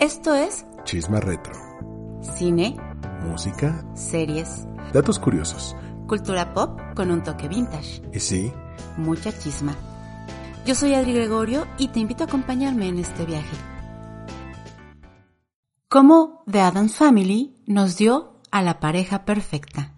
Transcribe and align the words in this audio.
Esto 0.00 0.34
es 0.34 0.66
Chisma 0.84 1.20
Retro. 1.20 1.52
cine, 2.36 2.76
Música. 3.22 3.84
series, 3.94 4.66
Datos 4.92 5.18
curiosos. 5.18 5.76
cultura 6.06 6.52
pop 6.54 6.78
con 6.96 7.10
un 7.10 7.22
toque 7.22 7.48
vintage, 7.48 8.02
Y 8.12 8.20
sí, 8.20 8.52
mucha 8.96 9.36
chisma. 9.36 9.74
Yo 10.66 10.74
soy 10.74 10.94
Adri 10.94 11.12
Gregorio 11.14 11.66
y 11.78 11.88
te 11.88 12.00
invito 12.00 12.24
a 12.24 12.26
acompañarme 12.26 12.88
en 12.88 12.98
este 12.98 13.24
viaje. 13.24 13.56
Cómo 15.88 16.42
The 16.50 16.60
Addams 16.60 16.96
Family 16.96 17.56
nos 17.66 17.96
dio 17.96 18.40
a 18.50 18.62
la 18.62 18.80
pareja 18.80 19.24
perfecta. 19.24 19.94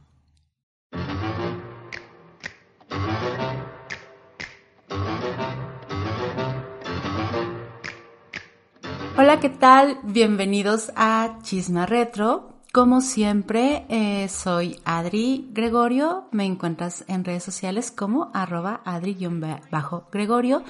Hola, 9.25 9.39
¿qué 9.39 9.51
tal? 9.51 10.01
Bienvenidos 10.03 10.91
a 10.97 11.39
Chisma 11.43 11.87
Retro. 11.87 12.57
Como 12.73 13.01
siempre, 13.01 13.87
eh, 13.89 14.29
soy 14.29 14.81
Adri 14.85 15.49
Gregorio. 15.53 16.27
Me 16.33 16.45
encuentras 16.45 17.05
en 17.07 17.25
redes 17.25 17.45
sociales 17.45 17.93
como 17.93 18.33
arroba 18.35 18.81
adri-gregorio 18.85 20.65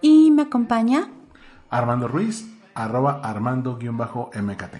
y 0.00 0.32
me 0.32 0.42
acompaña. 0.42 1.12
Armando 1.70 2.08
Ruiz, 2.08 2.44
arroba 2.74 3.20
armando-mkt. 3.22 4.74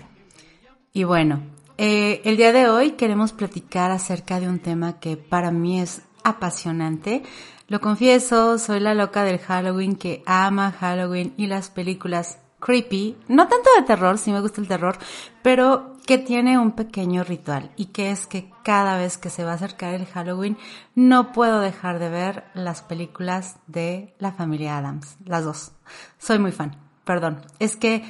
Y 0.92 1.04
bueno, 1.04 1.42
eh, 1.78 2.22
el 2.24 2.36
día 2.36 2.50
de 2.52 2.68
hoy 2.68 2.90
queremos 2.94 3.32
platicar 3.32 3.92
acerca 3.92 4.40
de 4.40 4.48
un 4.48 4.58
tema 4.58 4.98
que 4.98 5.16
para 5.16 5.52
mí 5.52 5.80
es 5.80 6.02
apasionante. 6.24 7.22
Lo 7.68 7.80
confieso, 7.80 8.58
soy 8.58 8.80
la 8.80 8.94
loca 8.94 9.22
del 9.22 9.38
Halloween 9.38 9.94
que 9.94 10.24
ama 10.26 10.72
Halloween 10.72 11.34
y 11.36 11.46
las 11.46 11.70
películas 11.70 12.41
creepy, 12.62 13.16
no 13.28 13.48
tanto 13.48 13.68
de 13.76 13.82
terror, 13.82 14.18
sí 14.18 14.30
me 14.30 14.40
gusta 14.40 14.60
el 14.60 14.68
terror, 14.68 14.96
pero 15.42 15.96
que 16.06 16.18
tiene 16.18 16.58
un 16.58 16.72
pequeño 16.72 17.24
ritual 17.24 17.70
y 17.76 17.86
que 17.86 18.10
es 18.10 18.26
que 18.26 18.50
cada 18.62 18.96
vez 18.96 19.18
que 19.18 19.30
se 19.30 19.44
va 19.44 19.52
a 19.52 19.54
acercar 19.54 19.94
el 19.94 20.06
Halloween 20.06 20.56
no 20.94 21.32
puedo 21.32 21.60
dejar 21.60 21.98
de 21.98 22.08
ver 22.08 22.44
las 22.54 22.82
películas 22.82 23.56
de 23.66 24.14
la 24.18 24.32
familia 24.32 24.78
Adams, 24.78 25.16
las 25.24 25.44
dos. 25.44 25.72
Soy 26.18 26.38
muy 26.38 26.52
fan, 26.52 26.76
perdón. 27.04 27.42
Es 27.58 27.76
que 27.76 28.04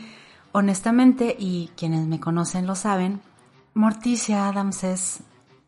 honestamente, 0.52 1.34
y 1.38 1.70
quienes 1.76 2.06
me 2.06 2.20
conocen 2.20 2.66
lo 2.66 2.74
saben, 2.74 3.20
Morticia 3.74 4.48
Adams 4.48 4.84
es 4.84 5.20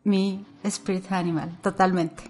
mi 0.03 0.45
spirit 0.63 1.11
animal, 1.11 1.57
totalmente. 1.61 2.23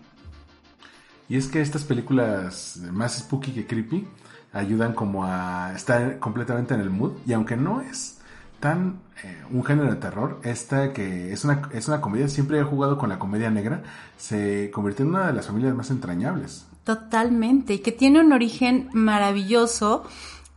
Y 1.28 1.38
es 1.38 1.48
que 1.48 1.62
estas 1.62 1.84
películas 1.84 2.80
más 2.92 3.18
spooky 3.18 3.52
que 3.52 3.68
creepy 3.68 4.08
ayudan 4.56 4.94
como 4.94 5.26
a 5.26 5.74
estar 5.76 6.18
completamente 6.20 6.74
en 6.74 6.80
el 6.80 6.90
mood. 6.90 7.12
Y 7.28 7.34
aunque 7.34 7.56
no 7.58 7.82
es 7.82 8.18
tan 8.60 9.00
eh, 9.24 9.44
un 9.52 9.64
género 9.64 9.92
de 9.92 9.98
terror, 9.98 10.40
esta 10.44 10.94
que 10.94 11.32
es 11.32 11.44
una, 11.44 11.70
es 11.74 11.88
una 11.88 12.02
comedia, 12.02 12.28
siempre 12.28 12.60
he 12.60 12.64
jugado 12.64 12.98
con 12.98 13.10
la 13.10 13.20
comedia 13.20 13.52
negra, 13.52 13.84
se 14.18 14.72
convirtió 14.72 15.06
en 15.06 15.12
una 15.12 15.28
de 15.28 15.34
las 15.34 15.46
familias 15.48 15.76
más 15.76 15.92
entrañables. 15.92 16.66
Totalmente, 16.84 17.74
y 17.76 17.80
que 17.80 17.92
tiene 17.92 18.20
un 18.22 18.32
origen 18.34 18.90
maravilloso. 18.94 20.06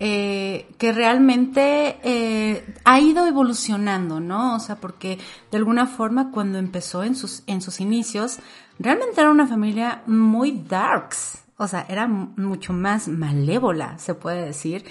eh, 0.01 0.69
que 0.79 0.93
realmente 0.93 1.99
eh, 2.05 2.75
ha 2.85 3.01
ido 3.01 3.27
evolucionando, 3.27 4.21
¿no? 4.21 4.55
O 4.55 4.61
sea, 4.61 4.77
porque 4.77 5.19
de 5.51 5.57
alguna 5.59 5.87
forma 5.87 6.31
cuando 6.31 6.59
empezó 6.59 7.03
en 7.03 7.17
sus, 7.17 7.43
en 7.47 7.61
sus 7.61 7.81
inicios, 7.81 8.39
realmente 8.79 9.21
era 9.21 9.31
una 9.31 9.47
familia 9.49 10.03
muy 10.07 10.53
darks, 10.69 11.39
o 11.59 11.69
sea, 11.69 11.85
era 11.89 12.07
mucho 12.07 12.73
más 12.73 13.09
malévola, 13.09 13.99
se 13.99 14.15
puede 14.15 14.45
decir, 14.45 14.85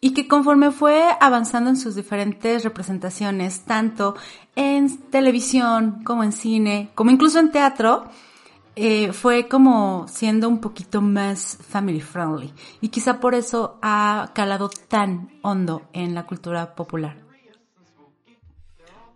y 0.00 0.14
que 0.14 0.28
conforme 0.28 0.70
fue 0.70 1.02
avanzando 1.20 1.70
en 1.70 1.76
sus 1.76 1.96
diferentes 1.96 2.62
representaciones, 2.62 3.64
tanto 3.64 4.14
en 4.54 4.96
televisión 5.10 6.04
como 6.04 6.22
en 6.22 6.32
cine, 6.32 6.90
como 6.94 7.10
incluso 7.10 7.40
en 7.40 7.50
teatro, 7.50 8.04
eh, 8.76 9.12
fue 9.12 9.48
como 9.48 10.06
siendo 10.08 10.48
un 10.48 10.60
poquito 10.60 11.00
más 11.00 11.58
family 11.68 12.00
friendly. 12.00 12.52
Y 12.80 12.88
quizá 12.88 13.18
por 13.18 13.34
eso 13.34 13.78
ha 13.82 14.30
calado 14.34 14.68
tan 14.68 15.30
hondo 15.42 15.88
en 15.92 16.14
la 16.14 16.26
cultura 16.26 16.74
popular. 16.74 17.16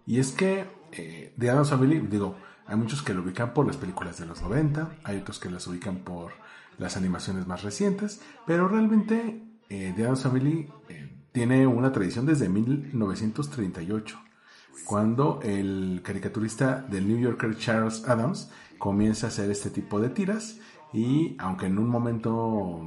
Y 0.06 0.18
es 0.18 0.32
que 0.32 0.66
eh, 0.92 1.34
The 1.38 1.50
Addams 1.50 1.70
Family, 1.70 1.98
digo, 2.00 2.34
hay 2.66 2.76
muchos 2.76 3.02
que 3.02 3.14
lo 3.14 3.22
ubican 3.22 3.52
por 3.52 3.66
las 3.66 3.76
películas 3.76 4.18
de 4.18 4.26
los 4.26 4.40
90, 4.42 4.90
hay 5.04 5.18
otros 5.18 5.38
que 5.38 5.50
las 5.50 5.66
ubican 5.66 5.98
por 5.98 6.32
las 6.78 6.96
animaciones 6.96 7.46
más 7.46 7.62
recientes, 7.62 8.20
pero 8.46 8.68
realmente 8.68 9.42
eh, 9.68 9.92
The 9.94 10.04
Addams 10.04 10.22
Family 10.22 10.68
eh, 10.88 11.12
tiene 11.32 11.66
una 11.66 11.92
tradición 11.92 12.26
desde 12.26 12.48
1938, 12.48 14.18
cuando 14.84 15.40
el 15.42 16.00
caricaturista 16.02 16.80
del 16.80 17.06
New 17.06 17.18
Yorker 17.18 17.56
Charles 17.58 18.08
Adams 18.08 18.50
comienza 18.78 19.26
a 19.26 19.30
hacer 19.30 19.50
este 19.50 19.70
tipo 19.70 20.00
de 20.00 20.08
tiras 20.08 20.58
y 20.92 21.36
aunque 21.38 21.66
en 21.66 21.78
un 21.78 21.88
momento, 21.88 22.80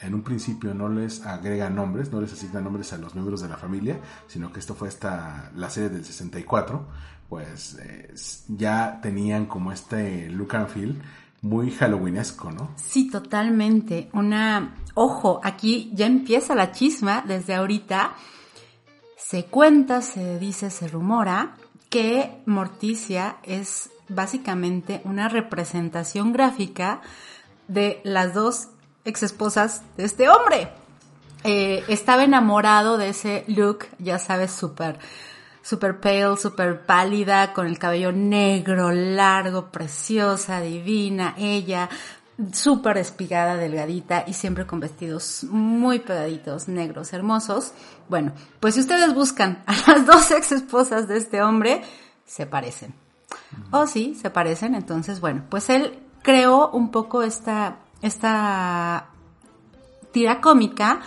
en 0.00 0.14
un 0.14 0.22
principio 0.22 0.74
no 0.74 0.88
les 0.88 1.24
agrega 1.24 1.70
nombres, 1.70 2.10
no 2.10 2.20
les 2.20 2.32
asigna 2.32 2.60
nombres 2.60 2.92
a 2.92 2.98
los 2.98 3.14
miembros 3.14 3.42
de 3.42 3.48
la 3.48 3.56
familia, 3.56 4.00
sino 4.26 4.52
que 4.52 4.58
esto 4.58 4.74
fue 4.74 4.88
hasta 4.88 5.52
la 5.54 5.70
serie 5.70 5.90
del 5.90 6.04
64, 6.04 6.84
pues 7.28 7.78
eh, 7.80 8.12
ya 8.48 9.00
tenían 9.00 9.46
como 9.46 9.70
este 9.70 10.28
look 10.30 10.56
and 10.56 10.68
feel 10.68 11.02
muy 11.44 11.70
halloweenesco, 11.70 12.50
¿no? 12.50 12.70
Sí, 12.76 13.10
totalmente. 13.10 14.08
Una, 14.14 14.74
ojo, 14.94 15.40
aquí 15.44 15.90
ya 15.92 16.06
empieza 16.06 16.54
la 16.54 16.72
chisma 16.72 17.22
desde 17.26 17.54
ahorita. 17.54 18.14
Se 19.16 19.44
cuenta, 19.44 20.00
se 20.00 20.38
dice, 20.38 20.70
se 20.70 20.88
rumora 20.88 21.56
que 21.90 22.42
Morticia 22.46 23.36
es 23.42 23.90
básicamente 24.08 25.02
una 25.04 25.28
representación 25.28 26.32
gráfica 26.32 27.02
de 27.68 28.00
las 28.04 28.32
dos 28.32 28.68
exesposas 29.04 29.82
de 29.98 30.04
este 30.04 30.30
hombre. 30.30 30.70
Eh, 31.44 31.84
estaba 31.88 32.24
enamorado 32.24 32.96
de 32.96 33.10
ese 33.10 33.44
look, 33.48 33.84
ya 33.98 34.18
sabes, 34.18 34.50
súper 34.50 34.98
super 35.64 35.98
pale, 35.98 36.36
super 36.36 36.84
pálida, 36.84 37.54
con 37.54 37.66
el 37.66 37.78
cabello 37.78 38.12
negro, 38.12 38.92
largo, 38.92 39.70
preciosa, 39.70 40.60
divina, 40.60 41.34
ella, 41.38 41.88
súper 42.52 42.98
espigada, 42.98 43.56
delgadita 43.56 44.24
y 44.26 44.34
siempre 44.34 44.66
con 44.66 44.80
vestidos 44.80 45.44
muy 45.44 46.00
pegaditos, 46.00 46.68
negros, 46.68 47.14
hermosos. 47.14 47.72
Bueno, 48.10 48.32
pues 48.60 48.74
si 48.74 48.80
ustedes 48.80 49.14
buscan 49.14 49.64
a 49.66 49.72
las 49.90 50.06
dos 50.06 50.30
ex 50.32 50.52
esposas 50.52 51.08
de 51.08 51.16
este 51.16 51.42
hombre, 51.42 51.82
se 52.26 52.44
parecen. 52.44 52.94
O 53.70 53.86
sí, 53.86 54.14
se 54.20 54.28
parecen, 54.28 54.74
entonces 54.74 55.20
bueno, 55.20 55.44
pues 55.48 55.70
él 55.70 55.98
creó 56.22 56.70
un 56.70 56.90
poco 56.90 57.22
esta, 57.22 57.78
esta 58.02 59.06
tira 60.12 60.42
cómica 60.42 61.00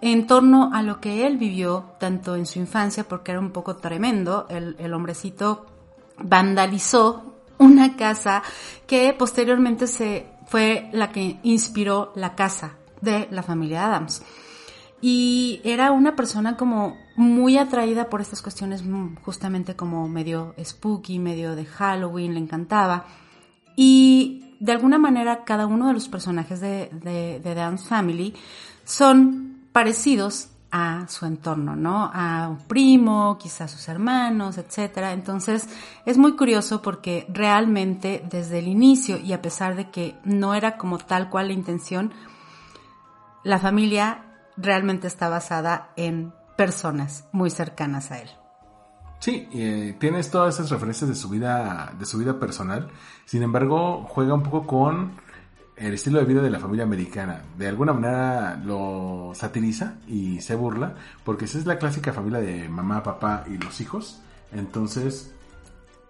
en 0.00 0.26
torno 0.26 0.70
a 0.72 0.82
lo 0.82 1.00
que 1.00 1.26
él 1.26 1.38
vivió 1.38 1.92
tanto 1.98 2.36
en 2.36 2.46
su 2.46 2.58
infancia, 2.58 3.04
porque 3.04 3.32
era 3.32 3.40
un 3.40 3.50
poco 3.50 3.76
tremendo, 3.76 4.46
el, 4.48 4.76
el 4.78 4.94
hombrecito 4.94 5.66
vandalizó 6.18 7.34
una 7.58 7.96
casa 7.96 8.42
que 8.86 9.14
posteriormente 9.18 9.86
se 9.86 10.26
fue 10.46 10.88
la 10.92 11.10
que 11.12 11.38
inspiró 11.42 12.12
la 12.14 12.34
casa 12.34 12.76
de 13.00 13.28
la 13.30 13.42
familia 13.42 13.86
Adams. 13.86 14.22
Y 15.00 15.60
era 15.62 15.92
una 15.92 16.16
persona 16.16 16.56
como 16.56 16.96
muy 17.14 17.56
atraída 17.56 18.08
por 18.08 18.20
estas 18.20 18.42
cuestiones 18.42 18.82
mm, 18.84 19.16
justamente 19.22 19.76
como 19.76 20.08
medio 20.08 20.54
spooky, 20.62 21.18
medio 21.18 21.54
de 21.54 21.66
Halloween, 21.66 22.34
le 22.34 22.40
encantaba. 22.40 23.04
Y 23.76 24.56
de 24.58 24.72
alguna 24.72 24.98
manera 24.98 25.44
cada 25.44 25.66
uno 25.66 25.86
de 25.86 25.94
los 25.94 26.08
personajes 26.08 26.60
de, 26.60 26.90
de, 26.92 27.38
de 27.38 27.54
Dance 27.54 27.86
Family 27.86 28.34
son 28.84 29.47
parecidos 29.72 30.48
a 30.70 31.06
su 31.08 31.24
entorno, 31.24 31.76
¿no? 31.76 32.10
A 32.12 32.48
un 32.48 32.58
primo, 32.58 33.38
quizás 33.40 33.70
sus 33.70 33.88
hermanos, 33.88 34.58
etcétera. 34.58 35.12
Entonces, 35.12 35.68
es 36.04 36.18
muy 36.18 36.36
curioso 36.36 36.82
porque 36.82 37.26
realmente 37.30 38.22
desde 38.28 38.58
el 38.58 38.68
inicio 38.68 39.18
y 39.18 39.32
a 39.32 39.40
pesar 39.40 39.76
de 39.76 39.90
que 39.90 40.16
no 40.24 40.54
era 40.54 40.76
como 40.76 40.98
tal 40.98 41.30
cual 41.30 41.48
la 41.48 41.54
intención, 41.54 42.12
la 43.44 43.58
familia 43.58 44.24
realmente 44.56 45.06
está 45.06 45.28
basada 45.28 45.90
en 45.96 46.34
personas 46.56 47.26
muy 47.32 47.50
cercanas 47.50 48.10
a 48.10 48.20
él. 48.20 48.28
Sí, 49.20 49.48
eh, 49.52 49.96
tienes 49.98 50.30
todas 50.30 50.54
esas 50.54 50.70
referencias 50.70 51.08
de 51.08 51.16
su 51.16 51.28
vida, 51.28 51.92
de 51.98 52.04
su 52.04 52.18
vida 52.18 52.38
personal. 52.38 52.88
Sin 53.24 53.42
embargo, 53.42 54.04
juega 54.08 54.34
un 54.34 54.42
poco 54.42 54.66
con 54.66 55.20
el 55.80 55.94
estilo 55.94 56.18
de 56.18 56.24
vida 56.24 56.42
de 56.42 56.50
la 56.50 56.58
familia 56.58 56.84
americana. 56.84 57.42
De 57.56 57.68
alguna 57.68 57.92
manera 57.92 58.60
lo 58.64 59.32
satiriza 59.34 59.94
y 60.06 60.40
se 60.40 60.54
burla, 60.54 60.94
porque 61.24 61.44
esa 61.44 61.58
es 61.58 61.66
la 61.66 61.78
clásica 61.78 62.12
familia 62.12 62.40
de 62.40 62.68
mamá, 62.68 63.02
papá 63.02 63.44
y 63.48 63.56
los 63.58 63.80
hijos. 63.80 64.20
Entonces, 64.52 65.32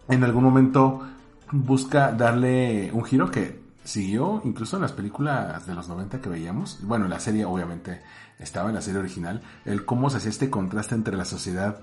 en 0.08 0.24
algún 0.24 0.44
momento 0.44 1.02
busca 1.50 2.12
darle 2.12 2.90
un 2.92 3.04
giro 3.04 3.30
que 3.30 3.60
siguió 3.84 4.42
incluso 4.44 4.76
en 4.76 4.82
las 4.82 4.92
películas 4.92 5.66
de 5.66 5.74
los 5.74 5.88
90 5.88 6.20
que 6.20 6.28
veíamos. 6.28 6.78
Bueno, 6.82 7.08
la 7.08 7.20
serie 7.20 7.44
obviamente 7.44 8.02
estaba 8.38 8.68
en 8.68 8.74
la 8.74 8.82
serie 8.82 9.00
original. 9.00 9.42
El 9.64 9.84
cómo 9.84 10.10
se 10.10 10.18
hacía 10.18 10.30
este 10.30 10.50
contraste 10.50 10.94
entre 10.94 11.16
la 11.16 11.24
sociedad 11.24 11.80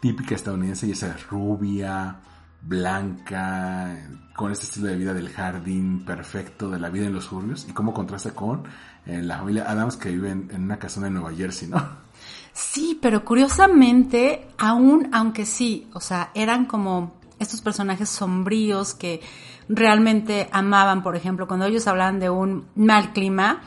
típica 0.00 0.34
estadounidense 0.34 0.86
y 0.86 0.92
esa 0.92 1.16
rubia, 1.30 2.20
blanca, 2.62 3.96
con 4.34 4.52
este 4.52 4.66
estilo 4.66 4.88
de 4.88 4.96
vida 4.96 5.14
del 5.14 5.30
jardín 5.30 6.04
perfecto, 6.04 6.70
de 6.70 6.78
la 6.78 6.90
vida 6.90 7.06
en 7.06 7.14
los 7.14 7.24
suburbios, 7.24 7.66
y 7.68 7.72
cómo 7.72 7.94
contrasta 7.94 8.32
con 8.32 8.64
eh, 9.06 9.22
la 9.22 9.38
familia 9.38 9.70
Adams 9.70 9.96
que 9.96 10.10
vive 10.10 10.30
en, 10.30 10.50
una 10.54 10.78
casona 10.78 11.06
en 11.06 11.14
Nueva 11.14 11.32
Jersey, 11.32 11.68
¿no? 11.68 12.06
Sí, 12.52 12.98
pero 13.00 13.24
curiosamente, 13.24 14.48
aún, 14.58 15.08
aunque 15.12 15.46
sí, 15.46 15.88
o 15.92 16.00
sea, 16.00 16.30
eran 16.34 16.66
como 16.66 17.14
estos 17.38 17.60
personajes 17.60 18.08
sombríos 18.08 18.94
que 18.94 19.20
realmente 19.68 20.48
amaban, 20.52 21.02
por 21.02 21.16
ejemplo, 21.16 21.46
cuando 21.46 21.66
ellos 21.66 21.86
hablaban 21.86 22.18
de 22.18 22.30
un 22.30 22.66
mal 22.74 23.12
clima, 23.12 23.60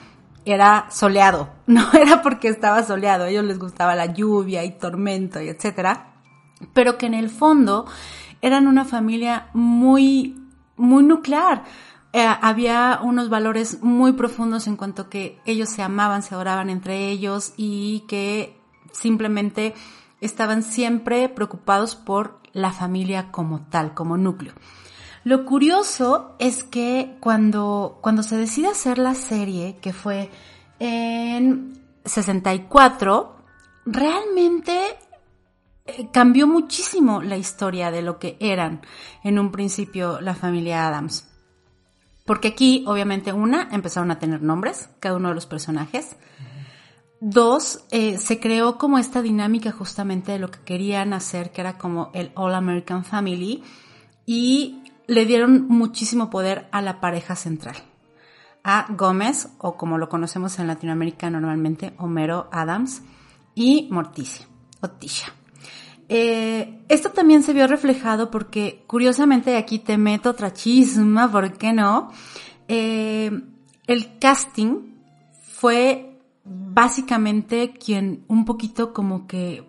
era 0.46 0.88
soleado, 0.90 1.50
no 1.68 1.92
era 1.94 2.22
porque 2.22 2.48
estaba 2.48 2.84
soleado, 2.84 3.26
a 3.26 3.30
ellos 3.30 3.46
les 3.46 3.60
gustaba 3.60 3.96
la 3.96 4.08
lluvia 4.08 4.64
y 4.64 4.78
tormento 4.78 5.42
y 5.42 5.50
etcétera, 5.50 6.14
pero 6.74 6.98
que 6.98 7.06
en 7.06 7.14
el 7.14 7.30
fondo 7.30 7.86
eran 8.42 8.68
una 8.68 8.86
familia 8.86 9.50
muy, 9.54 10.42
muy 10.78 11.04
nuclear. 11.04 11.64
Eh, 12.12 12.26
había 12.42 13.00
unos 13.04 13.30
valores 13.30 13.84
muy 13.84 14.14
profundos 14.14 14.68
en 14.68 14.76
cuanto 14.76 15.04
a 15.04 15.10
que 15.10 15.40
ellos 15.46 15.70
se 15.70 15.84
amaban, 15.84 16.24
se 16.24 16.34
adoraban 16.34 16.70
entre 16.70 17.10
ellos 17.10 17.54
y 17.56 18.06
que 18.08 18.60
simplemente 18.92 19.76
estaban 20.22 20.64
siempre 20.64 21.30
preocupados 21.30 21.96
por 21.96 22.40
la 22.52 22.72
familia 22.72 23.32
como 23.32 23.62
tal, 23.70 23.94
como 23.94 24.18
núcleo. 24.18 24.54
Lo 25.24 25.46
curioso 25.46 26.36
es 26.40 26.64
que 26.64 27.18
cuando, 27.20 28.00
cuando 28.02 28.24
se 28.24 28.38
decide 28.38 28.70
hacer 28.70 28.98
la 28.98 29.14
serie, 29.16 29.78
que 29.82 29.94
fue 29.94 30.32
en 30.80 31.80
64, 32.06 33.36
realmente 33.86 34.98
cambió 36.12 36.48
muchísimo 36.48 37.22
la 37.22 37.38
historia 37.38 37.92
de 37.92 38.02
lo 38.02 38.20
que 38.20 38.38
eran 38.40 38.82
en 39.24 39.40
un 39.40 39.52
principio 39.52 40.22
la 40.22 40.36
familia 40.36 40.88
Adams. 40.88 41.28
Porque 42.26 42.50
aquí, 42.50 42.84
obviamente, 42.86 43.34
una, 43.34 43.70
empezaron 43.72 44.12
a 44.12 44.20
tener 44.20 44.42
nombres, 44.44 44.90
cada 45.00 45.16
uno 45.16 45.30
de 45.30 45.36
los 45.36 45.48
personajes. 45.48 46.16
Dos, 47.22 47.86
eh, 47.90 48.18
se 48.20 48.40
creó 48.40 48.78
como 48.78 49.00
esta 49.00 49.22
dinámica 49.22 49.72
justamente 49.72 50.32
de 50.32 50.40
lo 50.40 50.52
que 50.52 50.60
querían 50.60 51.14
hacer, 51.14 51.52
que 51.52 51.62
era 51.62 51.78
como 51.78 52.12
el 52.14 52.32
All 52.36 52.54
American 52.54 53.04
Family, 53.04 53.64
y 54.26 54.84
le 55.08 55.26
dieron 55.26 55.68
muchísimo 55.68 56.30
poder 56.30 56.68
a 56.72 56.82
la 56.84 57.02
pareja 57.02 57.36
central. 57.36 57.76
A 58.64 58.86
Gómez, 58.90 59.50
o 59.58 59.76
como 59.76 59.98
lo 59.98 60.08
conocemos 60.08 60.60
en 60.60 60.68
Latinoamérica 60.68 61.32
normalmente, 61.32 61.94
Homero 61.98 62.48
Adams, 62.52 63.02
y 63.56 63.88
Morticia, 63.92 64.46
o. 64.82 65.39
Eh, 66.12 66.84
esto 66.90 67.12
también 67.12 67.44
se 67.44 67.54
vio 67.54 67.68
reflejado 67.68 68.32
porque, 68.32 68.84
curiosamente, 68.88 69.56
aquí 69.56 69.78
te 69.78 69.98
meto 69.98 70.32
otra 70.32 70.52
chisma, 70.52 71.32
¿por 71.32 71.54
qué 71.54 71.72
no? 71.72 72.12
Eh, 72.68 73.32
el 73.86 74.18
casting 74.18 74.96
fue 75.44 76.20
básicamente 76.44 77.74
quien 77.74 78.26
un 78.28 78.44
poquito 78.44 78.92
como 78.92 79.28
que 79.28 79.64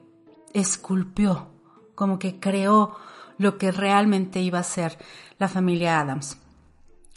esculpió, 0.54 1.48
como 1.94 2.18
que 2.18 2.40
creó 2.40 2.96
lo 3.36 3.58
que 3.58 3.70
realmente 3.70 4.40
iba 4.40 4.58
a 4.58 4.62
ser 4.62 4.96
la 5.38 5.48
familia 5.48 6.00
Adams. 6.00 6.38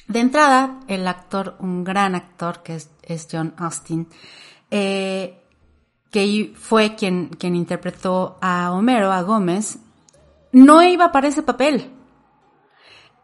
De 0.07 0.19
entrada, 0.19 0.81
el 0.87 1.07
actor, 1.07 1.55
un 1.59 1.85
gran 1.85 2.13
actor 2.15 2.61
que 2.61 2.75
es, 2.75 3.27
John 3.31 3.53
Austin, 3.57 4.07
eh, 4.69 5.42
que 6.13 6.53
fue 6.55 6.93
quien, 6.95 7.29
quien 7.29 7.55
interpretó 7.55 8.37
a 8.39 8.71
Homero, 8.71 9.11
a 9.11 9.23
Gómez, 9.23 9.79
no 10.51 10.83
iba 10.83 11.11
para 11.11 11.27
ese 11.27 11.41
papel. 11.41 11.89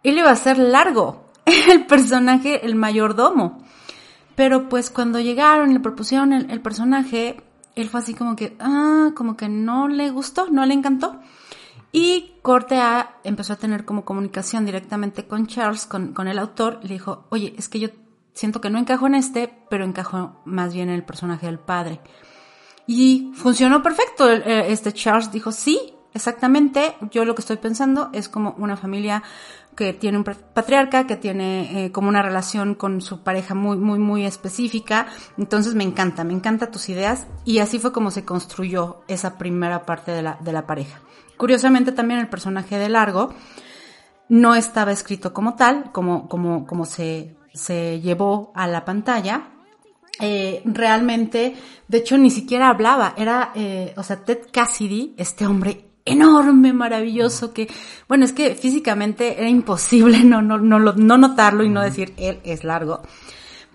Él 0.02 0.18
iba 0.18 0.32
a 0.32 0.36
ser 0.36 0.58
largo, 0.58 1.30
el 1.46 1.86
personaje, 1.86 2.66
el 2.66 2.74
mayordomo. 2.74 3.64
Pero 4.36 4.70
pues 4.70 4.90
cuando 4.90 5.20
llegaron 5.20 5.70
y 5.70 5.76
le 5.76 5.80
propusieron 5.82 6.34
el, 6.34 6.62
personaje, 6.62 7.44
él 7.76 7.90
fue 7.90 8.00
así 8.00 8.16
como 8.16 8.36
que, 8.36 8.58
ah, 8.60 9.12
como 9.16 9.38
que 9.38 9.50
no 9.50 9.88
le 9.88 10.10
gustó, 10.10 10.50
no 10.50 10.66
le 10.66 10.74
encantó. 10.74 11.20
Y 11.92 12.38
Corte 12.42 12.80
empezó 13.24 13.54
a 13.54 13.58
tener 13.58 13.86
como 13.86 14.04
comunicación 14.04 14.66
directamente 14.66 15.28
con 15.28 15.46
Charles, 15.46 15.86
con, 15.86 16.14
con 16.14 16.28
el 16.28 16.40
autor, 16.40 16.80
le 16.82 16.94
dijo, 16.94 17.28
oye, 17.30 17.54
es 17.56 17.70
que 17.70 17.80
yo 17.80 17.90
siento 18.34 18.62
que 18.62 18.72
no 18.72 18.80
encajo 18.80 19.06
en 19.06 19.14
este, 19.14 19.54
pero 19.70 19.86
encajo 19.86 20.42
más 20.46 20.74
bien 20.74 20.90
en 20.90 20.96
el 20.96 21.04
personaje 21.04 21.46
del 21.46 21.60
padre. 21.60 22.00
Y 22.92 23.32
funcionó 23.36 23.84
perfecto. 23.84 24.28
Este 24.32 24.92
Charles 24.94 25.32
dijo, 25.32 25.52
sí, 25.52 25.94
exactamente, 26.12 26.96
yo 27.12 27.24
lo 27.24 27.36
que 27.36 27.42
estoy 27.42 27.58
pensando 27.58 28.10
es 28.14 28.28
como 28.28 28.56
una 28.58 28.78
familia 28.78 29.22
que 29.76 29.94
tiene 29.94 30.18
un 30.18 30.24
patriarca, 30.24 31.06
que 31.06 31.16
tiene 31.16 31.86
eh, 31.86 31.92
como 31.92 32.10
una 32.10 32.24
relación 32.24 32.74
con 32.74 33.02
su 33.02 33.22
pareja 33.22 33.54
muy, 33.54 33.78
muy, 33.78 34.00
muy 34.00 34.26
específica. 34.26 35.06
Entonces 35.38 35.76
me 35.76 35.84
encanta, 35.84 36.24
me 36.24 36.34
encanta 36.34 36.72
tus 36.72 36.90
ideas. 36.90 37.28
Y 37.46 37.60
así 37.60 37.78
fue 37.78 37.92
como 37.92 38.10
se 38.10 38.26
construyó 38.26 39.04
esa 39.08 39.38
primera 39.38 39.86
parte 39.86 40.12
de 40.12 40.24
la, 40.24 40.40
de 40.42 40.52
la 40.52 40.66
pareja. 40.66 41.00
Curiosamente 41.38 41.92
también 41.92 42.20
el 42.20 42.28
personaje 42.28 42.80
de 42.80 42.90
Largo 42.90 43.36
no 44.30 44.56
estaba 44.56 44.92
escrito 44.92 45.32
como 45.32 45.54
tal, 45.54 45.92
como, 45.92 46.28
como, 46.28 46.66
como 46.66 46.86
se, 46.86 47.36
se 47.54 48.02
llevó 48.02 48.52
a 48.56 48.66
la 48.66 48.84
pantalla. 48.84 49.59
Eh, 50.20 50.62
realmente, 50.66 51.56
de 51.88 51.98
hecho, 51.98 52.18
ni 52.18 52.30
siquiera 52.30 52.70
hablaba. 52.70 53.14
Era, 53.18 53.52
eh, 53.56 53.94
o 53.96 54.04
sea, 54.04 54.18
Ted 54.24 54.48
Cassidy, 54.52 55.14
este 55.18 55.46
hombre 55.46 55.90
enorme, 56.06 56.74
maravilloso, 56.74 57.54
que, 57.54 57.68
bueno, 58.08 58.26
es 58.26 58.34
que 58.34 58.56
físicamente 58.56 59.40
era 59.40 59.50
imposible 59.50 60.24
no, 60.24 60.42
no, 60.42 60.58
no, 60.58 60.80
no 60.80 61.18
notarlo 61.18 61.64
y 61.64 61.70
no 61.70 61.82
decir 61.82 62.14
él 62.18 62.40
es 62.44 62.64
largo. 62.64 63.02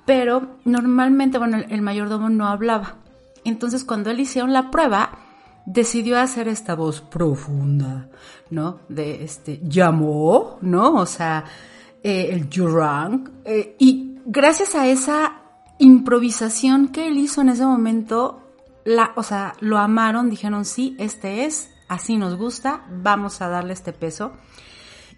Pero 0.04 0.58
normalmente, 0.64 1.38
bueno, 1.38 1.58
el, 1.68 1.82
mayordomo 1.82 2.28
no 2.28 2.48
hablaba. 2.48 2.96
Entonces, 3.44 3.84
cuando 3.84 4.10
él 4.10 4.20
hicieron 4.20 4.52
la 4.52 4.70
prueba, 4.70 5.18
decidió 5.64 6.18
hacer 6.18 6.48
esta 6.48 6.74
voz 6.74 7.00
profunda, 7.00 8.08
¿no? 8.50 8.80
De 8.88 9.24
este, 9.24 9.60
llamó, 9.62 10.58
¿no? 10.60 10.94
O 10.96 11.06
sea, 11.06 11.44
eh, 12.02 12.28
el 12.32 12.50
Jurang. 12.54 13.30
Eh, 13.46 13.76
y 13.78 14.18
gracias 14.26 14.74
a 14.74 14.86
esa 14.88 15.43
improvisación 15.78 16.88
que 16.88 17.08
él 17.08 17.18
hizo 17.18 17.40
en 17.40 17.48
ese 17.48 17.66
momento, 17.66 18.42
la, 18.84 19.12
o 19.16 19.22
sea, 19.22 19.54
lo 19.60 19.78
amaron, 19.78 20.30
dijeron, 20.30 20.64
sí, 20.64 20.96
este 20.98 21.44
es, 21.44 21.70
así 21.88 22.16
nos 22.16 22.36
gusta, 22.36 22.84
vamos 22.90 23.40
a 23.40 23.48
darle 23.48 23.72
este 23.72 23.92
peso. 23.92 24.32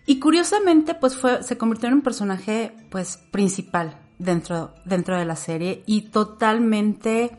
Y 0.07 0.21
curiosamente, 0.21 0.95
pues 0.95 1.19
se 1.41 1.59
convirtió 1.59 1.89
en 1.89 1.95
un 1.95 2.03
personaje, 2.03 2.75
pues, 2.91 3.19
principal 3.31 3.99
dentro, 4.19 4.73
dentro 4.85 5.19
de 5.19 5.25
la 5.25 5.37
serie 5.37 5.83
y 5.87 6.03
totalmente 6.11 7.37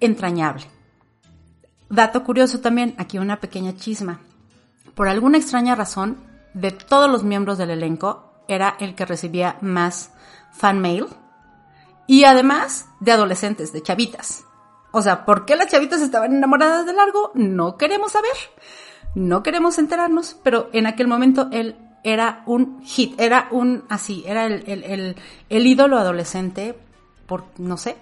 entrañable. 0.00 0.64
Dato 1.90 2.22
curioso 2.24 2.60
también, 2.60 2.94
aquí 2.96 3.18
una 3.18 3.40
pequeña 3.40 3.74
chisma. 3.74 4.20
Por 4.94 5.08
alguna 5.08 5.38
extraña 5.38 5.74
razón, 5.74 6.16
de 6.54 6.70
todos 6.70 7.10
los 7.10 7.24
miembros 7.24 7.58
del 7.58 7.70
elenco, 7.70 8.44
era 8.48 8.76
el 8.78 8.94
que 8.94 9.04
recibía 9.04 9.58
más 9.60 10.12
fan 10.52 10.80
mail 10.80 11.06
y 12.12 12.24
además 12.24 12.90
de 13.00 13.12
adolescentes, 13.12 13.72
de 13.72 13.80
chavitas. 13.80 14.44
O 14.90 15.00
sea, 15.00 15.24
¿por 15.24 15.46
qué 15.46 15.56
las 15.56 15.68
chavitas 15.68 16.02
estaban 16.02 16.34
enamoradas 16.34 16.84
de 16.84 16.92
Largo? 16.92 17.30
No 17.32 17.78
queremos 17.78 18.12
saber, 18.12 18.36
no 19.14 19.42
queremos 19.42 19.78
enterarnos, 19.78 20.36
pero 20.42 20.68
en 20.74 20.86
aquel 20.86 21.08
momento 21.08 21.48
él 21.52 21.74
era 22.04 22.42
un 22.44 22.82
hit, 22.82 23.18
era 23.18 23.48
un 23.50 23.84
así, 23.88 24.24
era 24.26 24.44
el, 24.44 24.62
el, 24.66 25.16
el, 25.48 25.66
ídolo 25.66 25.96
adolescente 25.96 26.78
por, 27.24 27.44
no 27.56 27.78
sé, 27.78 27.96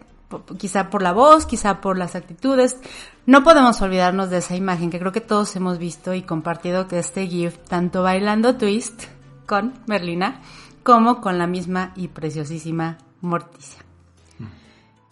quizá 0.58 0.90
por 0.90 1.02
la 1.02 1.12
voz, 1.12 1.46
quizá 1.46 1.80
por 1.80 1.96
las 1.96 2.16
actitudes. 2.16 2.80
No 3.26 3.44
podemos 3.44 3.80
olvidarnos 3.80 4.28
de 4.28 4.38
esa 4.38 4.56
imagen 4.56 4.90
que 4.90 4.98
creo 4.98 5.12
que 5.12 5.20
todos 5.20 5.54
hemos 5.54 5.78
visto 5.78 6.14
y 6.14 6.22
compartido 6.22 6.88
que 6.88 6.98
este 6.98 7.28
GIF, 7.28 7.58
tanto 7.58 8.02
bailando 8.02 8.56
twist 8.56 9.04
con 9.46 9.74
Merlina, 9.86 10.40
como 10.82 11.20
con 11.20 11.38
la 11.38 11.46
misma 11.46 11.92
y 11.94 12.08
preciosísima 12.08 12.98
Morticia. 13.20 13.79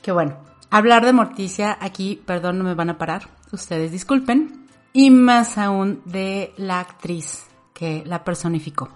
Que 0.08 0.12
bueno, 0.12 0.38
hablar 0.70 1.04
de 1.04 1.12
Morticia 1.12 1.76
aquí, 1.78 2.18
perdón, 2.24 2.56
no 2.56 2.64
me 2.64 2.72
van 2.72 2.88
a 2.88 2.96
parar, 2.96 3.28
ustedes 3.52 3.92
disculpen, 3.92 4.66
y 4.94 5.10
más 5.10 5.58
aún 5.58 6.00
de 6.06 6.54
la 6.56 6.80
actriz 6.80 7.44
que 7.74 8.02
la 8.06 8.24
personificó. 8.24 8.88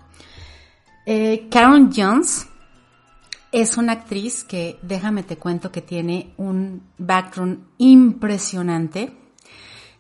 Eh, 1.05 1.49
Karen 1.51 1.91
Jones 1.95 2.49
es 3.53 3.77
una 3.77 3.93
actriz 3.93 4.43
que, 4.43 4.79
déjame 4.81 5.23
te 5.23 5.37
cuento, 5.37 5.71
que 5.71 5.83
tiene 5.83 6.33
un 6.39 6.83
background 6.97 7.67
impresionante. 7.77 9.15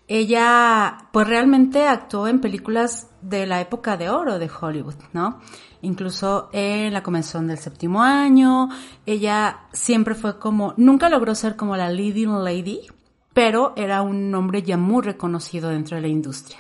Ella, 0.09 1.11
pues 1.12 1.28
realmente 1.28 1.88
actuó 1.88 2.26
en 2.26 2.40
películas 2.40 3.11
de 3.21 3.47
la 3.47 3.61
época 3.61 3.99
de 3.99 4.09
oro 4.09 4.38
de 4.38 4.49
Hollywood, 4.49 4.97
¿no? 5.12 5.40
Incluso 5.83 6.49
en 6.53 6.93
La 6.93 7.03
Comenzón 7.03 7.49
del 7.49 7.59
Séptimo 7.59 8.03
Año, 8.03 8.69
ella 9.05 9.67
siempre 9.73 10.15
fue 10.15 10.39
como, 10.39 10.75
nunca 10.77 11.09
logró 11.09 11.35
ser 11.35 11.57
como 11.57 11.77
la 11.77 11.91
leading 11.91 12.45
lady, 12.45 12.83
pero 13.35 13.73
era 13.77 14.03
un 14.03 14.31
nombre 14.31 14.62
ya 14.62 14.77
muy 14.77 15.03
reconocido 15.03 15.71
dentro 15.71 15.97
de 15.97 16.03
la 16.03 16.09
industria. 16.09 16.59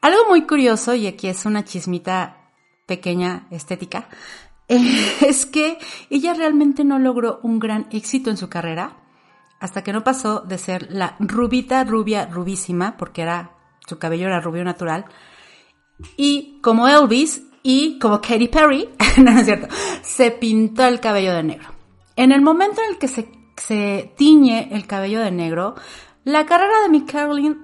Algo 0.00 0.28
muy 0.28 0.46
curioso, 0.46 0.94
y 0.94 1.08
aquí 1.08 1.26
es 1.26 1.46
una 1.46 1.64
chismita 1.64 2.52
pequeña 2.86 3.48
estética, 3.50 4.08
es 4.68 5.44
que 5.44 5.78
ella 6.08 6.32
realmente 6.32 6.84
no 6.84 7.00
logró 7.00 7.40
un 7.42 7.58
gran 7.58 7.88
éxito 7.90 8.30
en 8.30 8.36
su 8.36 8.48
carrera 8.48 8.98
hasta 9.58 9.82
que 9.82 9.92
no 9.92 10.04
pasó 10.04 10.42
de 10.42 10.58
ser 10.58 10.92
la 10.92 11.16
rubita 11.18 11.82
rubia 11.82 12.26
rubísima, 12.26 12.96
porque 12.96 13.22
era 13.22 13.56
su 13.84 13.98
cabello 13.98 14.28
era 14.28 14.40
rubio 14.40 14.62
natural, 14.62 15.06
y 16.16 16.60
como 16.62 16.86
Elvis 16.86 17.47
y 17.62 17.98
como 17.98 18.20
Katy 18.20 18.48
Perry, 18.48 18.88
no, 19.18 19.30
es 19.38 19.46
cierto, 19.46 19.74
se 20.02 20.30
pintó 20.30 20.84
el 20.86 21.00
cabello 21.00 21.34
de 21.34 21.42
negro. 21.42 21.68
En 22.16 22.32
el 22.32 22.42
momento 22.42 22.80
en 22.82 22.90
el 22.90 22.98
que 22.98 23.08
se, 23.08 23.30
se 23.56 24.12
tiñe 24.16 24.68
el 24.72 24.86
cabello 24.86 25.20
de 25.20 25.30
negro, 25.30 25.74
la 26.24 26.46
carrera 26.46 26.82
de 26.82 26.88
Mick 26.88 27.10
Caroline, 27.10 27.56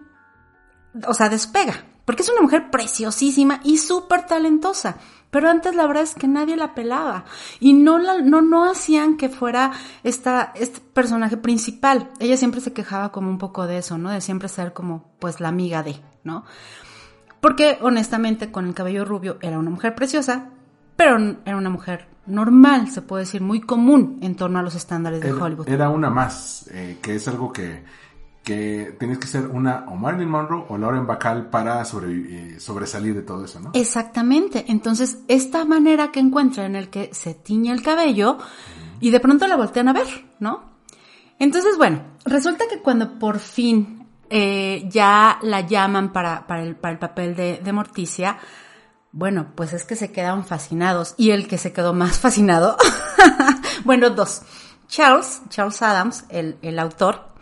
o 1.06 1.14
sea, 1.14 1.28
despega, 1.28 1.84
porque 2.04 2.22
es 2.22 2.28
una 2.28 2.42
mujer 2.42 2.70
preciosísima 2.70 3.60
y 3.64 3.78
súper 3.78 4.26
talentosa. 4.26 4.96
Pero 5.34 5.50
antes 5.50 5.74
la 5.74 5.88
verdad 5.88 6.04
es 6.04 6.14
que 6.14 6.28
nadie 6.28 6.56
la 6.56 6.74
pelaba 6.74 7.24
y 7.58 7.72
no 7.72 7.98
la, 7.98 8.20
no, 8.20 8.40
no 8.40 8.70
hacían 8.70 9.16
que 9.16 9.28
fuera 9.28 9.72
esta, 10.04 10.52
este 10.54 10.78
personaje 10.78 11.36
principal. 11.36 12.08
Ella 12.20 12.36
siempre 12.36 12.60
se 12.60 12.72
quejaba 12.72 13.10
como 13.10 13.30
un 13.30 13.38
poco 13.38 13.66
de 13.66 13.78
eso, 13.78 13.98
¿no? 13.98 14.10
De 14.10 14.20
siempre 14.20 14.48
ser 14.48 14.72
como, 14.72 15.12
pues, 15.18 15.40
la 15.40 15.48
amiga 15.48 15.82
de, 15.82 16.00
¿no? 16.22 16.44
Porque 17.44 17.76
honestamente 17.82 18.50
con 18.50 18.66
el 18.66 18.72
cabello 18.72 19.04
rubio 19.04 19.36
era 19.42 19.58
una 19.58 19.68
mujer 19.68 19.94
preciosa, 19.94 20.48
pero 20.96 21.18
era 21.44 21.58
una 21.58 21.68
mujer 21.68 22.08
normal, 22.24 22.88
se 22.90 23.02
puede 23.02 23.24
decir, 23.24 23.42
muy 23.42 23.60
común 23.60 24.18
en 24.22 24.34
torno 24.34 24.60
a 24.60 24.62
los 24.62 24.74
estándares 24.74 25.20
de 25.20 25.30
Hollywood. 25.30 25.68
Era 25.68 25.90
una 25.90 26.08
más, 26.08 26.70
eh, 26.72 26.96
que 27.02 27.16
es 27.16 27.28
algo 27.28 27.52
que 27.52 27.84
que 28.42 28.96
tienes 28.98 29.18
que 29.18 29.26
ser 29.26 29.46
una 29.46 29.84
o 29.88 29.94
Marilyn 29.94 30.28
Monroe 30.28 30.64
o 30.70 30.78
Lauren 30.78 31.06
Bacall 31.06 31.50
para 31.50 31.82
eh, 31.82 32.56
sobresalir 32.58 33.14
de 33.14 33.20
todo 33.20 33.44
eso, 33.44 33.60
¿no? 33.60 33.72
Exactamente. 33.74 34.64
Entonces, 34.68 35.18
esta 35.28 35.66
manera 35.66 36.12
que 36.12 36.20
encuentra 36.20 36.64
en 36.64 36.76
el 36.76 36.88
que 36.88 37.10
se 37.12 37.34
tiñe 37.34 37.72
el 37.72 37.82
cabello 37.82 38.38
y 39.00 39.10
de 39.10 39.20
pronto 39.20 39.46
la 39.46 39.56
voltean 39.56 39.88
a 39.88 39.92
ver, 39.92 40.06
¿no? 40.40 40.62
Entonces, 41.38 41.76
bueno, 41.76 42.04
resulta 42.24 42.64
que 42.70 42.80
cuando 42.80 43.18
por 43.18 43.38
fin 43.38 44.03
eh, 44.30 44.86
ya 44.88 45.38
la 45.42 45.60
llaman 45.60 46.12
para, 46.12 46.46
para, 46.46 46.62
el, 46.62 46.76
para 46.76 46.92
el 46.92 46.98
papel 46.98 47.36
de, 47.36 47.60
de 47.62 47.72
Morticia, 47.72 48.38
bueno, 49.12 49.52
pues 49.54 49.72
es 49.72 49.84
que 49.84 49.94
se 49.94 50.10
quedan 50.10 50.44
fascinados. 50.44 51.14
Y 51.16 51.30
el 51.30 51.46
que 51.46 51.58
se 51.58 51.72
quedó 51.72 51.94
más 51.94 52.18
fascinado, 52.20 52.76
bueno, 53.84 54.10
dos. 54.10 54.42
Charles, 54.88 55.42
Charles 55.48 55.80
Adams, 55.82 56.24
el, 56.28 56.58
el 56.62 56.78
autor, 56.78 57.34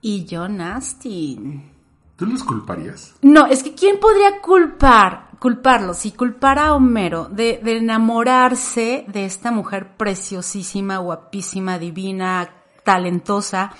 y 0.00 0.26
John 0.30 0.60
Astin. 0.60 1.70
¿Tú 2.16 2.26
los 2.26 2.44
culparías? 2.44 3.14
No, 3.22 3.46
es 3.46 3.62
que 3.62 3.74
¿quién 3.74 3.98
podría 3.98 4.40
culpar, 4.40 5.30
culparlo, 5.38 5.94
si 5.94 6.12
culpara 6.12 6.66
a 6.66 6.74
Homero 6.74 7.28
de, 7.30 7.60
enamorarse 7.64 9.06
de 9.08 9.24
esta 9.24 9.50
mujer 9.50 9.96
preciosísima, 9.96 10.98
guapísima, 10.98 11.78
divina, 11.78 12.50
talentosa? 12.84 13.72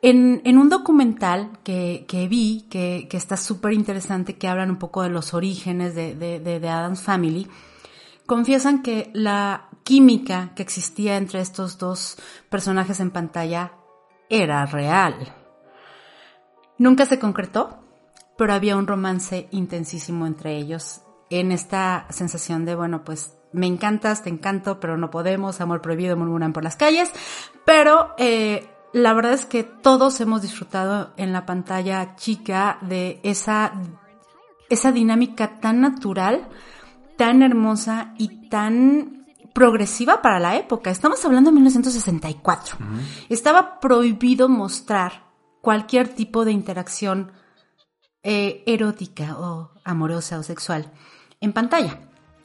En, 0.00 0.58
un 0.58 0.68
documental 0.68 1.58
que, 1.64 2.04
vi, 2.30 2.66
que, 2.70 3.08
que 3.10 3.16
está 3.16 3.36
súper 3.36 3.72
interesante, 3.72 4.36
que 4.36 4.46
hablan 4.46 4.70
un 4.70 4.78
poco 4.78 5.02
de 5.02 5.08
los 5.08 5.34
orígenes 5.34 5.94
de, 5.94 6.14
de, 6.14 6.38
de 6.38 6.68
Adam's 6.68 7.02
Family, 7.02 7.48
confiesan 8.26 8.82
que 8.82 9.10
la 9.12 9.68
química 9.82 10.52
que 10.54 10.62
existía 10.62 11.16
entre 11.16 11.40
estos 11.40 11.78
dos 11.78 12.16
personajes 12.48 13.00
en 13.00 13.10
pantalla 13.10 13.72
era 14.28 14.66
real. 14.66 15.34
Nunca 16.76 17.06
se 17.06 17.18
concretó, 17.18 17.78
pero 18.36 18.52
había 18.52 18.76
un 18.76 18.86
romance 18.86 19.48
intensísimo 19.50 20.26
entre 20.26 20.56
ellos 20.56 21.02
en 21.30 21.52
esta 21.52 22.06
sensación 22.10 22.64
de, 22.64 22.74
bueno, 22.74 23.02
pues 23.04 23.34
me 23.52 23.66
encantas, 23.66 24.22
te 24.22 24.30
encanto, 24.30 24.78
pero 24.78 24.96
no 24.96 25.10
podemos, 25.10 25.60
amor 25.60 25.82
prohibido, 25.82 26.16
murmuran 26.16 26.52
por 26.52 26.64
las 26.64 26.76
calles, 26.76 27.10
pero 27.64 28.14
eh, 28.18 28.68
la 28.92 29.12
verdad 29.14 29.32
es 29.32 29.46
que 29.46 29.64
todos 29.64 30.20
hemos 30.20 30.42
disfrutado 30.42 31.12
en 31.16 31.32
la 31.32 31.46
pantalla 31.46 32.16
chica 32.16 32.78
de 32.80 33.20
esa, 33.22 33.72
esa 34.68 34.92
dinámica 34.92 35.60
tan 35.60 35.80
natural, 35.80 36.48
tan 37.16 37.42
hermosa 37.42 38.14
y 38.18 38.48
tan 38.48 39.26
progresiva 39.52 40.22
para 40.22 40.38
la 40.38 40.56
época. 40.56 40.90
Estamos 40.90 41.24
hablando 41.24 41.50
de 41.50 41.54
1964. 41.54 42.76
Estaba 43.28 43.80
prohibido 43.80 44.48
mostrar 44.48 45.24
cualquier 45.60 46.08
tipo 46.08 46.44
de 46.44 46.52
interacción 46.52 47.32
eh, 48.22 48.62
erótica 48.66 49.36
o 49.38 49.72
amorosa 49.84 50.38
o 50.38 50.42
sexual 50.42 50.90
en 51.40 51.52
pantalla. 51.52 52.00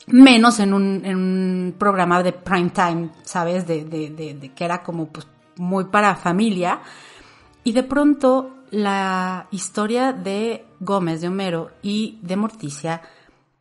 Menos 0.07 0.59
en 0.59 0.73
un, 0.73 1.01
en 1.05 1.15
un 1.15 1.75
programa 1.77 2.21
de 2.21 2.33
prime 2.33 2.71
time, 2.71 3.09
¿sabes? 3.23 3.65
De, 3.65 3.85
de, 3.85 4.09
de, 4.09 4.53
que 4.53 4.65
era 4.65 4.83
como 4.83 5.07
pues, 5.07 5.27
muy 5.57 5.85
para 5.85 6.15
familia. 6.15 6.81
Y 7.63 7.71
de 7.71 7.83
pronto 7.83 8.63
la 8.71 9.47
historia 9.51 10.13
de 10.13 10.65
Gómez, 10.79 11.21
de 11.21 11.27
Homero 11.27 11.71
y 11.81 12.17
de 12.21 12.35
Morticia 12.35 13.01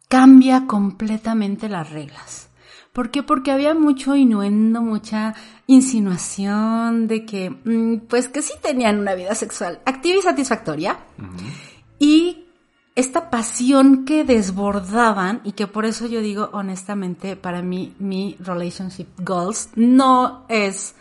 cambia 0.08 0.66
completamente 0.66 1.68
las 1.68 1.90
reglas. 1.90 2.48
¿Por 2.92 3.10
qué? 3.10 3.22
Porque 3.22 3.50
había 3.50 3.74
mucho 3.74 4.14
innuendo, 4.14 4.82
mucha 4.82 5.34
insinuación 5.66 7.08
de 7.08 7.24
que, 7.24 7.50
mm, 7.50 8.06
pues 8.08 8.28
que 8.28 8.42
sí 8.42 8.52
tenían 8.62 8.98
una 8.98 9.14
vida 9.14 9.34
sexual 9.34 9.80
activa 9.86 10.18
y 10.18 10.22
satisfactoria. 10.22 10.98
Y 11.98 12.44
esta 12.94 13.30
pasión 13.30 14.04
que 14.04 14.24
desbordaban 14.24 15.40
y 15.44 15.52
que 15.52 15.66
por 15.66 15.86
eso 15.86 16.06
yo 16.06 16.20
digo 16.20 16.50
honestamente, 16.52 17.36
para 17.36 17.62
mí, 17.62 17.94
mi 17.98 18.36
relationship 18.40 19.08
goals 19.18 19.70
no 19.74 20.44
es 20.50 20.94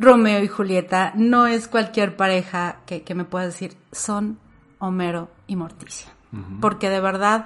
Romeo 0.00 0.42
y 0.42 0.48
Julieta, 0.48 1.12
no 1.14 1.46
es 1.46 1.68
cualquier 1.68 2.16
pareja 2.16 2.78
que, 2.86 3.14
me 3.14 3.24
pueda 3.24 3.44
decir, 3.44 3.76
son 3.92 4.38
Homero 4.78 5.28
y 5.46 5.56
Morticia. 5.56 6.10
Porque 6.60 6.88
de 6.88 7.00
verdad 7.00 7.44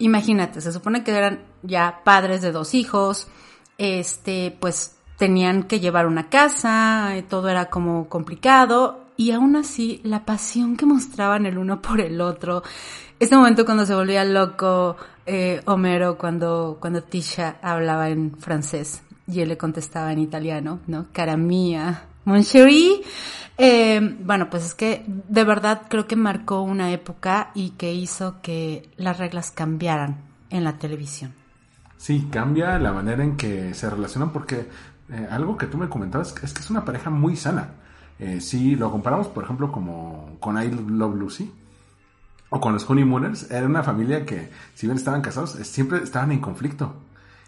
imagínate, 0.00 0.60
se 0.60 0.72
supone 0.72 1.04
que 1.04 1.12
eran 1.12 1.44
ya 1.62 2.00
padres 2.04 2.42
de 2.42 2.50
dos 2.50 2.74
hijos, 2.74 3.28
este, 3.78 4.56
pues 4.58 4.96
tenían 5.16 5.64
que 5.64 5.78
llevar 5.78 6.06
una 6.06 6.28
casa, 6.28 7.16
eh, 7.16 7.22
todo 7.22 7.48
era 7.48 7.66
como 7.66 8.08
complicado, 8.08 9.04
y 9.16 9.30
aún 9.30 9.54
así 9.54 10.00
la 10.02 10.24
pasión 10.24 10.76
que 10.76 10.86
mostraban 10.86 11.46
el 11.46 11.58
uno 11.58 11.80
por 11.80 12.00
el 12.00 12.20
otro, 12.20 12.62
este 13.20 13.36
momento 13.36 13.66
cuando 13.66 13.84
se 13.86 13.94
volvía 13.94 14.24
loco 14.24 14.96
eh, 15.26 15.60
Homero 15.66 16.16
cuando, 16.16 16.78
cuando 16.80 17.02
Tisha 17.02 17.58
hablaba 17.62 18.08
en 18.08 18.34
francés 18.38 19.02
y 19.26 19.40
él 19.40 19.48
le 19.48 19.58
contestaba 19.58 20.12
en 20.12 20.18
italiano, 20.18 20.80
¿no? 20.86 21.06
Cara 21.12 21.36
mía, 21.36 22.04
mon 22.24 22.42
chéri, 22.42 23.02
eh, 23.58 24.16
bueno, 24.20 24.48
pues 24.48 24.64
es 24.64 24.74
que 24.74 25.04
de 25.06 25.44
verdad 25.44 25.82
creo 25.88 26.06
que 26.06 26.16
marcó 26.16 26.62
una 26.62 26.92
época 26.92 27.50
y 27.54 27.70
que 27.70 27.92
hizo 27.92 28.40
que 28.40 28.88
las 28.96 29.18
reglas 29.18 29.50
cambiaran 29.50 30.16
en 30.48 30.64
la 30.64 30.78
televisión. 30.78 31.34
Sí, 31.96 32.28
cambia 32.30 32.78
la 32.78 32.92
manera 32.92 33.22
en 33.22 33.36
que 33.36 33.74
se 33.74 33.90
relacionan 33.90 34.32
porque 34.32 34.66
eh, 35.10 35.28
algo 35.30 35.58
que 35.58 35.66
tú 35.66 35.76
me 35.76 35.88
comentabas 35.90 36.34
es 36.42 36.52
que 36.54 36.60
es 36.60 36.70
una 36.70 36.84
pareja 36.84 37.10
muy 37.10 37.36
sana. 37.36 37.74
Eh, 38.18 38.40
si 38.40 38.76
lo 38.76 38.90
comparamos, 38.90 39.28
por 39.28 39.44
ejemplo, 39.44 39.70
como 39.70 40.36
con 40.40 40.62
I 40.62 40.70
Love 40.70 41.16
Lucy 41.16 41.52
o 42.48 42.60
con 42.60 42.72
los 42.72 42.88
Honeymooners, 42.88 43.50
era 43.50 43.66
una 43.66 43.82
familia 43.82 44.24
que, 44.24 44.50
si 44.74 44.86
bien 44.86 44.96
estaban 44.96 45.20
casados, 45.20 45.52
siempre 45.52 45.98
estaban 46.02 46.32
en 46.32 46.40
conflicto. 46.40 46.94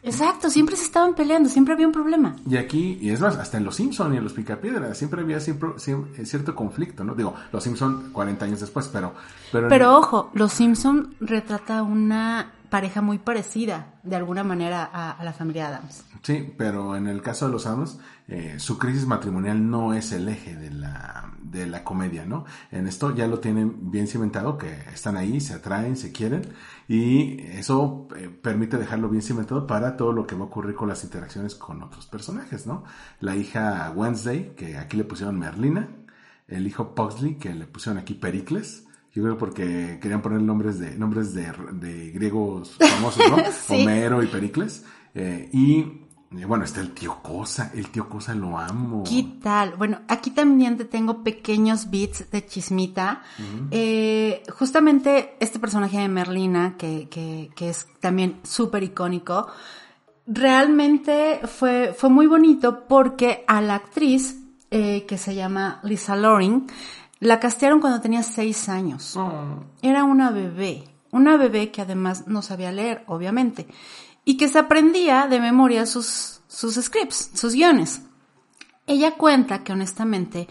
Exacto, 0.02 0.50
siempre 0.50 0.75
se 0.76 0.85
estaban 0.85 1.14
peleando, 1.14 1.49
siempre 1.49 1.75
había 1.75 1.87
un 1.87 1.92
problema. 1.92 2.35
Y 2.49 2.56
aquí, 2.56 2.99
y 3.00 3.11
es 3.11 3.21
más, 3.21 3.37
hasta 3.37 3.56
en 3.56 3.64
Los 3.64 3.76
Simpson 3.76 4.12
y 4.12 4.16
en 4.16 4.25
Los 4.25 4.32
Picapiedra, 4.32 4.94
siempre 4.94 5.23
había 5.23 5.38
siempre, 5.38 5.71
eh, 6.18 6.26
cierto 6.26 6.56
conflicto, 6.56 7.04
¿no? 7.04 7.14
Digo, 7.14 7.35
Los 7.52 7.62
Simpson 7.62 8.11
40 8.12 8.44
años 8.44 8.61
después, 8.61 8.88
pero... 8.92 9.14
Pero, 9.52 9.68
pero 9.68 9.97
ojo, 9.97 10.30
Los 10.35 10.52
Simpson 10.52 11.14
retrata 11.21 11.82
una 11.85 12.50
pareja 12.73 13.02
muy 13.02 13.19
parecida, 13.19 14.00
de 14.02 14.17
alguna 14.17 14.45
manera, 14.45 14.88
a, 14.91 15.23
la 15.23 15.35
familia 15.35 15.69
Adams. 15.69 16.07
Sí, 16.23 16.55
pero 16.57 16.97
en 16.97 17.07
el 17.07 17.21
caso 17.21 17.45
de 17.45 17.52
los 17.52 17.67
Adams, 17.67 17.99
eh, 18.29 18.55
su 18.57 18.79
crisis 18.79 19.05
matrimonial 19.05 19.69
no 19.69 19.93
es 19.93 20.11
el 20.12 20.26
eje 20.26 20.57
de 20.57 20.71
la, 20.71 21.35
de 21.43 21.67
la 21.67 21.85
comedia, 21.85 22.25
¿no? 22.25 22.47
En 22.71 22.87
esto 22.87 23.14
ya 23.14 23.26
lo 23.26 23.41
tienen 23.41 23.91
bien 23.91 24.07
cimentado, 24.07 24.57
que 24.57 24.73
están 24.91 25.19
ahí, 25.19 25.38
se 25.43 25.52
atraen, 25.52 25.99
se 25.99 26.12
quieren, 26.12 26.49
y 26.88 27.43
eso 27.43 28.09
eh, 28.17 28.31
permite 28.31 28.79
dejarlo 28.79 29.11
bien 29.11 29.23
cimentado 29.23 29.67
para 29.67 29.95
todo 29.99 30.14
lo 30.14 30.26
que 30.26 30.35
va 30.35 30.45
a 30.45 30.47
ocurrir 30.47 30.75
con 30.75 30.88
las 30.88 31.05
interacciones 31.05 31.55
con 31.55 31.83
otros 31.83 32.07
personajes, 32.07 32.67
¿no? 32.67 32.85
La 33.21 33.37
hija 33.37 33.93
Wednesday, 33.95 34.55
que 34.57 34.79
aquí 34.79 34.97
le 34.97 35.05
pusieron 35.05 35.38
Merlina, 35.38 35.91
el 36.49 36.67
hijo 36.67 36.95
Pugsley, 36.95 37.35
que 37.35 37.52
le 37.52 37.67
pusieron 37.67 38.00
aquí 38.00 38.14
Pericles, 38.14 38.87
yo 39.12 39.23
creo 39.23 39.37
porque 39.38 39.99
querían 40.00 40.23
poner 40.23 40.40
nombres 40.40 40.78
de 40.78 40.97
nombres 40.97 41.35
de, 41.35 41.52
de 41.73 42.11
griegos 42.11 42.76
famosos, 42.81 43.23
¿no? 43.31 43.38
Sí. 43.66 43.83
Homero 43.83 44.23
y 44.23 44.26
Pericles. 44.26 44.85
Eh, 45.14 45.50
y 45.52 46.02
eh, 46.38 46.47
bueno, 46.47 46.64
está 46.64 46.81
el 46.81 46.92
tío 46.92 47.19
Cosa. 47.23 47.71
El 47.75 47.88
tío 47.88 48.09
Cosa 48.09 48.35
lo 48.35 48.59
amo. 48.59 49.04
¿Qué 49.04 49.38
tal? 49.42 49.75
Bueno, 49.76 50.00
aquí 50.09 50.31
también 50.31 50.76
te 50.76 50.85
tengo 50.85 51.23
pequeños 51.23 51.90
bits 51.90 52.31
de 52.31 52.47
chismita. 52.47 53.23
Eh, 53.71 54.42
justamente 54.50 55.37
este 55.40 55.59
personaje 55.59 55.99
de 55.99 56.09
Merlina, 56.09 56.76
que, 56.78 57.09
que, 57.11 57.50
que 57.54 57.69
es 57.69 57.87
también 58.00 58.40
súper 58.42 58.83
icónico, 58.83 59.49
realmente 60.26 61.40
fue, 61.45 61.95
fue 61.97 62.09
muy 62.09 62.26
bonito 62.26 62.87
porque 62.88 63.45
a 63.47 63.61
la 63.61 63.75
actriz, 63.75 64.38
eh, 64.71 65.04
que 65.07 65.19
se 65.19 65.35
llama 65.35 65.81
Lisa 65.83 66.16
Loring, 66.16 66.66
la 67.23 67.38
castearon 67.38 67.81
cuando 67.81 68.00
tenía 68.00 68.25
seis 68.25 68.69
años. 68.69 69.17
Oh. 69.17 69.62
Era 69.81 70.02
una 70.02 70.31
bebé, 70.31 70.83
una 71.12 71.37
bebé 71.37 71.71
que 71.71 71.81
además 71.81 72.26
no 72.26 72.43
sabía 72.43 72.73
leer, 72.73 73.05
obviamente, 73.07 73.69
y 74.25 74.37
que 74.37 74.49
se 74.49 74.59
aprendía 74.59 75.29
de 75.29 75.38
memoria 75.38 75.87
sus, 75.87 76.41
sus 76.49 76.75
scripts, 76.75 77.31
sus 77.33 77.55
guiones. 77.55 78.02
Ella 78.88 79.12
cuenta 79.12 79.62
que 79.62 79.73
honestamente, 79.73 80.49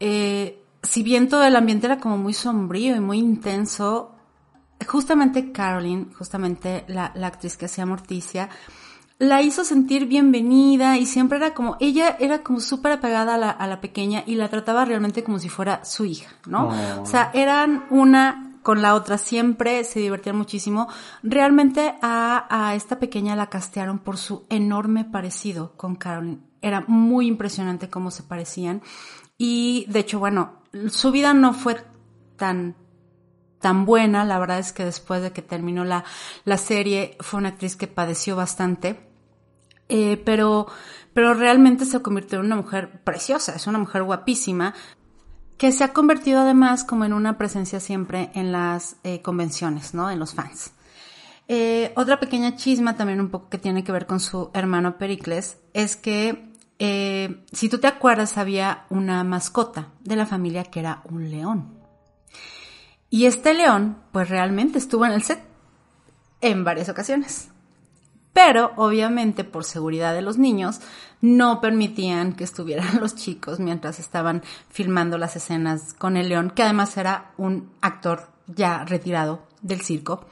eh, 0.00 0.64
si 0.82 1.02
bien 1.02 1.28
todo 1.28 1.44
el 1.44 1.54
ambiente 1.54 1.86
era 1.86 1.98
como 1.98 2.16
muy 2.16 2.32
sombrío 2.32 2.96
y 2.96 3.00
muy 3.00 3.18
intenso, 3.18 4.14
justamente 4.86 5.52
Caroline, 5.52 6.06
justamente 6.14 6.86
la, 6.88 7.12
la 7.16 7.26
actriz 7.26 7.58
que 7.58 7.66
hacía 7.66 7.84
Morticia, 7.84 8.48
la 9.18 9.42
hizo 9.42 9.64
sentir 9.64 10.06
bienvenida 10.06 10.96
y 10.96 11.04
siempre 11.04 11.38
era 11.38 11.52
como, 11.52 11.76
ella 11.80 12.16
era 12.20 12.42
como 12.42 12.60
súper 12.60 12.92
apegada 12.92 13.34
a 13.34 13.38
la, 13.38 13.50
a 13.50 13.66
la 13.66 13.80
pequeña 13.80 14.22
y 14.26 14.36
la 14.36 14.48
trataba 14.48 14.84
realmente 14.84 15.24
como 15.24 15.40
si 15.40 15.48
fuera 15.48 15.84
su 15.84 16.04
hija, 16.04 16.30
¿no? 16.46 16.68
Oh. 16.68 17.02
O 17.02 17.06
sea, 17.06 17.30
eran 17.34 17.86
una 17.90 18.44
con 18.62 18.82
la 18.82 18.94
otra, 18.94 19.18
siempre 19.18 19.82
se 19.84 19.98
divertían 19.98 20.36
muchísimo. 20.36 20.88
Realmente 21.22 21.94
a, 22.00 22.46
a 22.50 22.74
esta 22.74 22.98
pequeña 22.98 23.34
la 23.34 23.48
castearon 23.48 23.98
por 23.98 24.18
su 24.18 24.44
enorme 24.50 25.04
parecido 25.04 25.72
con 25.76 25.96
Caroline. 25.96 26.40
Era 26.60 26.84
muy 26.86 27.26
impresionante 27.26 27.88
cómo 27.88 28.10
se 28.10 28.24
parecían. 28.24 28.82
Y 29.36 29.86
de 29.88 30.00
hecho, 30.00 30.18
bueno, 30.18 30.62
su 30.88 31.10
vida 31.12 31.32
no 31.34 31.54
fue 31.54 31.76
tan 32.36 32.76
tan 33.58 33.86
buena. 33.86 34.24
La 34.24 34.38
verdad 34.38 34.58
es 34.58 34.72
que 34.72 34.84
después 34.84 35.22
de 35.22 35.32
que 35.32 35.42
terminó 35.42 35.84
la, 35.84 36.04
la 36.44 36.58
serie 36.58 37.16
fue 37.20 37.38
una 37.38 37.50
actriz 37.50 37.74
que 37.74 37.86
padeció 37.86 38.36
bastante. 38.36 39.07
Eh, 39.88 40.20
pero, 40.24 40.66
pero 41.14 41.34
realmente 41.34 41.84
se 41.84 42.00
convirtió 42.02 42.38
en 42.38 42.46
una 42.46 42.56
mujer 42.56 43.02
preciosa, 43.02 43.54
es 43.54 43.66
una 43.66 43.78
mujer 43.78 44.02
guapísima, 44.02 44.74
que 45.56 45.72
se 45.72 45.84
ha 45.84 45.92
convertido 45.92 46.40
además 46.40 46.84
como 46.84 47.04
en 47.04 47.12
una 47.12 47.38
presencia 47.38 47.80
siempre 47.80 48.30
en 48.34 48.52
las 48.52 48.96
eh, 49.02 49.22
convenciones, 49.22 49.94
¿no? 49.94 50.10
En 50.10 50.18
los 50.18 50.34
fans. 50.34 50.72
Eh, 51.48 51.92
otra 51.96 52.20
pequeña 52.20 52.56
chisma 52.56 52.96
también 52.96 53.20
un 53.20 53.30
poco 53.30 53.48
que 53.48 53.58
tiene 53.58 53.82
que 53.82 53.90
ver 53.90 54.06
con 54.06 54.20
su 54.20 54.50
hermano 54.52 54.98
Pericles 54.98 55.58
es 55.72 55.96
que 55.96 56.46
si 57.50 57.68
tú 57.68 57.78
te 57.78 57.88
acuerdas 57.88 58.38
había 58.38 58.84
una 58.88 59.24
mascota 59.24 59.88
de 60.04 60.14
la 60.14 60.26
familia 60.26 60.62
que 60.62 60.78
era 60.78 61.02
un 61.10 61.28
león. 61.28 61.76
Y 63.10 63.26
este 63.26 63.52
león 63.52 63.98
pues 64.12 64.28
realmente 64.28 64.78
estuvo 64.78 65.04
en 65.04 65.10
el 65.10 65.24
set 65.24 65.42
en 66.40 66.62
varias 66.62 66.88
ocasiones. 66.88 67.50
Pero 68.38 68.70
obviamente 68.76 69.42
por 69.42 69.64
seguridad 69.64 70.14
de 70.14 70.22
los 70.22 70.38
niños 70.38 70.78
no 71.20 71.60
permitían 71.60 72.34
que 72.34 72.44
estuvieran 72.44 72.86
los 73.00 73.16
chicos 73.16 73.58
mientras 73.58 73.98
estaban 73.98 74.44
filmando 74.70 75.18
las 75.18 75.34
escenas 75.34 75.92
con 75.92 76.16
el 76.16 76.28
león, 76.28 76.52
que 76.54 76.62
además 76.62 76.96
era 76.96 77.32
un 77.36 77.68
actor 77.80 78.28
ya 78.46 78.84
retirado 78.84 79.42
del 79.60 79.80
circo. 79.80 80.24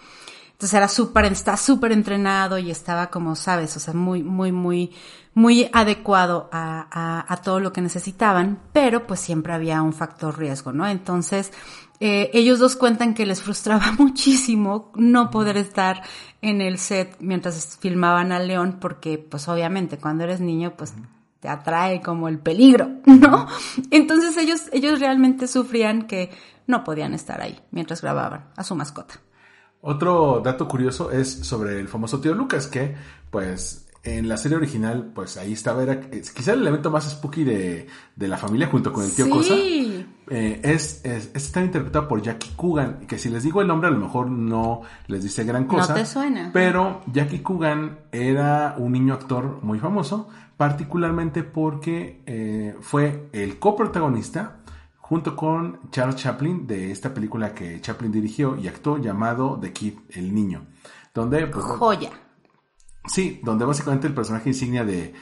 Entonces 0.53 0.75
era 0.75 0.87
súper, 0.87 1.25
está 1.25 1.57
súper 1.57 1.91
entrenado 1.91 2.59
y 2.59 2.71
estaba 2.71 3.11
como, 3.11 3.35
sabes, 3.35 3.77
o 3.77 3.81
sea, 3.81 3.93
muy, 3.93 4.23
muy, 4.23 4.53
muy, 4.53 4.93
muy 5.35 5.69
adecuado 5.73 6.49
a, 6.53 6.87
a, 6.89 7.33
a 7.33 7.37
todo 7.39 7.59
lo 7.59 7.73
que 7.73 7.81
necesitaban, 7.81 8.61
pero 8.73 9.05
pues 9.09 9.19
siempre 9.19 9.53
había 9.53 9.83
un 9.83 9.93
factor 9.93 10.39
riesgo, 10.39 10.73
¿no? 10.73 10.87
Entonces, 10.87 11.53
eh, 12.01 12.31
ellos 12.35 12.59
dos 12.59 12.77
cuentan 12.77 13.15
que 13.15 13.27
les 13.27 13.43
frustraba 13.43 13.93
muchísimo 13.99 14.93
no 14.95 15.31
poder 15.31 15.57
estar 15.57 16.03
en 16.43 16.61
el 16.61 16.79
set 16.79 17.17
mientras 17.21 17.79
filmaban 17.81 18.33
al 18.33 18.49
león, 18.49 18.79
porque 18.81 19.19
pues 19.19 19.49
obviamente 19.49 19.99
cuando 19.99 20.25
eres 20.25 20.41
niño, 20.41 20.75
pues 20.77 20.95
te 21.41 21.49
atrae 21.49 22.01
como 22.01 22.29
el 22.29 22.39
peligro, 22.39 22.91
¿no? 23.07 23.47
Entonces 23.91 24.37
ellos, 24.37 24.63
ellos 24.73 25.01
realmente 25.01 25.47
sufrían 25.47 26.07
que 26.07 26.31
no 26.67 26.85
podían 26.85 27.15
estar 27.15 27.41
ahí 27.41 27.61
mientras 27.71 28.03
grababan 28.03 28.47
a 28.57 28.65
su 28.65 28.75
mascota. 28.75 29.21
Otro 29.81 30.41
dato 30.45 30.67
curioso 30.67 31.13
es 31.13 31.31
sobre 31.31 31.79
el 31.79 31.89
famoso 31.89 32.21
tío 32.21 32.35
Lucas, 32.35 32.67
que 32.67 32.97
pues 33.31 33.86
en 34.07 34.29
la 34.29 34.37
serie 34.37 34.57
original, 34.57 35.11
pues 35.13 35.37
ahí 35.37 35.53
estaba, 35.53 35.83
era 35.83 36.01
quizá 36.01 36.53
el 36.53 36.61
elemento 36.61 36.91
más 36.93 37.11
spooky 37.11 37.43
de, 37.43 37.87
de 38.15 38.29
la 38.29 38.39
familia 38.39 38.69
junto 38.69 38.93
con 38.93 39.05
el 39.05 39.11
tío 39.13 39.25
Sí. 39.25 39.31
Cosa. 39.31 39.55
Eh, 40.29 40.61
es, 40.63 41.05
es, 41.05 41.31
está 41.35 41.61
interpretado 41.63 42.07
por 42.07 42.23
Jackie 42.23 42.51
Coogan, 42.55 43.07
que 43.07 43.19
si 43.19 43.29
les 43.31 43.43
digo 43.43 43.61
el 43.61 43.67
nombre 43.67 43.89
a 43.89 43.93
lo 43.93 43.99
mejor 43.99 44.31
no 44.31 44.83
les 45.09 45.25
dice 45.25 45.43
gran 45.45 45.67
cosa. 45.67 45.93
te 45.95 46.07
suena. 46.07 46.51
Pero 46.53 47.03
Jackie 47.13 47.41
Coogan 47.41 47.99
era 48.13 48.77
un 48.79 48.93
niño 48.93 49.15
actor 49.15 49.59
muy 49.63 49.81
famoso, 49.81 50.29
particularmente 50.57 51.43
porque 51.43 52.23
eh, 52.27 52.77
fue 52.81 53.29
el 53.33 53.59
coprotagonista 53.59 54.59
junto 54.99 55.35
con 55.37 55.91
Charles 55.91 56.17
Chaplin 56.17 56.67
de 56.67 56.93
esta 56.93 57.13
película 57.13 57.53
que 57.53 57.81
Chaplin 57.81 58.13
dirigió 58.13 58.57
y 58.57 58.69
actuó 58.69 58.99
llamado 58.99 59.59
The 59.61 59.73
Kid, 59.73 59.95
el 60.11 60.33
niño. 60.35 60.67
Donde, 61.13 61.47
pues, 61.47 61.65
Joya. 61.65 62.11
Sí, 63.07 63.41
donde 63.43 63.65
básicamente 63.65 64.07
el 64.07 64.15
personaje 64.15 64.51
insignia 64.51 64.85
de, 64.85 65.15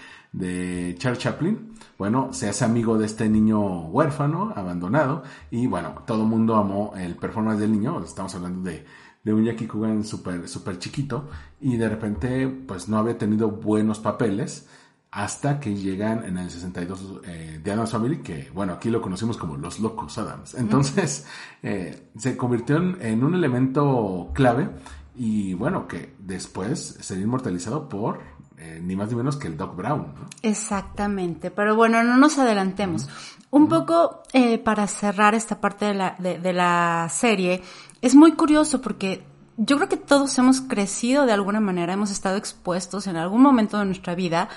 Charles 0.98 1.20
Chaplin, 1.20 1.72
bueno, 1.96 2.32
se 2.32 2.48
hace 2.48 2.64
amigo 2.64 2.98
de 2.98 3.06
este 3.06 3.28
niño 3.28 3.86
huérfano, 3.88 4.52
abandonado, 4.56 5.22
y 5.50 5.66
bueno, 5.66 6.02
todo 6.06 6.22
el 6.22 6.28
mundo 6.28 6.56
amó 6.56 6.92
el 6.96 7.14
performance 7.14 7.60
del 7.60 7.72
niño, 7.72 8.02
estamos 8.02 8.34
hablando 8.34 8.68
de, 8.68 8.84
de 9.22 9.32
un 9.32 9.44
Jackie 9.44 9.66
Coogan 9.66 10.02
súper 10.02 10.48
super 10.48 10.78
chiquito, 10.78 11.28
y 11.60 11.76
de 11.76 11.88
repente, 11.88 12.48
pues 12.48 12.88
no 12.88 12.98
había 12.98 13.16
tenido 13.16 13.50
buenos 13.50 14.00
papeles, 14.00 14.66
hasta 15.14 15.60
que 15.60 15.76
llegan 15.76 16.24
en 16.24 16.38
el 16.38 16.50
62 16.50 17.20
eh, 17.24 17.60
de 17.62 17.70
Adams 17.70 17.92
Family, 17.92 18.18
que 18.18 18.50
bueno, 18.52 18.72
aquí 18.72 18.90
lo 18.90 19.00
conocimos 19.00 19.36
como 19.36 19.56
los 19.56 19.78
locos 19.78 20.18
Adams. 20.18 20.54
Entonces, 20.54 21.24
eh, 21.62 22.10
se 22.16 22.36
convirtió 22.36 22.78
en 22.78 23.22
un 23.22 23.34
elemento 23.36 24.32
clave 24.34 24.70
y 25.14 25.54
bueno, 25.54 25.86
que 25.86 26.14
después 26.18 26.98
sería 27.00 27.24
inmortalizado 27.24 27.88
por 27.88 28.20
eh, 28.56 28.80
ni 28.82 28.96
más 28.96 29.10
ni 29.10 29.16
menos 29.16 29.36
que 29.36 29.48
el 29.48 29.56
Doc 29.56 29.76
Brown. 29.76 30.14
¿no? 30.14 30.26
Exactamente, 30.42 31.50
pero 31.50 31.76
bueno, 31.76 32.02
no 32.02 32.16
nos 32.16 32.38
adelantemos. 32.38 33.08
Un 33.50 33.68
poco 33.68 34.22
eh, 34.32 34.58
para 34.58 34.86
cerrar 34.86 35.34
esta 35.34 35.60
parte 35.60 35.86
de 35.86 35.94
la, 35.94 36.16
de, 36.18 36.38
de 36.38 36.52
la 36.52 37.08
serie, 37.10 37.62
es 38.00 38.14
muy 38.14 38.32
curioso 38.32 38.80
porque 38.80 39.24
yo 39.56 39.76
creo 39.76 39.88
que 39.88 39.96
todos 39.96 40.36
hemos 40.38 40.60
crecido 40.60 41.26
de 41.26 41.32
alguna 41.32 41.60
manera, 41.60 41.92
hemos 41.92 42.10
estado 42.10 42.36
expuestos 42.36 43.06
en 43.06 43.16
algún 43.16 43.42
momento 43.42 43.78
de 43.78 43.84
nuestra 43.84 44.14
vida 44.14 44.48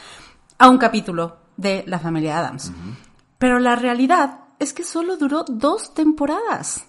a 0.57 0.69
un 0.69 0.77
capítulo 0.77 1.37
de 1.55 1.83
la 1.87 1.99
familia 1.99 2.39
Adams. 2.39 2.71
Pero 3.37 3.59
la 3.59 3.75
realidad 3.75 4.39
es 4.59 4.73
que 4.73 4.83
solo 4.83 5.17
duró 5.17 5.43
dos 5.47 5.93
temporadas. 5.93 6.86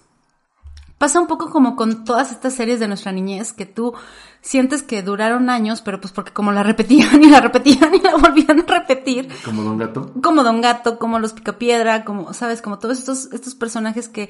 Pasa 0.99 1.19
un 1.19 1.27
poco 1.27 1.49
como 1.49 1.75
con 1.77 2.03
todas 2.03 2.31
estas 2.31 2.53
series 2.53 2.79
de 2.79 2.87
nuestra 2.87 3.11
niñez 3.13 3.53
que 3.53 3.65
tú 3.65 3.93
sientes 4.41 4.83
que 4.83 5.01
duraron 5.01 5.49
años, 5.49 5.81
pero 5.81 5.99
pues 6.01 6.13
porque 6.13 6.33
como 6.33 6.51
la 6.51 6.61
repetían 6.61 7.23
y 7.23 7.29
la 7.29 7.39
repetían 7.39 7.95
y 7.95 8.01
la 8.01 8.17
volvían 8.17 8.59
a 8.59 8.79
repetir, 8.79 9.29
Como 9.43 9.63
Don 9.63 9.77
Gato. 9.77 10.13
como 10.21 10.43
Don 10.43 10.59
Gato, 10.61 10.99
como 10.99 11.17
los 11.19 11.33
Picapiedra, 11.33 12.03
como, 12.03 12.33
sabes, 12.33 12.61
como 12.61 12.79
todos 12.79 12.99
estos, 12.99 13.31
estos 13.31 13.55
personajes 13.55 14.09
que 14.09 14.29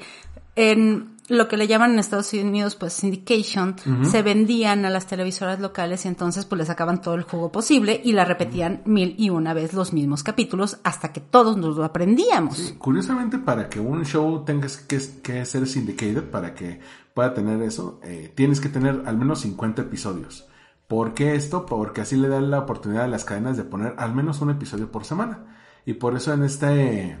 en, 0.56 1.16
lo 1.30 1.46
que 1.46 1.56
le 1.56 1.68
llaman 1.68 1.92
en 1.92 2.00
Estados 2.00 2.32
Unidos 2.32 2.74
pues 2.74 2.92
syndication, 2.92 3.76
se 4.02 4.22
vendían 4.22 4.84
a 4.84 4.90
las 4.90 5.06
televisoras 5.06 5.60
locales 5.60 6.04
y 6.04 6.08
entonces 6.08 6.44
pues 6.44 6.58
le 6.58 6.66
sacaban 6.66 7.00
todo 7.00 7.14
el 7.14 7.22
jugo 7.22 7.52
posible 7.52 8.00
y 8.04 8.12
la 8.12 8.24
repetían 8.24 8.82
mil 8.84 9.14
y 9.16 9.30
una 9.30 9.54
vez 9.54 9.72
los 9.72 9.92
mismos 9.92 10.24
capítulos 10.24 10.78
hasta 10.82 11.12
que 11.12 11.20
todos 11.20 11.56
nos 11.56 11.76
lo 11.76 11.84
aprendíamos. 11.84 12.56
Sí, 12.56 12.74
curiosamente 12.76 13.38
para 13.38 13.68
que 13.68 13.78
un 13.78 14.04
show 14.04 14.44
tenga 14.44 14.66
que, 14.88 15.00
que 15.22 15.44
ser 15.46 15.68
syndicated, 15.68 16.24
para 16.24 16.52
que 16.52 16.80
pueda 17.14 17.32
tener 17.32 17.62
eso, 17.62 18.00
eh, 18.02 18.32
tienes 18.34 18.60
que 18.60 18.68
tener 18.68 19.02
al 19.06 19.16
menos 19.16 19.40
50 19.40 19.82
episodios. 19.82 20.48
¿Por 20.88 21.14
qué 21.14 21.36
esto? 21.36 21.64
Porque 21.64 22.00
así 22.00 22.16
le 22.16 22.26
da 22.26 22.40
la 22.40 22.58
oportunidad 22.58 23.04
a 23.04 23.08
las 23.08 23.24
cadenas 23.24 23.56
de 23.56 23.62
poner 23.62 23.94
al 23.98 24.12
menos 24.16 24.40
un 24.40 24.50
episodio 24.50 24.90
por 24.90 25.04
semana. 25.04 25.56
Y 25.86 25.94
por 25.94 26.16
eso 26.16 26.32
en 26.32 26.42
este, 26.42 27.16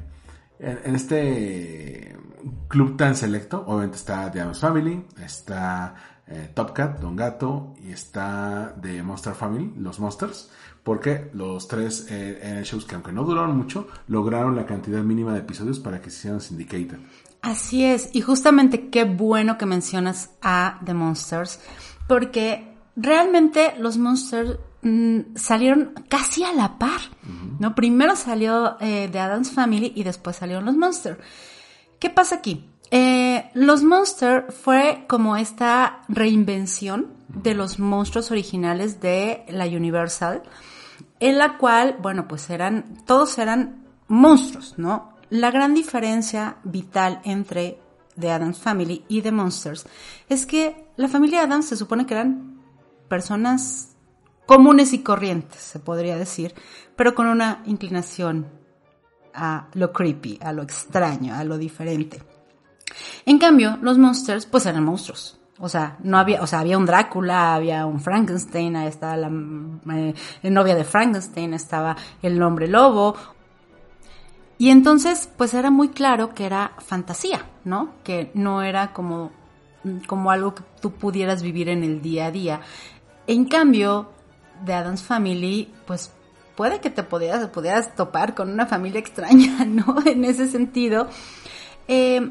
en, 0.60 0.94
este 0.94 2.16
club 2.68 2.96
tan 2.96 3.16
selecto, 3.16 3.64
obviamente 3.66 3.96
está 3.96 4.24
Addams 4.24 4.60
Family, 4.60 5.04
está 5.22 5.94
eh, 6.26 6.50
Top 6.54 6.72
Cat, 6.72 7.00
Don 7.00 7.16
Gato, 7.16 7.74
y 7.82 7.92
está 7.92 8.74
The 8.80 9.02
Monster 9.02 9.34
Family, 9.34 9.72
los 9.76 9.98
Monsters, 9.98 10.50
porque 10.82 11.30
los 11.34 11.66
tres 11.66 12.06
eh, 12.10 12.62
shows 12.64 12.84
que 12.84 12.94
aunque 12.94 13.12
no 13.12 13.24
duraron 13.24 13.56
mucho, 13.56 13.88
lograron 14.08 14.54
la 14.56 14.66
cantidad 14.66 15.02
mínima 15.02 15.32
de 15.32 15.40
episodios 15.40 15.78
para 15.78 16.00
que 16.00 16.10
se 16.10 16.18
hicieran 16.18 16.40
syndicated. 16.40 16.98
Así 17.42 17.84
es, 17.84 18.10
y 18.12 18.20
justamente 18.20 18.90
qué 18.90 19.04
bueno 19.04 19.56
que 19.56 19.66
mencionas 19.66 20.30
a 20.42 20.80
The 20.84 20.92
Monsters, 20.92 21.58
porque 22.06 22.74
realmente 22.96 23.74
los 23.78 23.96
Monsters 23.96 24.58
mm, 24.82 25.36
salieron 25.36 25.94
casi 26.08 26.44
a 26.44 26.52
la 26.52 26.78
par, 26.78 27.00
¿no? 27.58 27.74
Primero 27.74 28.16
salió 28.16 28.76
eh, 28.80 29.08
The 29.10 29.18
Adams 29.18 29.50
Family 29.50 29.92
y 29.94 30.02
después 30.02 30.36
salieron 30.36 30.64
los 30.64 30.76
Monsters. 30.76 31.18
¿Qué 31.98 32.10
pasa 32.10 32.36
aquí? 32.36 32.70
Eh, 32.90 33.50
los 33.54 33.82
Monsters 33.82 34.54
fue 34.54 35.04
como 35.08 35.36
esta 35.36 36.02
reinvención 36.08 37.14
de 37.28 37.54
los 37.54 37.78
monstruos 37.78 38.30
originales 38.30 39.00
de 39.00 39.44
la 39.48 39.66
Universal, 39.66 40.42
en 41.20 41.38
la 41.38 41.56
cual, 41.58 41.98
bueno, 42.00 42.26
pues 42.26 42.50
eran, 42.50 42.96
todos 43.06 43.38
eran 43.38 43.86
monstruos, 44.08 44.74
¿no? 44.76 45.14
La 45.28 45.52
gran 45.52 45.74
diferencia 45.74 46.56
vital 46.64 47.20
entre 47.24 47.78
The 48.18 48.32
Adams 48.32 48.58
Family 48.58 49.04
y 49.08 49.22
The 49.22 49.30
Monsters 49.30 49.86
es 50.28 50.44
que 50.44 50.86
la 50.96 51.08
familia 51.08 51.42
Adams 51.42 51.66
se 51.66 51.76
supone 51.76 52.06
que 52.06 52.14
eran 52.14 52.60
personas 53.08 53.89
comunes 54.50 54.92
y 54.92 54.98
corrientes, 54.98 55.60
se 55.60 55.78
podría 55.78 56.16
decir, 56.16 56.56
pero 56.96 57.14
con 57.14 57.28
una 57.28 57.62
inclinación 57.66 58.48
a 59.32 59.68
lo 59.74 59.92
creepy, 59.92 60.40
a 60.42 60.52
lo 60.52 60.64
extraño, 60.64 61.36
a 61.36 61.44
lo 61.44 61.56
diferente. 61.56 62.20
En 63.26 63.38
cambio, 63.38 63.78
los 63.80 63.96
monsters 63.96 64.46
pues 64.46 64.66
eran 64.66 64.82
monstruos. 64.82 65.38
O 65.60 65.68
sea, 65.68 65.98
no 66.02 66.18
había, 66.18 66.42
o 66.42 66.48
sea, 66.48 66.58
había 66.58 66.78
un 66.78 66.84
Drácula, 66.84 67.54
había 67.54 67.86
un 67.86 68.00
Frankenstein, 68.00 68.74
ahí 68.74 68.88
estaba 68.88 69.16
la, 69.16 69.30
eh, 69.94 70.14
novia 70.50 70.74
de 70.74 70.82
Frankenstein, 70.82 71.54
estaba 71.54 71.96
el 72.20 72.42
hombre 72.42 72.66
lobo. 72.66 73.14
Y 74.58 74.70
entonces, 74.70 75.30
pues 75.36 75.54
era 75.54 75.70
muy 75.70 75.90
claro 75.90 76.34
que 76.34 76.44
era 76.44 76.72
fantasía, 76.78 77.46
¿no? 77.64 77.94
Que 78.02 78.32
no 78.34 78.62
era 78.62 78.92
como, 78.92 79.30
como 80.08 80.32
algo 80.32 80.56
que 80.56 80.64
tú 80.82 80.90
pudieras 80.90 81.40
vivir 81.40 81.68
en 81.68 81.84
el 81.84 82.02
día 82.02 82.26
a 82.26 82.30
día. 82.32 82.60
En 83.28 83.44
cambio, 83.44 84.08
de 84.64 84.74
Adam's 84.74 85.02
Family, 85.02 85.72
pues 85.86 86.10
puede 86.56 86.80
que 86.80 86.90
te 86.90 87.02
pudieras, 87.02 87.48
pudieras 87.48 87.94
topar 87.94 88.34
con 88.34 88.50
una 88.50 88.66
familia 88.66 89.00
extraña, 89.00 89.64
¿no? 89.66 89.96
En 90.04 90.24
ese 90.24 90.48
sentido. 90.48 91.08
Eh, 91.88 92.30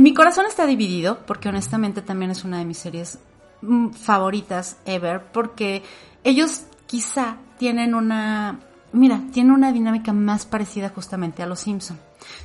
mi 0.00 0.14
corazón 0.14 0.46
está 0.46 0.66
dividido, 0.66 1.18
porque 1.26 1.48
honestamente 1.48 2.02
también 2.02 2.30
es 2.30 2.44
una 2.44 2.58
de 2.58 2.64
mis 2.64 2.78
series 2.78 3.18
mm, 3.60 3.90
favoritas 3.90 4.78
ever, 4.86 5.22
porque 5.32 5.82
ellos 6.24 6.62
quizá 6.86 7.36
tienen 7.58 7.94
una, 7.94 8.60
mira, 8.92 9.20
tienen 9.32 9.52
una 9.52 9.72
dinámica 9.72 10.12
más 10.12 10.46
parecida 10.46 10.88
justamente 10.88 11.42
a 11.42 11.46
los 11.46 11.60
Simpson. 11.60 11.98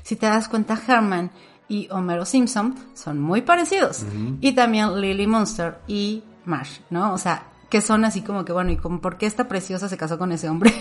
Si 0.04 0.16
te 0.16 0.26
das 0.26 0.48
cuenta, 0.50 0.80
Herman 0.88 1.32
y 1.70 1.88
Homero 1.92 2.26
Simpson 2.26 2.76
son 2.94 3.20
muy 3.20 3.42
parecidos. 3.42 4.06
Y 4.42 4.54
también 4.54 5.00
Lily 5.00 5.28
Monster 5.28 5.80
y 5.88 6.24
Marsh, 6.46 6.80
¿no? 6.90 7.14
O 7.14 7.18
sea, 7.18 7.44
que 7.70 7.82
son 7.82 8.06
así 8.06 8.22
como 8.22 8.46
que, 8.46 8.54
bueno, 8.54 8.72
¿y 8.72 8.78
como 8.78 9.02
por 9.02 9.18
qué 9.18 9.26
esta 9.26 9.48
preciosa 9.48 9.90
se 9.90 9.98
casó 9.98 10.18
con 10.18 10.32
ese 10.32 10.50
hombre 10.50 10.74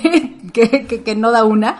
que, 0.52 0.86
que, 0.86 1.16
no 1.16 1.30
da 1.30 1.44
una? 1.44 1.78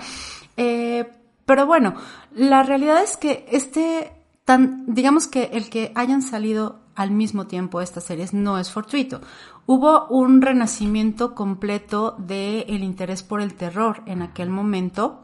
Eh, 0.56 1.10
pero 1.44 1.66
bueno, 1.66 1.94
la 2.34 2.62
realidad 2.62 3.02
es 3.02 3.16
que 3.16 3.46
este, 3.50 4.12
tan, 4.44 4.84
digamos 4.86 5.28
que 5.28 5.50
el 5.52 5.70
que 5.70 5.92
hayan 5.94 6.22
salido 6.22 6.80
al 6.96 7.10
mismo 7.10 7.46
tiempo 7.46 7.80
estas 7.80 8.04
series 8.04 8.34
no 8.34 8.58
es 8.58 8.70
fortuito. 8.70 9.20
Hubo 9.66 10.06
un 10.06 10.42
renacimiento 10.42 11.34
completo 11.34 12.16
del 12.18 12.64
el 12.68 12.82
interés 12.82 13.22
por 13.22 13.40
el 13.40 13.54
terror 13.54 14.02
en 14.06 14.22
aquel 14.22 14.50
momento. 14.50 15.22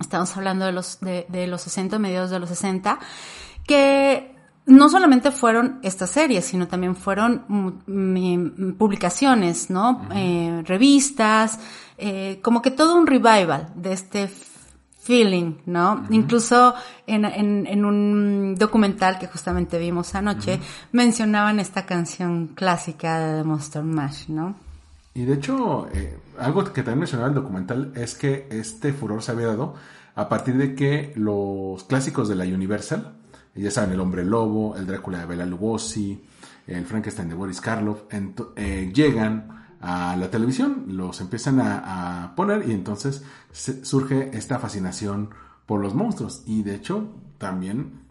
Estamos 0.00 0.36
hablando 0.36 0.64
de 0.64 0.72
los, 0.72 1.00
de, 1.00 1.26
de 1.28 1.46
los 1.46 1.62
60, 1.62 1.98
mediados 1.98 2.30
de 2.30 2.40
los 2.40 2.48
60, 2.48 2.98
que 3.66 4.31
no 4.66 4.88
solamente 4.88 5.30
fueron 5.30 5.80
estas 5.82 6.10
series, 6.10 6.44
sino 6.44 6.68
también 6.68 6.94
fueron 6.94 7.44
mm, 7.48 8.72
publicaciones, 8.72 9.70
¿no? 9.70 10.06
Eh, 10.14 10.62
revistas, 10.66 11.58
eh, 11.98 12.38
como 12.42 12.62
que 12.62 12.70
todo 12.70 12.96
un 12.96 13.06
revival 13.06 13.72
de 13.74 13.92
este 13.92 14.30
feeling, 15.02 15.54
¿no? 15.66 16.06
Incluso 16.10 16.74
en, 17.06 17.24
en, 17.24 17.84
un 17.84 18.54
documental 18.54 19.18
que 19.18 19.26
justamente 19.26 19.78
vimos 19.78 20.14
anoche, 20.14 20.60
mencionaban 20.92 21.58
esta 21.58 21.84
canción 21.84 22.48
clásica 22.54 23.18
de 23.18 23.44
Monster 23.44 23.82
Mash, 23.82 24.28
¿no? 24.28 24.54
Y 25.14 25.24
de 25.24 25.34
hecho, 25.34 25.88
eh, 25.92 26.16
algo 26.38 26.64
que 26.64 26.82
también 26.82 27.00
mencionaba 27.00 27.28
el 27.28 27.34
documental 27.34 27.92
es 27.96 28.14
que 28.14 28.46
este 28.50 28.92
furor 28.92 29.22
se 29.22 29.32
había 29.32 29.48
dado 29.48 29.74
a 30.14 30.28
partir 30.28 30.56
de 30.56 30.74
que 30.74 31.12
los 31.16 31.84
clásicos 31.84 32.28
de 32.28 32.36
la 32.36 32.44
Universal, 32.44 33.12
ya 33.54 33.70
saben, 33.70 33.92
el 33.92 34.00
hombre 34.00 34.24
lobo, 34.24 34.76
el 34.76 34.86
Drácula 34.86 35.18
de 35.18 35.26
Bela 35.26 35.46
Lugosi, 35.46 36.22
el 36.66 36.86
Frankenstein 36.86 37.28
de 37.28 37.34
Boris 37.34 37.60
Karloff, 37.60 38.02
eh, 38.56 38.90
llegan 38.94 39.62
a 39.80 40.16
la 40.16 40.30
televisión, 40.30 40.84
los 40.88 41.20
empiezan 41.20 41.60
a, 41.60 42.32
poner 42.36 42.68
y 42.68 42.72
entonces 42.72 43.22
surge 43.52 44.30
esta 44.32 44.58
fascinación 44.58 45.30
por 45.66 45.80
los 45.80 45.94
monstruos. 45.94 46.42
Y 46.46 46.62
de 46.62 46.76
hecho, 46.76 47.08
también 47.38 48.02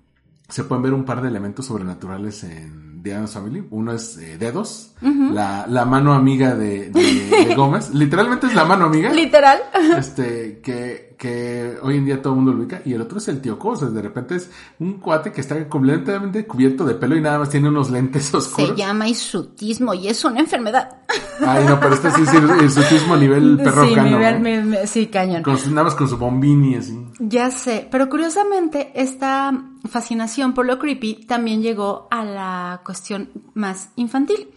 se 0.50 0.66
pueden 0.66 0.84
ver 0.84 0.94
un 0.94 1.06
par 1.06 1.22
de 1.22 1.30
elementos 1.30 1.66
sobrenaturales 1.66 2.44
en 2.44 3.02
The 3.02 3.28
Family. 3.28 3.66
Uno 3.72 3.94
es 3.94 4.18
eh, 4.18 4.38
Dedos, 4.38 4.94
la, 5.02 5.66
la, 5.68 5.86
mano 5.86 6.14
amiga 6.14 6.56
de, 6.56 6.90
de 6.90 7.56
Gómez. 7.56 7.92
Literalmente 7.94 8.48
es 8.48 8.54
la 8.54 8.66
mano 8.66 8.86
amiga. 8.86 9.12
Literal. 9.12 9.60
Este, 9.98 10.60
que 10.60 11.11
que 11.22 11.78
hoy 11.84 11.98
en 11.98 12.06
día 12.06 12.20
todo 12.20 12.34
el 12.34 12.38
mundo 12.38 12.52
lo 12.52 12.62
ubica, 12.62 12.82
y 12.84 12.94
el 12.94 13.02
otro 13.02 13.20
es 13.20 13.28
el 13.28 13.42
tío 13.42 13.60
Cosas. 13.60 13.94
De 13.94 14.02
repente 14.02 14.38
es 14.38 14.50
un 14.80 14.94
cuate 14.94 15.32
que 15.32 15.42
está 15.42 15.70
completamente 15.70 16.48
cubierto 16.48 16.84
de 16.84 16.96
pelo 16.96 17.16
y 17.16 17.22
nada 17.22 17.38
más 17.38 17.52
tiene 17.52 17.70
unos 17.70 17.92
lentes 17.92 18.34
oscuros. 18.34 18.72
Se 18.72 18.76
llama 18.76 19.08
isutismo 19.08 19.94
y 19.94 20.08
es 20.08 20.26
una 20.26 20.40
enfermedad. 20.40 20.98
Ay, 21.46 21.66
no, 21.68 21.80
pero 21.80 21.94
este 21.94 22.10
sí 22.10 22.24
es 22.24 22.64
isutismo 22.64 23.14
a 23.14 23.18
nivel 23.18 23.58
perro 23.58 23.88
sí, 23.88 23.96
Nivel, 23.96 24.88
sí, 24.88 25.08
cañón. 25.08 25.44
nada 25.70 25.84
más 25.84 25.94
con 25.94 26.10
su 26.10 26.18
bombini 26.18 26.74
así. 26.74 27.00
Ya 27.20 27.52
sé, 27.52 27.88
pero 27.92 28.10
curiosamente 28.10 28.92
esta 28.96 29.54
fascinación 29.92 30.56
por 30.56 30.66
lo 30.66 30.80
creepy 30.80 31.28
también 31.28 31.62
llegó 31.62 32.08
a 32.10 32.26
la 32.26 32.82
cuestión 32.84 33.30
más 33.54 33.90
infantil. 33.96 34.48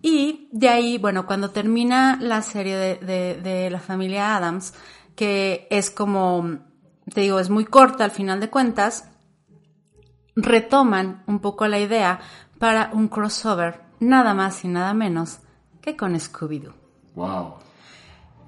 Y 0.00 0.48
de 0.50 0.70
ahí, 0.70 0.96
bueno, 0.96 1.26
cuando 1.26 1.50
termina 1.50 2.16
la 2.22 2.40
serie 2.40 2.74
de, 2.74 3.38
de 3.42 3.68
la 3.68 3.80
familia 3.80 4.34
Adams, 4.34 4.72
que 5.20 5.66
es 5.68 5.90
como, 5.90 6.60
te 7.12 7.20
digo, 7.20 7.40
es 7.40 7.50
muy 7.50 7.66
corta 7.66 8.04
al 8.04 8.10
final 8.10 8.40
de 8.40 8.48
cuentas, 8.48 9.04
retoman 10.34 11.24
un 11.26 11.40
poco 11.40 11.68
la 11.68 11.78
idea 11.78 12.20
para 12.58 12.88
un 12.94 13.08
crossover, 13.08 13.82
nada 13.98 14.32
más 14.32 14.64
y 14.64 14.68
nada 14.68 14.94
menos 14.94 15.40
que 15.82 15.94
con 15.94 16.14
Scooby-Doo. 16.14 16.72
Wow. 17.16 17.56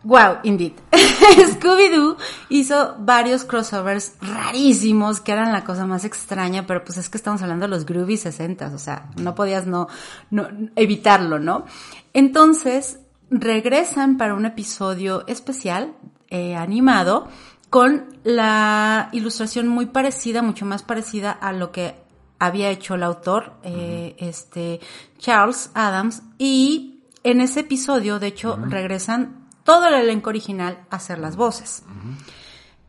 Wow, 0.03 0.39
indeed. 0.45 0.73
Scooby-Doo 0.93 2.17
hizo 2.49 2.97
varios 3.01 3.45
crossovers 3.45 4.15
rarísimos 4.23 5.21
que 5.21 5.33
eran 5.33 5.53
la 5.53 5.65
cosa 5.65 5.85
más 5.85 6.07
extraña, 6.07 6.67
pero 6.67 6.85
pues 6.85 6.97
es 6.97 7.11
que 7.11 7.19
estamos 7.19 7.43
hablando 7.43 7.67
de 7.67 7.71
los 7.71 7.85
groovy 7.85 8.17
60, 8.17 8.69
o 8.75 8.79
sea, 8.79 9.11
no 9.17 9.35
podías 9.35 9.67
no, 9.67 9.89
no 10.31 10.49
evitarlo, 10.75 11.39
¿no? 11.39 11.67
Entonces, 12.15 12.99
regresan 13.29 14.17
para 14.17 14.33
un 14.33 14.47
episodio 14.47 15.27
especial 15.27 15.97
eh, 16.33 16.57
animado 16.57 17.29
con 17.69 18.07
la 18.25 19.11
ilustración 19.13 19.69
muy 19.69 19.85
parecida, 19.85 20.41
mucho 20.41 20.65
más 20.65 20.83
parecida 20.83 21.31
a 21.31 21.53
lo 21.53 21.73
que 21.73 21.95
había 22.39 22.71
hecho 22.71 22.95
el 22.95 23.03
autor, 23.03 23.53
eh, 23.63 24.17
este 24.17 24.81
Charles 25.19 25.71
Adams, 25.75 26.23
y 26.39 27.03
en 27.23 27.43
ese 27.43 27.61
episodio, 27.61 28.19
de 28.19 28.29
hecho, 28.29 28.57
regresan 28.57 29.47
todo 29.63 29.87
el 29.89 29.95
elenco 29.95 30.31
original 30.31 30.87
a 30.89 30.97
hacer 30.97 31.19
las 31.19 31.37
voces. 31.37 31.83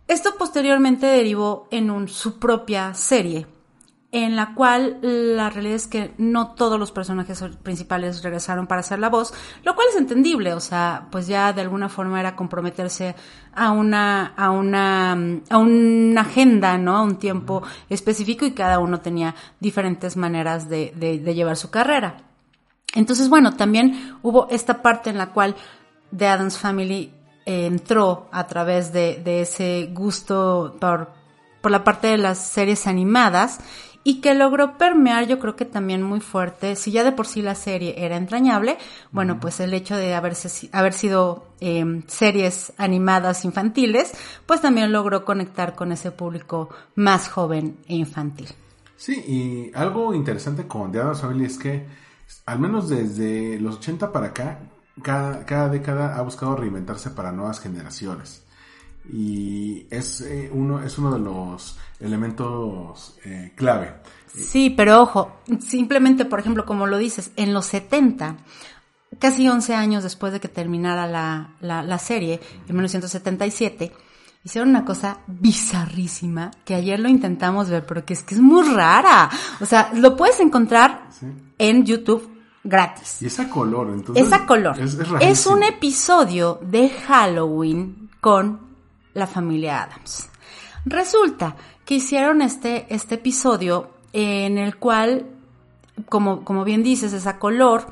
Esto 0.08 0.36
posteriormente 0.38 1.06
derivó 1.06 1.68
en 1.70 1.92
un, 1.92 2.08
su 2.08 2.40
propia 2.40 2.94
serie, 2.94 3.46
en 4.14 4.36
la 4.36 4.54
cual 4.54 5.00
la 5.02 5.50
realidad 5.50 5.76
es 5.76 5.88
que 5.88 6.14
no 6.20 6.52
todos 6.52 6.80
los 6.80 6.92
personajes 6.92 7.44
principales 7.64 8.22
regresaron 8.22 8.68
para 8.68 8.82
hacer 8.82 9.00
la 9.00 9.10
voz, 9.10 9.34
lo 9.64 9.74
cual 9.74 9.88
es 9.90 9.98
entendible, 9.98 10.54
o 10.54 10.60
sea, 10.60 11.08
pues 11.12 11.26
ya 11.26 11.52
de 11.52 11.62
alguna 11.62 11.90
forma 11.90 12.20
era 12.20 12.36
comprometerse 12.36 13.16
a 13.56 13.72
una, 13.72 14.28
a 14.38 14.52
una, 14.52 15.14
a 15.50 15.58
una 15.58 16.22
agenda, 16.22 16.78
¿no? 16.78 16.96
A 16.96 17.02
un 17.02 17.18
tiempo 17.18 17.64
específico 17.90 18.46
y 18.46 18.52
cada 18.52 18.78
uno 18.78 19.00
tenía 19.00 19.34
diferentes 19.60 20.16
maneras 20.16 20.70
de, 20.70 20.94
llevar 21.34 21.58
su 21.58 21.72
carrera. 21.72 22.18
Entonces, 22.94 23.30
bueno, 23.30 23.56
también 23.56 24.20
hubo 24.22 24.48
esta 24.52 24.84
parte 24.84 25.10
en 25.10 25.18
la 25.18 25.32
cual 25.32 25.56
The 26.16 26.28
Adams 26.28 26.60
Family 26.60 27.12
entró 27.48 28.30
a 28.32 28.46
través 28.46 28.94
de, 28.94 29.20
de 29.24 29.42
ese 29.42 29.90
gusto 29.92 30.78
por, 30.80 31.12
por 31.62 31.72
la 31.72 31.84
parte 31.84 32.10
de 32.10 32.20
las 32.20 32.38
series 32.38 32.86
animadas 32.86 33.60
y 34.04 34.22
que 34.22 34.34
logró 34.34 34.78
permear 34.78 35.28
yo 35.28 35.40
creo 35.40 35.56
que 35.56 35.66
también 35.66 36.04
muy 36.04 36.20
fuerte, 36.20 36.76
si 36.76 36.92
ya 36.92 37.04
de 37.04 37.12
por 37.12 37.28
sí 37.28 37.42
la 37.42 37.56
serie 37.56 37.96
era 37.98 38.18
entrañable, 38.18 38.78
bueno, 39.12 39.40
pues 39.40 39.60
el 39.60 39.74
hecho 39.74 39.96
de 39.96 40.14
haberse, 40.14 40.70
haber 40.72 40.94
sido 40.94 41.48
em, 41.60 42.04
series 42.08 42.74
animadas 42.78 43.46
infantiles, 43.46 44.12
pues 44.46 44.62
también 44.62 44.92
logró 44.92 45.24
conectar 45.26 45.76
con 45.76 45.92
ese 45.92 46.12
público 46.12 46.70
más 46.96 47.30
joven 47.30 47.78
e 47.88 47.96
infantil. 47.96 48.50
Sí, 48.98 49.14
y 49.14 49.72
algo 49.78 50.14
interesante 50.14 50.68
con 50.68 50.92
The 50.92 51.00
Addams 51.00 51.22
Family 51.22 51.46
es 51.46 51.58
que, 51.58 51.86
al 52.46 52.60
menos 52.60 52.90
desde 52.90 53.60
los 53.60 53.78
80 53.78 54.12
para 54.12 54.28
acá, 54.28 54.60
cada, 55.02 55.46
cada 55.46 55.70
década 55.70 56.16
ha 56.16 56.22
buscado 56.22 56.56
reinventarse 56.56 57.10
para 57.10 57.32
nuevas 57.32 57.60
generaciones 57.60 58.43
y 59.12 59.86
es 59.90 60.22
eh, 60.22 60.50
uno 60.54 60.82
es 60.82 60.98
uno 60.98 61.12
de 61.12 61.20
los 61.20 61.78
elementos 62.00 63.18
eh, 63.26 63.54
clave. 63.56 63.94
Sí, 64.34 64.70
pero 64.72 65.02
ojo, 65.02 65.38
simplemente 65.60 66.26
por 66.26 66.40
ejemplo, 66.40 66.66
como 66.66 66.88
lo 66.88 66.98
dices, 66.98 67.32
en 67.36 67.54
los 67.54 67.68
70, 67.68 68.38
casi 69.20 69.48
11 69.48 69.76
años 69.76 70.04
después 70.04 70.34
de 70.34 70.40
que 70.40 70.48
terminara 70.48 71.06
la, 71.06 71.56
la, 71.62 71.84
la 71.84 71.98
serie, 72.00 72.40
en 72.68 72.76
1977, 72.76 73.92
hicieron 74.44 74.70
una 74.70 74.86
cosa 74.86 75.20
bizarrísima 75.28 76.52
que 76.66 76.76
ayer 76.76 77.00
lo 77.00 77.10
intentamos 77.10 77.70
ver, 77.70 77.86
pero 77.86 78.06
que 78.06 78.14
es 78.14 78.24
que 78.24 78.36
es 78.36 78.42
muy 78.42 78.68
rara. 78.68 79.30
O 79.62 79.66
sea, 79.66 79.92
lo 79.94 80.16
puedes 80.16 80.40
encontrar 80.40 81.10
en 81.58 81.86
YouTube 81.86 82.30
gratis. 82.64 83.22
Y 83.22 83.28
esa 83.28 83.50
color, 83.50 83.92
entonces. 83.94 84.26
Esa 84.26 84.46
color. 84.46 84.80
Es, 84.80 84.98
es 85.22 85.46
un 85.46 85.64
episodio 85.64 86.60
de 86.62 86.90
Halloween 86.90 88.10
con 88.20 88.73
la 89.14 89.28
familia 89.28 89.84
Adams. 89.84 90.30
Resulta 90.86 91.56
que 91.86 91.96
hicieron 91.96 92.42
este, 92.42 92.86
este 92.94 93.16
episodio 93.16 93.90
en 94.12 94.58
el 94.58 94.78
cual, 94.78 95.26
como, 96.10 96.44
como 96.44 96.64
bien 96.64 96.84
dices, 96.84 97.14
es 97.14 97.28
a 97.28 97.40
color 97.40 97.86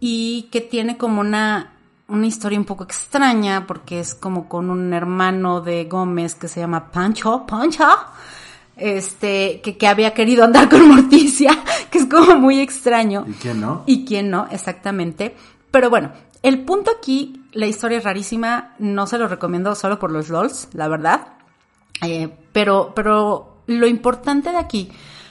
y 0.00 0.48
que 0.50 0.60
tiene 0.60 0.96
como 0.96 1.20
una, 1.20 1.72
una 2.08 2.26
historia 2.26 2.58
un 2.58 2.64
poco 2.64 2.84
extraña 2.84 3.66
porque 3.66 4.00
es 4.00 4.14
como 4.14 4.48
con 4.48 4.70
un 4.70 4.92
hermano 4.92 5.60
de 5.60 5.84
Gómez 5.84 6.34
que 6.34 6.48
se 6.48 6.60
llama 6.60 6.90
Pancho, 6.90 7.44
Pancho, 7.46 7.88
este, 8.76 9.60
que, 9.60 9.76
que 9.76 9.86
había 9.88 10.14
querido 10.14 10.44
andar 10.44 10.68
con 10.68 10.88
Morticia, 10.88 11.58
que 11.90 11.98
es 11.98 12.06
como 12.06 12.36
muy 12.36 12.60
extraño. 12.60 13.24
¿Y 13.28 13.32
quién 13.32 13.60
no? 13.60 13.82
Y 13.86 14.04
quién 14.04 14.30
no, 14.30 14.46
exactamente. 14.50 15.34
Pero 15.70 15.90
bueno, 15.90 16.12
el 16.42 16.64
punto 16.64 16.90
aquí, 16.90 17.44
la 17.52 17.66
historia 17.66 17.98
es 17.98 18.04
rarísima, 18.04 18.74
no 18.78 19.06
se 19.06 19.18
lo 19.18 19.28
recomiendo 19.28 19.74
solo 19.74 19.98
por 19.98 20.12
los 20.12 20.28
LOLs, 20.28 20.68
la 20.72 20.88
verdad. 20.88 21.28
Eh, 22.02 22.32
pero, 22.52 22.92
pero 22.94 23.62
lo 23.66 23.86
importante 23.86 24.50
de 24.50 24.58
aquí 24.58 24.90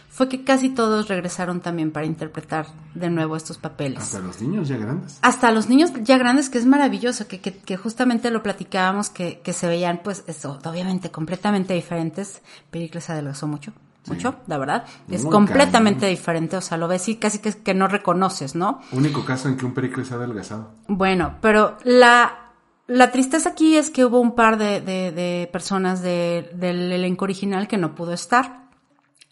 fue 0.10 0.28
que 0.28 0.44
casi 0.44 0.70
todos 0.70 1.08
regresaron 1.08 1.62
también 1.62 1.92
para 1.92 2.06
interpretar 2.06 2.68
de 2.96 3.10
nuevo 3.10 3.36
estos 3.36 3.58
papeles. 3.58 4.00
Hasta 4.00 4.20
los 4.20 4.42
niños 4.42 4.68
ya 4.68 4.78
grandes. 4.78 5.20
Hasta 5.22 5.52
los 5.52 5.70
niños 5.70 5.92
ya 6.02 6.18
grandes, 6.18 6.50
que 6.50 6.58
es 6.58 6.66
maravilloso, 6.66 7.28
que, 7.28 7.40
que, 7.40 7.56
que 7.56 7.78
justamente 7.78 8.32
lo 8.32 8.42
platicábamos, 8.42 9.10
que, 9.10 9.40
que, 9.42 9.54
se 9.54 9.68
veían 9.68 10.02
pues 10.04 10.24
eso, 10.28 10.60
obviamente 10.66 11.12
completamente 11.12 11.74
diferentes. 11.74 12.42
Pericles 12.72 13.10
adelgazó 13.10 13.48
mucho 13.48 13.74
mucho, 14.08 14.36
la 14.48 14.58
verdad. 14.58 14.86
Es 15.10 15.26
completamente 15.26 16.06
diferente, 16.08 16.58
o 16.58 16.62
sea, 16.62 16.78
lo 16.78 16.88
ves 16.88 17.08
y 17.10 17.18
casi 17.18 17.40
que, 17.40 17.54
que 17.54 17.74
no 17.74 17.88
reconoces, 17.88 18.56
¿no? 18.56 18.82
Único 18.92 19.26
caso 19.26 19.48
en 19.50 19.58
que 19.58 19.66
un 19.66 19.74
Pericles 19.74 20.12
ha 20.12 20.16
adelgazado. 20.16 20.72
Bueno, 20.88 21.36
pero 21.42 21.78
la, 21.84 22.52
la 22.88 23.12
tristeza 23.12 23.50
aquí 23.50 23.78
es 23.78 23.90
que 23.90 24.06
hubo 24.06 24.20
un 24.20 24.36
par 24.36 24.58
de, 24.58 24.82
de, 24.82 25.12
de 25.12 25.50
personas 25.52 26.02
de, 26.02 26.50
del 26.54 26.92
elenco 26.92 27.26
original 27.26 27.68
que 27.68 27.78
no 27.78 27.96
pudo 27.96 28.14
estar. 28.14 28.68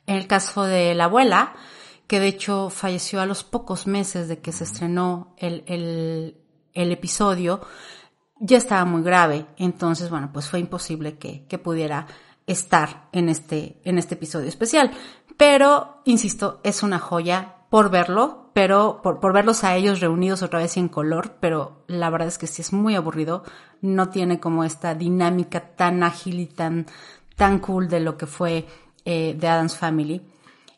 El 0.08 0.28
caso 0.28 0.64
de 0.64 0.94
la 0.94 1.06
abuela, 1.06 1.54
que 2.06 2.20
de 2.20 2.28
hecho 2.28 2.70
falleció 2.70 3.22
a 3.22 3.26
los 3.26 3.44
pocos 3.44 3.88
meses 3.88 4.28
de 4.28 4.40
que 4.40 4.52
se 4.52 4.64
estrenó 4.64 5.34
el, 5.38 5.64
el, 5.66 6.38
el 6.74 6.92
episodio, 6.92 7.62
ya 8.40 8.58
estaba 8.58 8.86
muy 8.86 9.02
grave. 9.02 9.48
Entonces, 9.58 10.10
bueno, 10.12 10.30
pues 10.32 10.48
fue 10.48 10.60
imposible 10.60 11.18
que, 11.18 11.46
que 11.48 11.58
pudiera 11.58 12.06
estar 12.48 13.10
en 13.12 13.30
este, 13.30 13.82
en 13.84 13.98
este 13.98 14.16
episodio 14.16 14.48
especial. 14.48 14.92
Pero, 15.38 16.02
insisto, 16.06 16.60
es 16.64 16.84
una 16.84 17.00
joya 17.00 17.56
por 17.70 17.90
verlo, 17.90 18.52
pero 18.54 19.02
por, 19.04 19.20
por, 19.20 19.34
verlos 19.34 19.64
a 19.64 19.76
ellos 19.76 20.00
reunidos 20.00 20.44
otra 20.44 20.60
vez 20.60 20.78
en 20.78 20.88
color, 20.88 21.36
pero 21.42 21.84
la 21.88 22.10
verdad 22.10 22.30
es 22.30 22.38
que 22.38 22.48
sí 22.48 22.62
es 22.62 22.72
muy 22.72 22.96
aburrido, 22.96 23.44
no 23.82 24.10
tiene 24.10 24.40
como 24.40 24.64
esta 24.64 24.96
dinámica 24.96 25.76
tan 25.76 26.04
ágil 26.04 26.40
y 26.40 26.46
tan, 26.46 26.86
tan 27.36 27.60
cool 27.60 27.90
de 27.90 28.00
lo 28.00 28.18
que 28.18 28.28
fue 28.28 28.66
eh, 29.04 29.36
The 29.38 29.48
Adams 29.48 29.78
Family. 29.78 30.22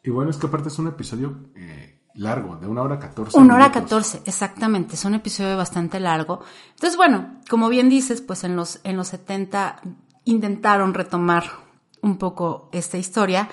Y 0.03 0.09
bueno, 0.09 0.31
es 0.31 0.37
que 0.37 0.47
aparte 0.47 0.69
es 0.69 0.79
un 0.79 0.87
episodio 0.87 1.37
eh, 1.55 1.99
largo, 2.15 2.55
de 2.55 2.65
una 2.65 2.81
hora 2.81 2.97
catorce. 2.97 3.37
Una 3.37 3.55
hora 3.55 3.71
catorce, 3.71 4.21
exactamente, 4.25 4.95
es 4.95 5.05
un 5.05 5.13
episodio 5.13 5.55
bastante 5.55 5.99
largo. 5.99 6.41
Entonces, 6.71 6.97
bueno, 6.97 7.35
como 7.47 7.69
bien 7.69 7.89
dices, 7.89 8.21
pues 8.21 8.43
en 8.43 8.55
los, 8.55 8.79
en 8.83 8.97
los 8.97 9.09
70 9.09 9.81
intentaron 10.27 10.93
retomar 10.93 11.45
un 12.01 12.17
poco 12.17 12.69
esta 12.71 12.97
historia. 12.97 13.49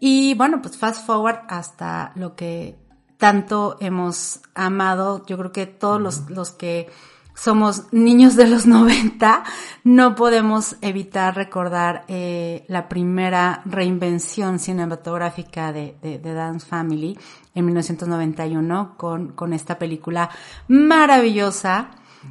Y 0.00 0.34
bueno, 0.34 0.60
pues 0.62 0.76
fast 0.76 1.06
forward 1.06 1.40
hasta 1.48 2.12
lo 2.14 2.34
que 2.34 2.78
tanto 3.16 3.76
hemos 3.80 4.40
amado. 4.54 5.24
Yo 5.26 5.36
creo 5.38 5.52
que 5.52 5.66
todos 5.66 6.00
los, 6.00 6.30
los 6.30 6.50
que 6.50 6.88
somos 7.34 7.92
niños 7.92 8.36
de 8.36 8.46
los 8.48 8.66
90, 8.78 9.44
no 9.84 10.14
podemos 10.14 10.76
evitar 10.80 11.36
recordar 11.36 12.04
eh, 12.08 12.64
la 12.68 12.88
primera 12.88 13.62
reinvención 13.64 14.58
cinematográfica 14.58 15.72
de, 15.72 15.96
de, 16.02 16.18
de, 16.18 16.32
Dance 16.34 16.66
Family 16.66 17.18
en 17.54 17.64
1991 17.64 18.94
con, 18.96 19.32
con 19.32 19.52
esta 19.52 19.78
película 19.78 20.30
maravillosa 20.68 21.90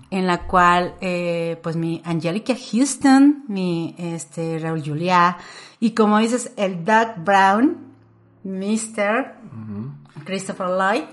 en 0.10 0.28
la 0.28 0.44
cual 0.44 0.96
eh, 1.02 1.60
pues 1.62 1.76
mi 1.76 2.02
Angelica 2.06 2.54
Houston, 2.72 3.44
mi 3.48 3.96
este 3.98 4.60
Raúl 4.60 4.84
Julia 4.86 5.38
y 5.80 5.92
como 5.92 6.18
dices 6.20 6.52
el 6.58 6.84
Doug 6.84 7.24
Brown, 7.24 7.78
Mr. 8.44 9.36
Christopher 10.26 10.68
Lloyd 10.68 11.04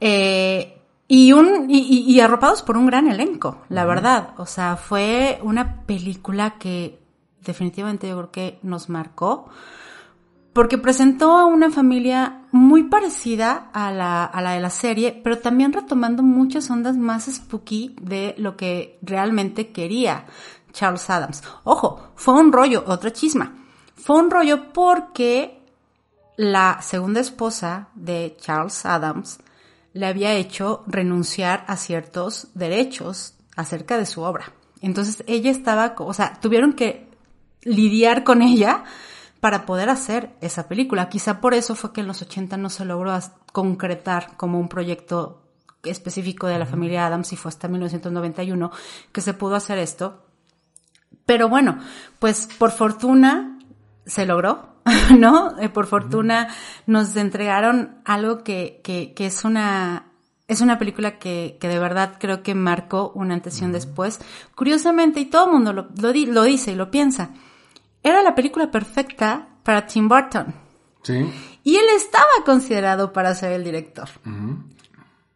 eh, 0.00 0.78
y 1.08 1.32
un 1.32 1.70
y, 1.70 2.04
y, 2.06 2.20
arropados 2.20 2.62
por 2.62 2.76
un 2.76 2.86
gran 2.86 3.08
elenco, 3.08 3.62
la 3.68 3.84
verdad, 3.84 4.30
o 4.38 4.46
sea 4.46 4.76
fue 4.76 5.38
una 5.42 5.82
película 5.82 6.58
que 6.58 6.98
definitivamente 7.42 8.08
yo 8.08 8.16
creo 8.16 8.30
que 8.30 8.58
nos 8.62 8.88
marcó 8.88 9.48
porque 10.54 10.78
presentó 10.78 11.36
a 11.36 11.46
una 11.46 11.70
familia 11.70 12.46
muy 12.52 12.84
parecida 12.84 13.70
a 13.74 13.90
la, 13.90 14.24
a 14.24 14.40
la 14.40 14.52
de 14.52 14.60
la 14.60 14.70
serie, 14.70 15.20
pero 15.22 15.38
también 15.40 15.72
retomando 15.72 16.22
muchas 16.22 16.70
ondas 16.70 16.96
más 16.96 17.24
spooky 17.26 17.96
de 18.00 18.36
lo 18.38 18.56
que 18.56 18.98
realmente 19.02 19.72
quería 19.72 20.26
Charles 20.72 21.10
Adams. 21.10 21.42
Ojo, 21.64 22.12
fue 22.14 22.34
un 22.34 22.52
rollo, 22.52 22.84
otra 22.86 23.12
chisma. 23.12 23.52
Fue 23.96 24.16
un 24.16 24.30
rollo 24.30 24.72
porque 24.72 25.60
la 26.36 26.78
segunda 26.82 27.20
esposa 27.20 27.88
de 27.96 28.36
Charles 28.40 28.86
Adams 28.86 29.38
le 29.92 30.06
había 30.06 30.34
hecho 30.34 30.84
renunciar 30.86 31.64
a 31.66 31.76
ciertos 31.76 32.48
derechos 32.54 33.34
acerca 33.56 33.98
de 33.98 34.06
su 34.06 34.22
obra. 34.22 34.52
Entonces 34.80 35.24
ella 35.26 35.50
estaba, 35.50 35.96
o 35.98 36.14
sea, 36.14 36.38
tuvieron 36.40 36.74
que 36.74 37.08
lidiar 37.62 38.22
con 38.22 38.40
ella 38.40 38.84
para 39.44 39.66
poder 39.66 39.90
hacer 39.90 40.30
esa 40.40 40.68
película. 40.68 41.10
Quizá 41.10 41.42
por 41.42 41.52
eso 41.52 41.74
fue 41.74 41.92
que 41.92 42.00
en 42.00 42.06
los 42.06 42.22
80 42.22 42.56
no 42.56 42.70
se 42.70 42.86
logró 42.86 43.12
concretar 43.52 44.38
como 44.38 44.58
un 44.58 44.70
proyecto 44.70 45.42
específico 45.82 46.46
de 46.46 46.58
la 46.58 46.64
familia 46.64 47.06
Adams 47.06 47.30
y 47.34 47.36
fue 47.36 47.50
hasta 47.50 47.68
1991 47.68 48.70
que 49.12 49.20
se 49.20 49.34
pudo 49.34 49.54
hacer 49.54 49.76
esto. 49.76 50.24
Pero 51.26 51.50
bueno, 51.50 51.78
pues 52.18 52.48
por 52.58 52.70
fortuna 52.70 53.58
se 54.06 54.24
logró, 54.24 54.76
¿no? 55.18 55.58
Eh, 55.58 55.68
por 55.68 55.88
fortuna 55.88 56.48
nos 56.86 57.14
entregaron 57.14 57.98
algo 58.06 58.44
que, 58.44 58.80
que, 58.82 59.12
que 59.12 59.26
es 59.26 59.44
una 59.44 60.06
es 60.48 60.62
una 60.62 60.78
película 60.78 61.18
que, 61.18 61.58
que, 61.60 61.68
de 61.68 61.78
verdad 61.78 62.16
creo 62.18 62.42
que 62.42 62.54
marcó 62.54 63.12
una 63.14 63.34
antes 63.34 63.60
y 63.60 63.64
un 63.66 63.72
después. 63.72 64.20
Curiosamente, 64.54 65.20
y 65.20 65.26
todo 65.26 65.46
el 65.46 65.52
mundo 65.52 65.74
lo, 65.74 65.88
lo, 66.00 66.12
lo 66.14 66.42
dice 66.44 66.72
y 66.72 66.76
lo 66.76 66.90
piensa, 66.90 67.34
era 68.04 68.22
la 68.22 68.34
película 68.34 68.70
perfecta 68.70 69.48
para 69.64 69.86
Tim 69.86 70.08
Burton. 70.08 70.54
Sí. 71.02 71.28
Y 71.64 71.76
él 71.76 71.86
estaba 71.96 72.44
considerado 72.44 73.12
para 73.12 73.34
ser 73.34 73.52
el 73.52 73.64
director. 73.64 74.08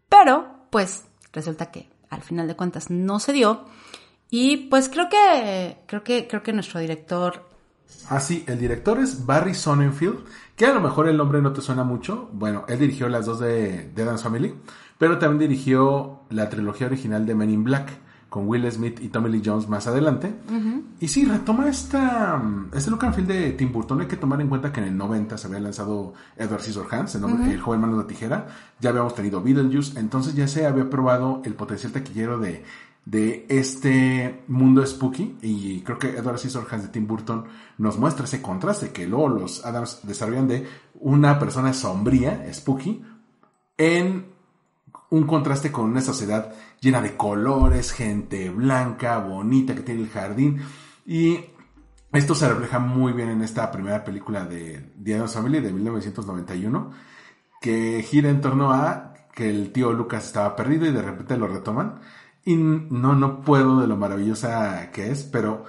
Pero, 0.09 0.67
pues, 0.71 1.05
resulta 1.33 1.71
que 1.71 1.91
al 2.11 2.23
final 2.23 2.47
de 2.47 2.55
cuentas 2.55 2.91
no 2.91 3.19
se 3.19 3.33
dio. 3.33 3.65
Y 4.31 4.69
pues 4.69 4.89
creo 4.89 5.09
que, 5.09 5.79
creo 5.87 6.05
que, 6.05 6.29
creo 6.29 6.43
que 6.43 6.53
nuestro 6.53 6.81
director 6.81 7.49
Ah, 8.11 8.21
sí, 8.21 8.45
el 8.47 8.59
director 8.59 8.99
es 8.99 9.27
Barry 9.27 9.55
Sonnenfeld, 9.55 10.25
que 10.57 10.67
a 10.67 10.75
lo 10.75 10.81
mejor 10.81 11.09
el 11.09 11.17
nombre 11.17 11.43
no 11.43 11.53
te 11.53 11.61
suena 11.61 11.85
mucho. 11.85 12.29
Bueno, 12.33 12.65
él 12.69 12.79
dirigió 12.79 13.09
las 13.09 13.27
dos 13.27 13.41
de, 13.41 13.91
de 13.95 14.03
Adam's 14.03 14.23
Family, 14.23 14.55
pero 14.99 15.19
también 15.19 15.51
dirigió 15.51 16.21
la 16.31 16.49
trilogía 16.49 16.87
original 16.87 17.27
de 17.27 17.35
Men 17.35 17.51
in 17.51 17.65
Black 17.65 17.91
con 18.29 18.47
Will 18.47 18.71
Smith 18.71 19.01
y 19.01 19.09
Tommy 19.09 19.31
Lee 19.31 19.43
Jones 19.45 19.69
más 19.69 19.87
adelante. 19.87 20.35
Y 21.01 21.09
sí, 21.09 21.25
retoma 21.25 21.69
esta, 21.69 22.43
este 22.75 22.91
look 22.91 23.05
and 23.05 23.15
feel 23.15 23.27
de 23.27 23.53
Tim 23.53 23.73
Burton. 23.73 24.01
Hay 24.01 24.07
que 24.07 24.17
tomar 24.17 24.41
en 24.41 24.49
cuenta 24.49 24.73
que 24.73 24.81
en 24.81 24.89
el 24.89 24.97
90 24.97 25.39
se 25.39 25.47
había 25.47 25.61
lanzado 25.61 26.13
Edward 26.37 26.61
Scissorhands, 26.61 27.15
el, 27.15 27.23
nombre, 27.23 27.51
el 27.51 27.61
joven 27.61 27.81
mano 27.81 27.97
de 27.97 28.03
la 28.03 28.07
tijera. 28.07 28.47
Ya 28.81 28.91
habíamos 28.91 29.15
tenido 29.15 29.43
Beetlejuice, 29.43 29.99
entonces 29.99 30.35
ya 30.35 30.47
se 30.47 30.67
había 30.67 30.91
probado 30.91 31.41
el 31.45 31.55
potencial 31.55 31.93
taquillero 31.93 32.39
de, 32.39 32.65
de 33.07 33.47
este 33.49 34.45
mundo 34.49 34.85
spooky. 34.85 35.39
Y 35.41 35.81
creo 35.81 35.99
que 35.99 36.11
Edward 36.11 36.39
Scissorhands 36.39 36.87
de 36.87 36.93
Tim 36.93 37.07
Burton 37.07 37.45
nos 37.79 37.99
muestra 37.99 38.27
ese 38.27 38.43
contraste 38.43 38.91
que 38.91 39.07
luego 39.07 39.31
los 39.31 39.65
Adams 39.65 40.01
desarrollan 40.03 40.49
de 40.49 40.67
una 41.01 41.39
persona 41.39 41.73
sombría, 41.73 42.47
spooky, 42.53 43.03
en 43.79 44.27
un 45.11 45.27
contraste 45.27 45.73
con 45.73 45.87
una 45.87 46.01
sociedad 46.01 46.53
llena 46.81 47.01
de 47.01 47.17
colores, 47.17 47.93
gente 47.93 48.51
blanca, 48.51 49.19
bonita, 49.19 49.75
que 49.75 49.83
tiene 49.83 50.03
el 50.03 50.09
jardín. 50.09 50.61
Y 51.07 51.39
esto 52.13 52.35
se 52.35 52.49
refleja 52.49 52.79
muy 52.79 53.13
bien 53.13 53.29
en 53.31 53.43
esta 53.43 53.71
primera 53.71 54.05
película 54.05 54.45
de 54.45 54.93
The 55.03 55.15
Addams 55.15 55.35
Family 55.35 55.61
de 55.61 55.73
1991, 55.73 56.91
que 57.61 58.05
gira 58.09 58.31
en 58.31 58.41
torno 58.41 58.73
a 58.73 59.15
que 59.35 59.49
el 59.51 59.73
tío 59.73 59.93
Lucas 59.93 60.27
estaba 60.27 60.57
perdido 60.57 60.87
y 60.87 60.93
de 60.93 61.03
repente 61.03 61.37
lo 61.37 61.49
retoman. 61.49 62.01
Y 62.45 62.57
no, 62.57 63.15
no 63.15 63.43
puedo 63.43 63.81
de 63.81 63.87
lo 63.87 63.97
maravillosa 63.97 64.91
que 64.91 65.11
es, 65.11 65.25
pero 65.25 65.65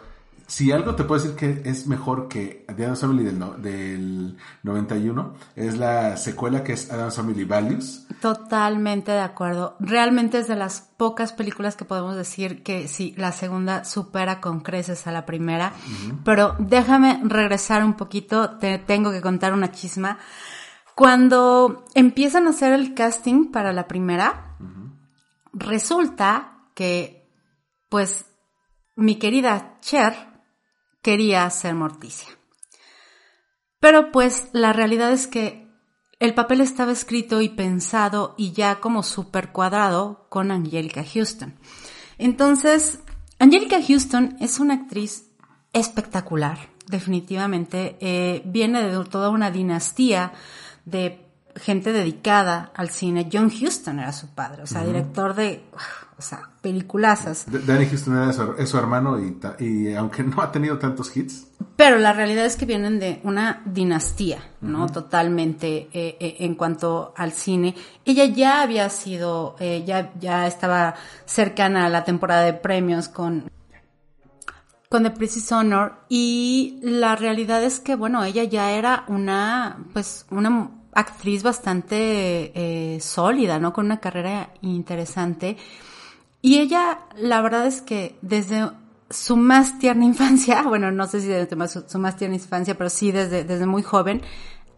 si 0.49 0.71
algo 0.71 0.95
te 0.95 1.03
puedo 1.03 1.21
decir 1.21 1.35
que 1.37 1.61
es 1.69 1.85
mejor 1.85 2.27
que 2.27 2.65
The 2.75 2.83
Addams 2.83 3.01
Family 3.01 3.23
del, 3.23 3.37
no- 3.39 3.53
del 3.53 4.35
91, 4.63 5.33
es 5.55 5.77
la 5.77 6.17
secuela 6.17 6.63
que 6.63 6.73
es 6.73 6.91
Addams 6.91 7.15
Family 7.15 7.45
Values. 7.45 8.07
Totalmente 8.19 9.11
de 9.11 9.19
acuerdo. 9.21 9.75
Realmente 9.79 10.39
es 10.39 10.47
de 10.47 10.55
las 10.55 10.81
pocas 10.97 11.33
películas 11.33 11.75
que 11.75 11.85
podemos 11.85 12.15
decir 12.15 12.63
que 12.63 12.87
sí, 12.87 13.13
la 13.15 13.31
segunda 13.31 13.85
supera 13.85 14.41
con 14.41 14.61
creces 14.61 15.05
a 15.05 15.11
la 15.11 15.25
primera. 15.27 15.71
Pero 16.25 16.55
déjame 16.57 17.21
regresar 17.23 17.83
un 17.85 17.93
poquito, 17.93 18.57
te 18.57 18.79
tengo 18.79 19.11
que 19.11 19.21
contar 19.21 19.53
una 19.53 19.71
chisma. 19.71 20.17
Cuando 20.95 21.85
empiezan 21.93 22.47
a 22.47 22.49
hacer 22.49 22.73
el 22.73 22.93
casting 22.95 23.51
para 23.51 23.71
la 23.71 23.87
primera, 23.87 24.57
resulta 25.53 26.57
que, 26.73 27.29
pues, 27.89 28.25
mi 28.95 29.15
querida 29.15 29.77
Cher 29.81 30.13
quería 31.01 31.49
ser 31.49 31.75
Morticia. 31.75 32.29
Pero 33.79 34.11
pues 34.11 34.49
la 34.51 34.73
realidad 34.73 35.11
es 35.11 35.27
que 35.27 35.69
el 36.19 36.33
papel 36.33 36.59
estaba 36.59 36.91
escrito 36.91 37.41
y 37.41 37.49
pensado 37.49 38.35
y 38.37 38.51
ya 38.51 38.81
como 38.81 39.03
súper 39.03 39.51
cuadrado 39.51 40.27
con 40.29 40.51
Angelica 40.51 41.03
Houston. 41.03 41.55
Entonces, 42.17 42.99
Angelica 43.39 43.79
Houston 43.81 44.35
es 44.41 44.59
una 44.59 44.73
actriz 44.73 45.29
espectacular, 45.71 46.57
definitivamente. 46.87 47.97
Eh, 48.01 48.41
viene 48.45 48.83
de 48.83 49.05
toda 49.05 49.29
una 49.29 49.49
dinastía 49.49 50.33
de 50.83 51.28
gente 51.55 51.91
dedicada 51.91 52.71
al 52.75 52.89
cine. 52.89 53.29
John 53.31 53.49
Houston 53.49 53.99
era 53.99 54.13
su 54.13 54.27
padre, 54.27 54.63
o 54.63 54.67
sea, 54.67 54.83
director 54.83 55.35
de, 55.35 55.63
o 56.17 56.21
sea, 56.21 56.49
peliculazas. 56.61 57.45
Danny 57.65 57.85
Houston 57.85 58.17
era 58.17 58.33
su, 58.33 58.53
es 58.57 58.69
su 58.69 58.77
hermano 58.77 59.17
y, 59.19 59.39
y 59.59 59.93
aunque 59.95 60.21
no 60.23 60.41
ha 60.41 60.51
tenido 60.51 60.77
tantos 60.77 61.15
hits, 61.15 61.47
Pero 61.77 61.97
la 61.97 62.11
realidad 62.11 62.45
es 62.45 62.57
que 62.57 62.65
vienen 62.65 62.99
de 62.99 63.21
una 63.23 63.61
dinastía, 63.65 64.39
¿no? 64.59 64.87
Totalmente 64.87 65.89
eh, 65.93 66.17
eh, 66.19 66.35
en 66.39 66.55
cuanto 66.55 67.13
al 67.15 67.31
cine. 67.31 67.73
Ella 68.03 68.25
ya 68.25 68.61
había 68.61 68.89
sido, 68.89 69.55
eh, 69.59 69.83
ya, 69.85 70.11
ya 70.19 70.45
estaba 70.45 70.95
cercana 71.25 71.85
a 71.85 71.89
la 71.89 72.03
temporada 72.03 72.41
de 72.41 72.53
premios 72.53 73.07
con, 73.07 73.49
con 74.89 75.03
The 75.03 75.11
Princess 75.11 75.51
Honor 75.53 76.01
y 76.09 76.79
la 76.81 77.15
realidad 77.15 77.63
es 77.63 77.79
que, 77.79 77.95
bueno, 77.95 78.25
ella 78.25 78.43
ya 78.43 78.71
era 78.71 79.05
una, 79.07 79.85
pues, 79.93 80.25
una 80.31 80.71
actriz 80.93 81.43
bastante 81.43 82.51
eh, 82.95 82.99
sólida, 82.99 83.59
¿no? 83.59 83.73
Con 83.73 83.85
una 83.85 83.99
carrera 83.99 84.51
interesante. 84.61 85.57
Y 86.41 86.59
ella, 86.59 87.01
la 87.17 87.41
verdad 87.41 87.65
es 87.67 87.81
que 87.81 88.17
desde 88.21 88.69
su 89.09 89.37
más 89.37 89.79
tierna 89.79 90.05
infancia, 90.13 90.61
bueno, 90.63 90.91
no 90.91 91.07
sé 91.07 91.21
si 91.21 91.27
desde 91.27 91.67
su, 91.67 91.99
más 91.99 92.15
tierna 92.17 92.35
infancia, 92.35 92.77
pero 92.77 92.89
sí 92.89 93.11
desde, 93.11 93.43
desde 93.43 93.65
muy 93.65 93.83
joven, 93.83 94.21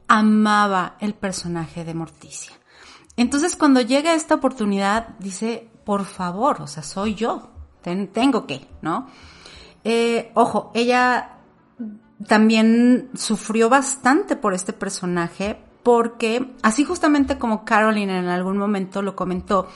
amaba 0.08 0.98
el 1.00 1.14
personaje 1.14 1.86
de 1.86 1.94
Morticia. 1.94 2.54
Entonces 3.18 3.56
cuando 3.56 3.82
llega 3.82 4.14
esta 4.14 4.36
oportunidad, 4.36 5.10
dice, 5.20 5.70
por 5.86 6.06
favor, 6.06 6.62
o 6.62 6.68
sea, 6.68 6.84
soy 6.84 7.16
yo, 7.16 7.50
ten- 7.82 8.08
tengo 8.08 8.46
que, 8.48 8.68
¿no? 8.82 9.08
Eh, 9.84 10.32
ojo, 10.34 10.72
ella 10.74 11.38
también 12.28 13.10
sufrió 13.16 13.70
bastante 13.70 14.36
por 14.36 14.54
este 14.54 14.74
personaje 14.74 15.60
porque, 15.84 16.54
así 16.62 16.84
justamente 16.84 17.38
como 17.38 17.66
Caroline 17.66 18.20
en 18.20 18.28
algún 18.28 18.58
momento 18.58 19.02
lo 19.02 19.16
comentó, 19.16 19.68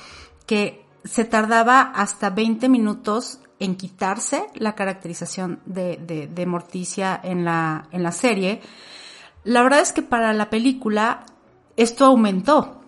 que 0.45 0.85
se 1.03 1.25
tardaba 1.25 1.81
hasta 1.81 2.29
20 2.29 2.69
minutos 2.69 3.39
en 3.59 3.75
quitarse 3.75 4.47
la 4.55 4.75
caracterización 4.75 5.59
de, 5.65 5.97
de, 5.97 6.27
de 6.27 6.45
Morticia 6.45 7.19
en 7.23 7.45
la, 7.45 7.87
en 7.91 8.03
la 8.03 8.11
serie, 8.11 8.61
la 9.43 9.61
verdad 9.63 9.79
es 9.79 9.93
que 9.93 10.01
para 10.01 10.33
la 10.33 10.49
película 10.49 11.25
esto 11.77 12.05
aumentó. 12.05 12.81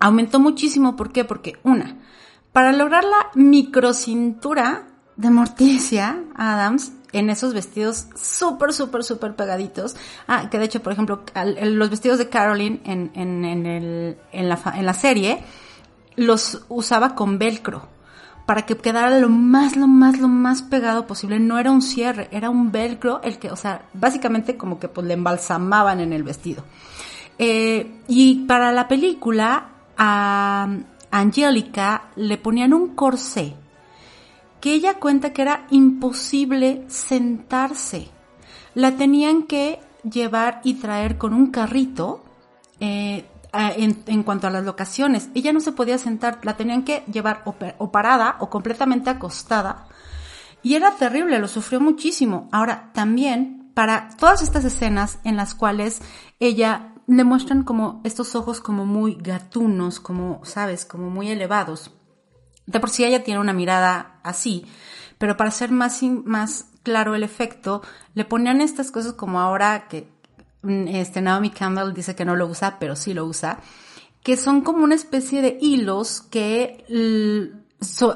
Aumentó 0.00 0.38
muchísimo, 0.38 0.94
¿por 0.94 1.12
qué? 1.12 1.24
Porque 1.24 1.54
una, 1.64 1.98
para 2.52 2.72
lograr 2.72 3.04
la 3.04 3.30
microcintura 3.34 4.86
de 5.16 5.30
Morticia 5.30 6.24
Adams 6.36 6.92
en 7.12 7.30
esos 7.30 7.54
vestidos 7.54 8.06
súper, 8.16 8.72
súper, 8.72 9.04
súper 9.04 9.34
pegaditos. 9.34 9.96
Ah, 10.26 10.48
que 10.50 10.58
de 10.58 10.66
hecho, 10.66 10.82
por 10.82 10.92
ejemplo, 10.92 11.22
los 11.62 11.90
vestidos 11.90 12.18
de 12.18 12.28
Caroline 12.28 12.80
en, 12.84 13.10
en, 13.14 13.44
en, 13.44 13.66
el, 13.66 14.18
en, 14.32 14.48
la, 14.48 14.58
en 14.74 14.86
la 14.86 14.94
serie 14.94 15.42
los 16.16 16.64
usaba 16.68 17.14
con 17.14 17.38
velcro 17.38 17.88
para 18.44 18.62
que 18.62 18.76
quedara 18.76 19.18
lo 19.18 19.28
más, 19.28 19.76
lo 19.76 19.86
más, 19.86 20.18
lo 20.18 20.28
más 20.28 20.62
pegado 20.62 21.06
posible. 21.06 21.38
No 21.38 21.58
era 21.58 21.70
un 21.70 21.82
cierre, 21.82 22.28
era 22.30 22.48
un 22.50 22.72
velcro 22.72 23.20
el 23.22 23.38
que, 23.38 23.50
o 23.50 23.56
sea, 23.56 23.82
básicamente 23.92 24.56
como 24.56 24.78
que 24.78 24.88
pues 24.88 25.06
le 25.06 25.14
embalsamaban 25.14 26.00
en 26.00 26.12
el 26.12 26.22
vestido. 26.22 26.64
Eh, 27.38 28.00
y 28.08 28.46
para 28.46 28.72
la 28.72 28.88
película, 28.88 29.68
a 29.98 30.66
Angélica 31.10 32.04
le 32.16 32.38
ponían 32.38 32.72
un 32.72 32.94
corsé 32.94 33.54
que 34.60 34.72
ella 34.72 34.98
cuenta 34.98 35.32
que 35.32 35.42
era 35.42 35.66
imposible 35.70 36.84
sentarse. 36.88 38.08
La 38.74 38.96
tenían 38.96 39.44
que 39.44 39.80
llevar 40.02 40.60
y 40.64 40.74
traer 40.74 41.18
con 41.18 41.34
un 41.34 41.50
carrito 41.50 42.22
eh, 42.80 43.24
en, 43.52 44.22
cuanto 44.22 44.46
a 44.46 44.50
las 44.50 44.64
locaciones. 44.64 45.28
Ella 45.34 45.52
no 45.52 45.60
se 45.60 45.72
podía 45.72 45.98
sentar, 45.98 46.40
la 46.42 46.56
tenían 46.56 46.84
que 46.84 47.02
llevar 47.10 47.42
o, 47.44 47.54
o 47.78 47.90
parada 47.90 48.36
o 48.40 48.50
completamente 48.50 49.10
acostada. 49.10 49.86
Y 50.62 50.74
era 50.74 50.96
terrible, 50.96 51.38
lo 51.38 51.48
sufrió 51.48 51.80
muchísimo. 51.80 52.48
Ahora, 52.52 52.90
también 52.92 53.70
para 53.74 54.08
todas 54.18 54.42
estas 54.42 54.64
escenas 54.64 55.20
en 55.22 55.36
las 55.36 55.54
cuales 55.54 56.00
ella 56.40 56.94
le 57.06 57.24
muestran 57.24 57.62
como 57.62 58.00
estos 58.04 58.34
ojos 58.34 58.60
como 58.60 58.84
muy 58.84 59.14
gatunos, 59.14 59.98
como, 59.98 60.44
sabes, 60.44 60.84
como 60.84 61.10
muy 61.10 61.30
elevados. 61.30 61.92
De 62.68 62.80
por 62.80 62.90
sí 62.90 63.02
ella 63.02 63.24
tiene 63.24 63.40
una 63.40 63.54
mirada 63.54 64.20
así, 64.22 64.66
pero 65.16 65.38
para 65.38 65.48
hacer 65.48 65.70
más, 65.70 66.02
más 66.02 66.66
claro 66.82 67.14
el 67.14 67.22
efecto, 67.22 67.80
le 68.12 68.26
ponían 68.26 68.60
estas 68.60 68.90
cosas 68.90 69.14
como 69.14 69.40
ahora 69.40 69.88
que 69.88 70.06
mm, 70.60 70.88
este 70.88 71.22
Naomi 71.22 71.48
Campbell 71.48 71.94
dice 71.94 72.14
que 72.14 72.26
no 72.26 72.36
lo 72.36 72.46
usa, 72.46 72.78
pero 72.78 72.94
sí 72.94 73.14
lo 73.14 73.24
usa, 73.24 73.60
que 74.22 74.36
son 74.36 74.60
como 74.60 74.84
una 74.84 74.94
especie 74.94 75.40
de 75.40 75.56
hilos 75.62 76.20
que 76.20 76.84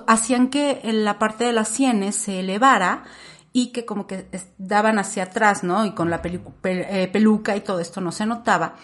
hacían 0.07 0.49
que 0.49 0.81
la 0.85 1.19
parte 1.19 1.45
de 1.45 1.55
las 1.55 1.69
sienes 1.69 2.15
se 2.15 2.40
elevara 2.40 3.05
y 3.55 3.69
que 3.69 3.87
como 3.87 4.07
que 4.07 4.27
daban 4.59 4.98
hacia 4.98 5.25
atrás, 5.25 5.65
¿no? 5.65 5.87
Y 5.87 5.92
con 5.92 6.11
la 6.11 6.21
eh, 6.25 7.09
peluca 7.11 7.57
y 7.57 7.63
todo 7.63 7.81
esto 7.81 8.03
no 8.03 8.13
se 8.13 8.27
notaba. 8.27 8.75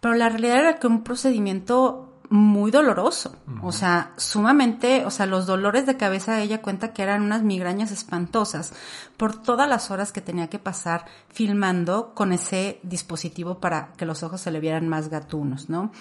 Pero 0.00 0.14
la 0.14 0.28
realidad 0.28 0.58
era 0.58 0.78
que 0.80 0.88
un 0.88 1.04
procedimiento 1.04 2.11
muy 2.32 2.70
doloroso, 2.70 3.36
o 3.62 3.72
sea, 3.72 4.12
sumamente, 4.16 5.04
o 5.04 5.10
sea, 5.10 5.26
los 5.26 5.44
dolores 5.44 5.84
de 5.84 5.98
cabeza 5.98 6.40
ella 6.40 6.62
cuenta 6.62 6.94
que 6.94 7.02
eran 7.02 7.20
unas 7.20 7.42
migrañas 7.42 7.90
espantosas 7.90 8.72
por 9.18 9.42
todas 9.42 9.68
las 9.68 9.90
horas 9.90 10.12
que 10.12 10.22
tenía 10.22 10.48
que 10.48 10.58
pasar 10.58 11.04
filmando 11.28 12.14
con 12.14 12.32
ese 12.32 12.80
dispositivo 12.84 13.60
para 13.60 13.92
que 13.98 14.06
los 14.06 14.22
ojos 14.22 14.40
se 14.40 14.50
le 14.50 14.60
vieran 14.60 14.88
más 14.88 15.10
gatunos, 15.10 15.68
¿no? 15.68 15.92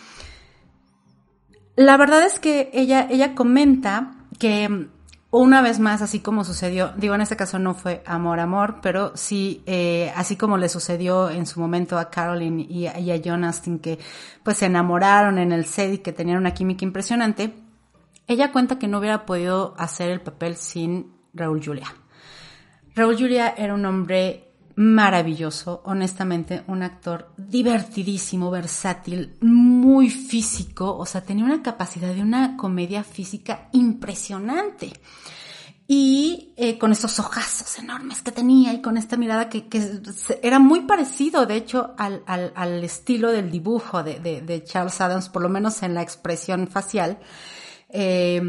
La 1.76 1.98
verdad 1.98 2.24
es 2.24 2.40
que 2.40 2.70
ella, 2.72 3.08
ella 3.10 3.36
comenta 3.36 4.14
que 4.40 4.88
una 5.32 5.62
vez 5.62 5.80
más, 5.80 6.02
así 6.02 6.20
como 6.20 6.44
sucedió, 6.44 6.92
digo, 6.98 7.16
en 7.16 7.22
este 7.22 7.38
caso 7.38 7.58
no 7.58 7.74
fue 7.74 8.04
amor, 8.06 8.42
amor, 8.42 8.80
pero 8.82 9.16
sí, 9.16 9.64
eh, 9.66 10.12
así 10.16 10.36
como 10.36 10.58
le 10.58 10.68
sucedió 10.68 11.30
en 11.30 11.46
su 11.46 11.62
momento 11.62 11.98
a 11.98 12.10
Carolyn 12.10 12.60
y, 12.60 12.88
a 12.88 13.22
John 13.24 13.46
Astin, 13.46 13.80
que 13.80 13.98
pues 14.44 14.58
se 14.58 14.66
enamoraron 14.66 15.38
en 15.38 15.54
el 15.54 15.66
set 15.66 15.94
y 15.94 15.98
que 16.00 16.12
tenían 16.12 16.38
una 16.38 16.54
química 16.54 16.84
impresionante, 16.84 17.54
ella 18.28 18.52
cuenta 18.52 18.78
que 18.78 18.90
no 18.90 19.00
hubiera 19.00 19.26
podido 19.26 19.74
hacer 19.78 20.12
el 20.12 20.20
papel 20.20 20.58
sin 20.58 21.14
Raúl 21.34 21.64
Julia. 21.64 21.96
Raúl 22.94 23.18
Julia 23.18 23.54
era 23.58 23.74
un 23.74 23.86
hombre 23.86 24.51
maravilloso, 24.76 25.82
honestamente, 25.86 26.64
un 26.68 26.84
actor 26.84 27.34
divertidísimo, 27.38 28.52
versátil, 28.52 29.36
muy 29.42 30.10
físico, 30.10 30.98
o 30.98 31.06
sea, 31.06 31.22
tenía 31.22 31.46
una 31.46 31.62
capacidad 31.62 32.14
de 32.14 32.22
una 32.22 32.58
comedia 32.58 33.04
física 33.04 33.70
impresionante. 33.74 34.94
Y 35.88 36.54
eh, 36.56 36.78
con 36.78 36.94
esos 36.94 37.20
ojazos 37.20 37.78
enormes 37.78 38.22
que 38.22 38.32
tenía 38.32 38.74
y 38.74 38.82
con 38.82 38.96
esta 38.98 39.18
mirada 39.18 39.50
que, 39.50 39.68
era 40.42 40.58
muy 40.58 40.82
parecido, 40.82 41.46
de 41.46 41.58
hecho, 41.58 41.94
al, 41.98 42.24
al, 42.26 42.84
estilo 42.84 43.30
del 43.32 43.52
dibujo 43.52 44.02
de, 44.02 44.20
de, 44.20 44.64
Charles 44.64 45.02
Adams, 45.02 45.28
por 45.28 45.42
lo 45.42 45.50
menos 45.50 45.84
en 45.84 45.94
la 45.94 46.02
expresión 46.02 46.68
facial. 46.68 47.20
Eh, 47.90 48.42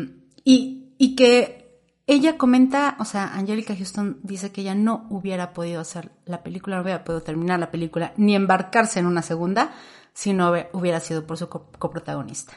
y, 0.45 0.93
y 0.99 1.17
que 1.17 1.62
ella 2.07 2.37
comenta, 2.37 2.97
o 2.99 3.05
sea, 3.05 3.35
Angelica 3.35 3.77
Houston 3.77 4.19
dice 4.23 4.51
que 4.51 4.63
ella 4.63 4.75
no 4.75 5.07
hubiera 5.09 5.53
podido 5.53 5.81
hacer 5.81 6.11
la 6.27 6.43
película, 6.43 6.77
no 6.77 6.83
hubiera 6.83 7.05
podido 7.05 7.23
terminar 7.23 7.61
la 7.61 7.71
película, 7.71 8.13
ni 8.17 8.35
embarcarse 8.35 8.99
en 8.99 9.07
una 9.07 9.23
segunda, 9.23 9.73
si 10.13 10.33
no 10.33 10.53
hubiera 10.73 11.01
sido 11.01 11.27
por 11.27 11.39
su 11.39 11.49
coprotagonista. 11.49 12.55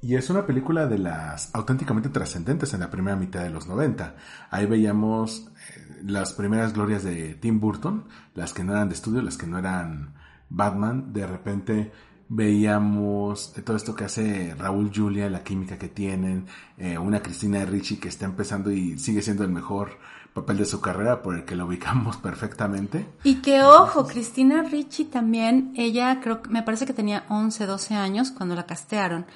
Y 0.00 0.14
es 0.14 0.30
una 0.30 0.46
película 0.46 0.86
de 0.86 0.98
las 0.98 1.52
auténticamente 1.54 2.08
trascendentes 2.08 2.72
en 2.72 2.80
la 2.80 2.90
primera 2.90 3.16
mitad 3.16 3.42
de 3.42 3.50
los 3.50 3.66
90. 3.66 4.14
Ahí 4.50 4.66
veíamos 4.66 5.48
eh, 5.48 6.02
las 6.04 6.34
primeras 6.34 6.72
glorias 6.72 7.02
de 7.02 7.34
Tim 7.34 7.58
Burton, 7.58 8.04
las 8.34 8.52
que 8.52 8.62
no 8.62 8.72
eran 8.72 8.88
de 8.88 8.94
estudio, 8.94 9.22
las 9.22 9.36
que 9.36 9.48
no 9.48 9.58
eran 9.58 10.14
Batman. 10.50 11.12
De 11.12 11.26
repente 11.26 11.90
veíamos 12.28 13.52
todo 13.64 13.76
esto 13.76 13.94
que 13.94 14.04
hace 14.04 14.54
Raúl 14.58 14.90
Julia, 14.94 15.30
la 15.30 15.42
química 15.42 15.78
que 15.78 15.88
tienen, 15.88 16.46
eh, 16.76 16.98
una 16.98 17.22
Cristina 17.22 17.64
Ricci 17.64 17.96
que 17.96 18.08
está 18.08 18.26
empezando 18.26 18.70
y 18.70 18.98
sigue 18.98 19.22
siendo 19.22 19.44
el 19.44 19.50
mejor 19.50 19.98
papel 20.34 20.58
de 20.58 20.66
su 20.66 20.80
carrera 20.80 21.22
por 21.22 21.34
el 21.34 21.44
que 21.44 21.56
lo 21.56 21.66
ubicamos 21.66 22.16
perfectamente. 22.22 23.06
Y 23.24 23.36
que 23.36 23.62
ojo, 23.62 24.06
Cristina 24.06 24.62
Ricci 24.62 25.04
también, 25.04 25.72
ella 25.76 26.20
creo 26.20 26.42
que 26.42 26.50
me 26.50 26.62
parece 26.62 26.86
que 26.86 26.92
tenía 26.92 27.24
11, 27.28 27.66
12 27.66 27.94
años 27.94 28.30
cuando 28.30 28.54
la 28.54 28.66
castearon. 28.66 29.26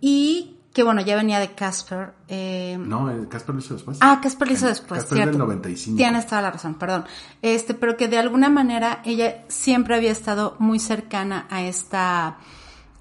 Y 0.00 0.55
que 0.76 0.82
bueno, 0.82 1.00
ya 1.00 1.16
venía 1.16 1.40
de 1.40 1.52
Casper. 1.52 2.12
Eh... 2.28 2.76
No, 2.78 3.10
Casper 3.30 3.54
lo 3.54 3.62
hizo 3.62 3.72
después. 3.72 3.96
Ah, 4.02 4.20
Casper 4.22 4.48
lo 4.48 4.52
hizo 4.52 4.66
después, 4.66 5.00
Casper 5.00 5.16
cierto. 5.16 5.38
del 5.38 5.38
95. 5.38 5.96
Tienes 5.96 6.26
toda 6.26 6.42
la 6.42 6.50
razón, 6.50 6.74
perdón. 6.74 7.06
Este, 7.40 7.72
pero 7.72 7.96
que 7.96 8.08
de 8.08 8.18
alguna 8.18 8.50
manera 8.50 9.00
ella 9.06 9.46
siempre 9.48 9.96
había 9.96 10.12
estado 10.12 10.54
muy 10.58 10.78
cercana 10.78 11.46
a 11.48 11.62
esta, 11.62 12.26
a 12.26 12.36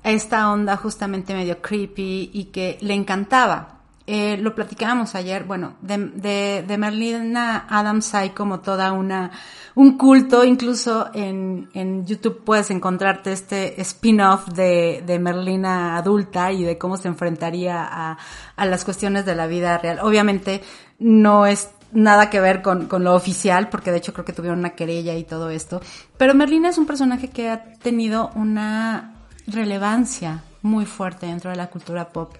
esta 0.09 0.53
onda 0.53 0.77
justamente 0.77 1.33
medio 1.33 1.61
creepy 1.61 2.29
y 2.31 2.45
que 2.45 2.77
le 2.79 2.93
encantaba. 2.93 3.74
Eh, 4.07 4.37
lo 4.37 4.53
platicábamos 4.53 5.15
ayer, 5.15 5.45
bueno, 5.45 5.77
de, 5.81 5.97
de, 5.97 6.63
de 6.67 6.77
Merlina 6.77 7.65
Adams 7.67 8.13
hay 8.13 8.29
como 8.31 8.59
toda 8.59 8.91
una, 8.91 9.31
un 9.73 9.97
culto, 9.97 10.43
incluso 10.43 11.09
en, 11.13 11.69
en 11.73 12.05
YouTube 12.05 12.43
puedes 12.43 12.69
encontrarte 12.69 13.31
este 13.31 13.81
spin-off 13.81 14.47
de, 14.49 15.03
de 15.03 15.17
Merlina 15.17 15.97
adulta 15.97 16.51
y 16.51 16.63
de 16.63 16.77
cómo 16.77 16.97
se 16.97 17.07
enfrentaría 17.07 17.83
a, 17.83 18.19
a 18.55 18.65
las 18.67 18.85
cuestiones 18.85 19.25
de 19.25 19.33
la 19.33 19.47
vida 19.47 19.75
real. 19.79 19.97
Obviamente 20.03 20.61
no 20.99 21.47
es 21.47 21.71
nada 21.91 22.29
que 22.29 22.39
ver 22.39 22.61
con, 22.61 22.85
con, 22.85 23.03
lo 23.03 23.15
oficial, 23.15 23.69
porque 23.69 23.89
de 23.89 23.97
hecho 23.97 24.13
creo 24.13 24.25
que 24.25 24.33
tuvieron 24.33 24.59
una 24.59 24.75
querella 24.75 25.15
y 25.15 25.23
todo 25.23 25.49
esto. 25.49 25.81
Pero 26.17 26.35
Merlina 26.35 26.69
es 26.69 26.77
un 26.77 26.85
personaje 26.85 27.29
que 27.29 27.49
ha 27.49 27.73
tenido 27.79 28.29
una 28.35 29.15
relevancia 29.47 30.43
muy 30.61 30.85
fuerte 30.85 31.27
dentro 31.27 31.51
de 31.51 31.57
la 31.57 31.67
cultura 31.67 32.09
pop. 32.09 32.33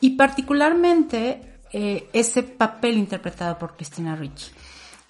Y 0.00 0.10
particularmente 0.10 1.60
eh, 1.72 2.08
ese 2.12 2.42
papel 2.42 2.96
interpretado 2.96 3.58
por 3.58 3.76
Christina 3.76 4.16
Ricci. 4.16 4.52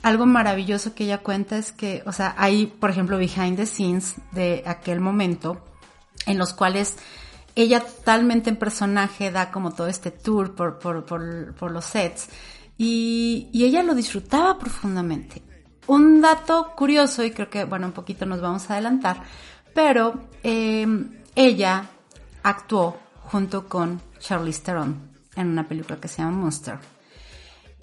Algo 0.03 0.27
maravilloso 0.27 0.95
que 0.95 1.05
ella 1.05 1.19
cuenta 1.19 1.59
es 1.59 1.73
que, 1.73 2.03
o 2.07 2.13
sea, 2.13 2.35
hay, 2.39 2.67
por 2.67 2.91
ejemplo, 2.91 3.19
behind 3.19 3.57
the 3.57 3.67
scenes 3.67 4.15
de 4.33 4.63
aquel 4.67 5.01
momento 5.01 5.65
en 6.27 6.39
los 6.39 6.53
cuales 6.53 6.97
ella 7.55 7.81
totalmente 7.81 8.51
en 8.51 8.57
personaje 8.57 9.31
da 9.31 9.51
como 9.51 9.73
todo 9.73 9.87
este 9.87 10.11
tour 10.11 10.55
por, 10.55 10.79
por, 10.79 11.05
por, 11.05 11.55
por 11.55 11.71
los 11.71 11.85
sets 11.85 12.29
y, 12.77 13.49
y, 13.53 13.65
ella 13.65 13.83
lo 13.83 13.95
disfrutaba 13.95 14.59
profundamente. 14.59 15.43
Un 15.87 16.21
dato 16.21 16.73
curioso, 16.77 17.25
y 17.25 17.31
creo 17.31 17.49
que, 17.49 17.65
bueno, 17.65 17.87
un 17.87 17.93
poquito 17.93 18.27
nos 18.27 18.41
vamos 18.41 18.69
a 18.69 18.75
adelantar, 18.75 19.23
pero 19.75 20.29
eh, 20.43 20.87
ella 21.35 21.89
actuó 22.43 22.99
junto 23.23 23.69
con 23.69 24.01
Charlize 24.19 24.63
Theron 24.63 25.11
en 25.35 25.49
una 25.49 25.67
película 25.69 25.99
que 26.01 26.09
se 26.09 26.23
llama 26.23 26.37
Monster. 26.39 26.79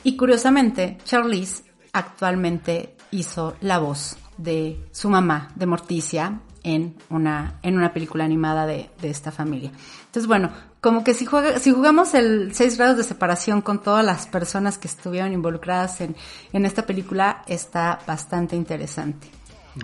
Y 0.03 0.17
curiosamente, 0.17 0.97
Charlize 1.05 1.63
actualmente 1.93 2.97
hizo 3.11 3.55
la 3.61 3.79
voz 3.79 4.17
de 4.37 4.87
su 4.91 5.09
mamá, 5.09 5.51
de 5.55 5.65
Morticia, 5.65 6.41
en 6.63 6.95
una, 7.09 7.59
en 7.61 7.77
una 7.77 7.93
película 7.93 8.23
animada 8.23 8.65
de, 8.65 8.89
de 9.01 9.09
esta 9.09 9.31
familia. 9.31 9.71
Entonces, 10.05 10.27
bueno, 10.27 10.49
como 10.83 11.03
que 11.03 11.13
si, 11.13 11.25
jugamos 11.25 12.13
el 12.13 12.53
6 12.53 12.77
grados 12.77 12.97
de 12.97 13.03
separación 13.03 13.61
con 13.61 13.81
todas 13.81 14.03
las 14.03 14.27
personas 14.27 14.77
que 14.77 14.89
estuvieron 14.89 15.31
involucradas 15.31 16.01
en, 16.01 16.15
en 16.51 16.65
esta 16.65 16.85
película, 16.85 17.43
está 17.47 17.99
bastante 18.05 18.57
interesante. 18.57 19.29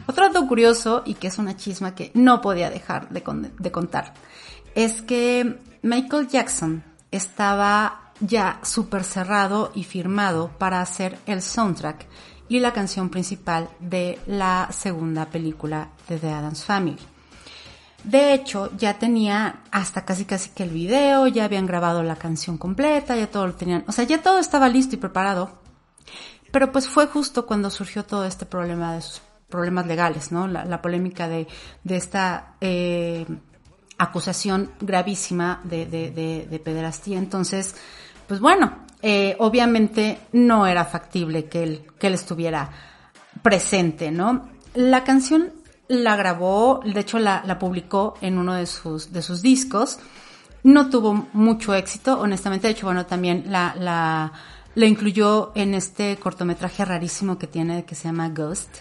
Otro 0.07 0.27
dato 0.27 0.45
curioso, 0.47 1.03
y 1.05 1.15
que 1.15 1.27
es 1.27 1.37
una 1.37 1.55
chisma 1.55 1.95
que 1.95 2.11
no 2.13 2.41
podía 2.41 2.69
dejar 2.69 3.09
de, 3.09 3.23
de 3.57 3.71
contar, 3.71 4.13
es 4.75 5.01
que 5.01 5.59
Michael 5.81 6.27
Jackson 6.27 6.83
estaba 7.11 8.11
ya 8.19 8.59
súper 8.63 9.03
cerrado 9.03 9.71
y 9.73 9.83
firmado 9.83 10.51
para 10.57 10.81
hacer 10.81 11.17
el 11.25 11.41
soundtrack 11.41 12.05
y 12.49 12.59
la 12.59 12.73
canción 12.73 13.09
principal 13.09 13.69
de 13.79 14.19
la 14.25 14.69
segunda 14.71 15.27
película 15.27 15.89
de 16.07 16.17
The 16.17 16.29
Addams 16.29 16.65
Family. 16.65 16.99
De 18.03 18.33
hecho, 18.33 18.71
ya 18.77 18.97
tenía 18.97 19.61
hasta 19.71 20.05
casi 20.05 20.25
casi 20.25 20.49
que 20.51 20.63
el 20.63 20.69
video, 20.69 21.27
ya 21.27 21.45
habían 21.45 21.65
grabado 21.65 22.01
la 22.03 22.15
canción 22.15 22.57
completa, 22.57 23.15
ya 23.15 23.29
todo 23.29 23.47
lo 23.47 23.55
tenían, 23.55 23.83
o 23.87 23.91
sea, 23.91 24.05
ya 24.05 24.21
todo 24.21 24.39
estaba 24.39 24.69
listo 24.69 24.95
y 24.95 24.99
preparado. 24.99 25.59
Pero 26.51 26.71
pues 26.71 26.87
fue 26.87 27.07
justo 27.07 27.45
cuando 27.45 27.69
surgió 27.69 28.03
todo 28.03 28.25
este 28.25 28.45
problema 28.45 28.95
de 28.95 29.01
sus 29.01 29.21
problemas 29.49 29.85
legales, 29.85 30.31
¿no? 30.31 30.47
La, 30.47 30.81
polémica 30.81 31.27
de, 31.27 31.47
de 31.83 31.97
esta 31.97 32.55
eh, 32.61 33.25
acusación 33.99 34.71
gravísima 34.79 35.61
de, 35.65 35.85
de, 35.85 36.47
de, 36.49 36.59
pederastía. 36.59 37.19
Entonces, 37.19 37.75
pues 38.27 38.39
bueno, 38.39 38.85
eh, 39.01 39.35
obviamente 39.39 40.19
no 40.31 40.65
era 40.65 40.85
factible 40.85 41.45
que 41.45 41.63
él, 41.63 41.85
que 41.99 42.07
él 42.07 42.13
estuviera 42.13 42.69
presente, 43.43 44.09
¿no? 44.09 44.49
La 44.73 45.03
canción 45.03 45.51
la 45.89 46.15
grabó, 46.15 46.81
de 46.83 46.99
hecho 46.99 47.19
la, 47.19 47.43
la 47.45 47.59
publicó 47.59 48.15
en 48.21 48.37
uno 48.37 48.53
de 48.53 48.65
sus, 48.65 49.11
de 49.11 49.21
sus 49.21 49.41
discos. 49.41 49.99
No 50.63 50.89
tuvo 50.89 51.27
mucho 51.33 51.73
éxito, 51.73 52.19
honestamente. 52.19 52.67
De 52.67 52.73
hecho, 52.73 52.85
bueno, 52.85 53.05
también 53.05 53.45
la, 53.47 53.75
la, 53.77 54.31
la 54.75 54.85
incluyó 54.85 55.51
en 55.55 55.73
este 55.73 56.17
cortometraje 56.17 56.85
rarísimo 56.85 57.37
que 57.37 57.47
tiene 57.47 57.85
que 57.85 57.95
se 57.95 58.05
llama 58.05 58.29
Ghost. 58.29 58.77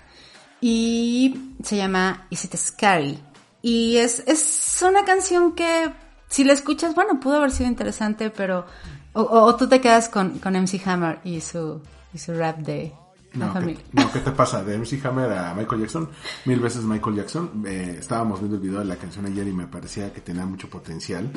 Y 0.61 1.53
se 1.63 1.77
llama 1.77 2.27
Is 2.31 2.45
It 2.45 2.57
Scary? 2.57 3.19
Y 3.63 3.97
es, 3.97 4.23
es 4.27 4.85
una 4.87 5.05
canción 5.05 5.53
que, 5.53 5.93
si 6.29 6.45
la 6.45 6.53
escuchas, 6.53 6.95
bueno, 6.95 7.21
pudo 7.21 7.37
haber 7.37 7.51
sido 7.51 7.69
interesante, 7.69 8.31
pero... 8.31 8.67
O, 9.15 9.57
tú 9.57 9.69
te 9.69 9.81
quedas 9.81 10.09
con, 10.09 10.39
con 10.39 10.55
MC 10.55 10.81
Hammer 10.87 11.19
y 11.25 11.41
su, 11.41 11.81
y 12.15 12.19
su 12.19 12.35
rap 12.35 12.59
de, 12.59 12.93
no, 13.35 13.53
¿qué, 13.53 13.79
no, 13.93 14.13
¿qué 14.13 14.21
te 14.21 14.33
pasa? 14.33 14.65
De 14.65 14.79
MC 14.79 15.05
Hammer 15.05 15.33
a 15.33 15.55
Michael 15.55 15.83
Jackson, 15.83 16.09
mil 16.47 16.61
veces 16.61 16.85
Michael 16.85 17.17
Jackson. 17.17 17.63
Eh, 17.67 17.97
estábamos 17.99 18.41
viendo 18.41 18.57
el 18.57 18.63
video 18.63 18.79
de 18.79 18.87
la 18.87 18.97
canción 18.97 19.27
ayer 19.27 19.47
y 19.47 19.53
me 19.53 19.67
parecía 19.67 20.13
que 20.13 20.21
tenía 20.21 20.47
mucho 20.47 20.69
potencial. 20.69 21.31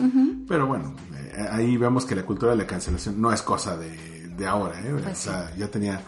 Pero 0.47 0.67
bueno, 0.67 0.95
eh, 1.15 1.47
ahí 1.51 1.75
vemos 1.77 2.05
que 2.05 2.15
la 2.15 2.23
cultura 2.23 2.51
de 2.51 2.57
la 2.57 2.67
cancelación 2.67 3.19
no 3.19 3.31
es 3.31 3.41
cosa 3.41 3.77
de, 3.77 4.27
de 4.27 4.47
ahora. 4.47 4.79
¿eh? 4.81 4.93
Pues 5.03 5.27
o 5.27 5.31
sea, 5.31 5.53
ya 5.57 5.69
tenía 5.69 6.01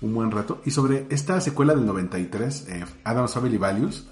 un 0.00 0.14
buen 0.14 0.30
rato. 0.30 0.62
Y 0.64 0.70
sobre 0.70 1.06
esta 1.10 1.40
secuela 1.40 1.74
del 1.74 1.86
93, 1.86 2.68
eh, 2.68 2.84
Adam's 3.04 3.32
Family 3.32 3.58
Values, 3.58 4.06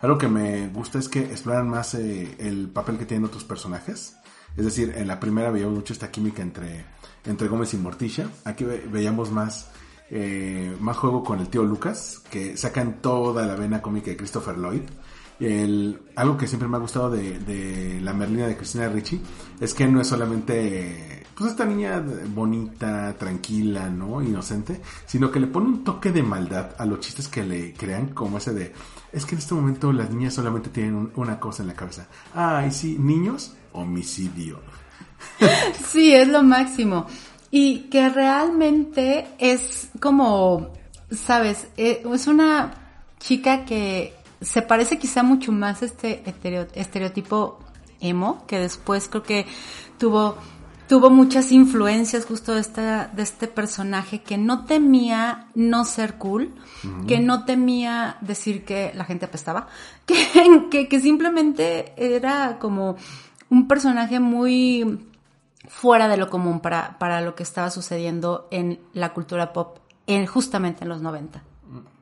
Algo 0.00 0.16
que 0.18 0.28
me 0.28 0.68
gusta 0.68 0.98
es 0.98 1.08
que 1.08 1.20
exploran 1.20 1.68
más 1.68 1.94
eh, 1.94 2.36
el 2.38 2.68
papel 2.68 2.98
que 2.98 3.06
tienen 3.06 3.24
otros 3.26 3.44
personajes. 3.44 4.16
Es 4.56 4.64
decir, 4.64 4.92
en 4.96 5.06
la 5.08 5.18
primera 5.20 5.50
veíamos 5.50 5.74
mucho 5.76 5.92
esta 5.92 6.10
química 6.10 6.42
entre, 6.42 6.84
entre 7.24 7.48
Gómez 7.48 7.74
y 7.74 7.78
Morticia. 7.78 8.28
Aquí 8.44 8.64
ve- 8.64 8.84
veíamos 8.90 9.30
más, 9.30 9.70
eh, 10.10 10.76
más 10.80 10.96
juego 10.96 11.22
con 11.24 11.40
el 11.40 11.48
tío 11.48 11.62
Lucas, 11.64 12.22
que 12.30 12.56
sacan 12.56 13.00
toda 13.02 13.46
la 13.46 13.54
vena 13.56 13.82
cómica 13.82 14.10
de 14.10 14.16
Christopher 14.16 14.56
Lloyd. 14.58 14.82
El, 15.40 16.00
algo 16.16 16.36
que 16.36 16.48
siempre 16.48 16.68
me 16.68 16.76
ha 16.76 16.80
gustado 16.80 17.10
de, 17.10 17.38
de 17.38 18.00
la 18.00 18.12
Merlina 18.12 18.48
de 18.48 18.56
Cristina 18.56 18.88
Ricci 18.88 19.20
es 19.60 19.72
que 19.72 19.86
no 19.86 20.00
es 20.00 20.08
solamente 20.08 21.24
pues 21.36 21.52
esta 21.52 21.64
niña 21.64 22.04
bonita, 22.34 23.14
tranquila, 23.16 23.88
¿no? 23.88 24.20
Inocente, 24.20 24.80
sino 25.06 25.30
que 25.30 25.38
le 25.38 25.46
pone 25.46 25.66
un 25.66 25.84
toque 25.84 26.10
de 26.10 26.24
maldad 26.24 26.70
a 26.76 26.84
los 26.84 26.98
chistes 26.98 27.28
que 27.28 27.44
le 27.44 27.72
crean, 27.74 28.08
como 28.08 28.38
ese 28.38 28.52
de, 28.52 28.72
es 29.12 29.24
que 29.24 29.34
en 29.34 29.38
este 29.40 29.54
momento 29.54 29.92
las 29.92 30.10
niñas 30.10 30.34
solamente 30.34 30.70
tienen 30.70 30.94
un- 30.94 31.12
una 31.16 31.38
cosa 31.40 31.62
en 31.62 31.68
la 31.68 31.74
cabeza. 31.74 32.06
Ay, 32.34 32.70
sí, 32.72 32.96
niños, 32.98 33.54
homicidio. 33.72 34.60
Sí, 35.88 36.14
es 36.14 36.28
lo 36.28 36.42
máximo. 36.42 37.06
Y 37.50 37.88
que 37.90 38.08
realmente 38.08 39.28
es 39.38 39.88
como, 40.00 40.72
sabes, 41.10 41.68
Eh, 41.76 42.02
es 42.12 42.26
una 42.26 42.74
chica 43.18 43.64
que 43.64 44.14
se 44.40 44.62
parece 44.62 44.98
quizá 44.98 45.22
mucho 45.22 45.50
más 45.50 45.82
a 45.82 45.86
este 45.86 46.22
estereo- 46.24 46.68
estereotipo 46.74 47.58
emo, 48.00 48.44
que 48.46 48.58
después 48.60 49.08
creo 49.08 49.22
que 49.24 49.46
tuvo, 49.98 50.36
tuvo 50.88 51.10
muchas 51.10 51.52
influencias 51.52 52.24
justo 52.24 52.54
de, 52.54 52.60
esta, 52.60 53.08
de 53.08 53.22
este 53.22 53.46
personaje 53.46 54.22
que 54.22 54.38
no 54.38 54.64
temía 54.64 55.48
no 55.54 55.84
ser 55.84 56.14
cool, 56.14 56.54
que 57.06 57.20
no 57.20 57.44
temía 57.44 58.16
decir 58.22 58.64
que 58.64 58.92
la 58.94 59.04
gente 59.04 59.26
apestaba, 59.26 59.68
que, 60.06 60.16
que, 60.70 60.88
que 60.88 61.00
simplemente 61.00 61.92
era 61.96 62.58
como 62.58 62.96
un 63.50 63.68
personaje 63.68 64.18
muy 64.18 65.06
fuera 65.68 66.08
de 66.08 66.16
lo 66.16 66.30
común 66.30 66.60
para, 66.60 66.98
para 66.98 67.20
lo 67.20 67.34
que 67.34 67.42
estaba 67.42 67.70
sucediendo 67.70 68.48
en 68.50 68.80
la 68.94 69.12
cultura 69.12 69.52
pop 69.52 69.78
en, 70.06 70.26
justamente 70.26 70.84
en 70.84 70.88
los 70.88 71.02
90. 71.02 71.42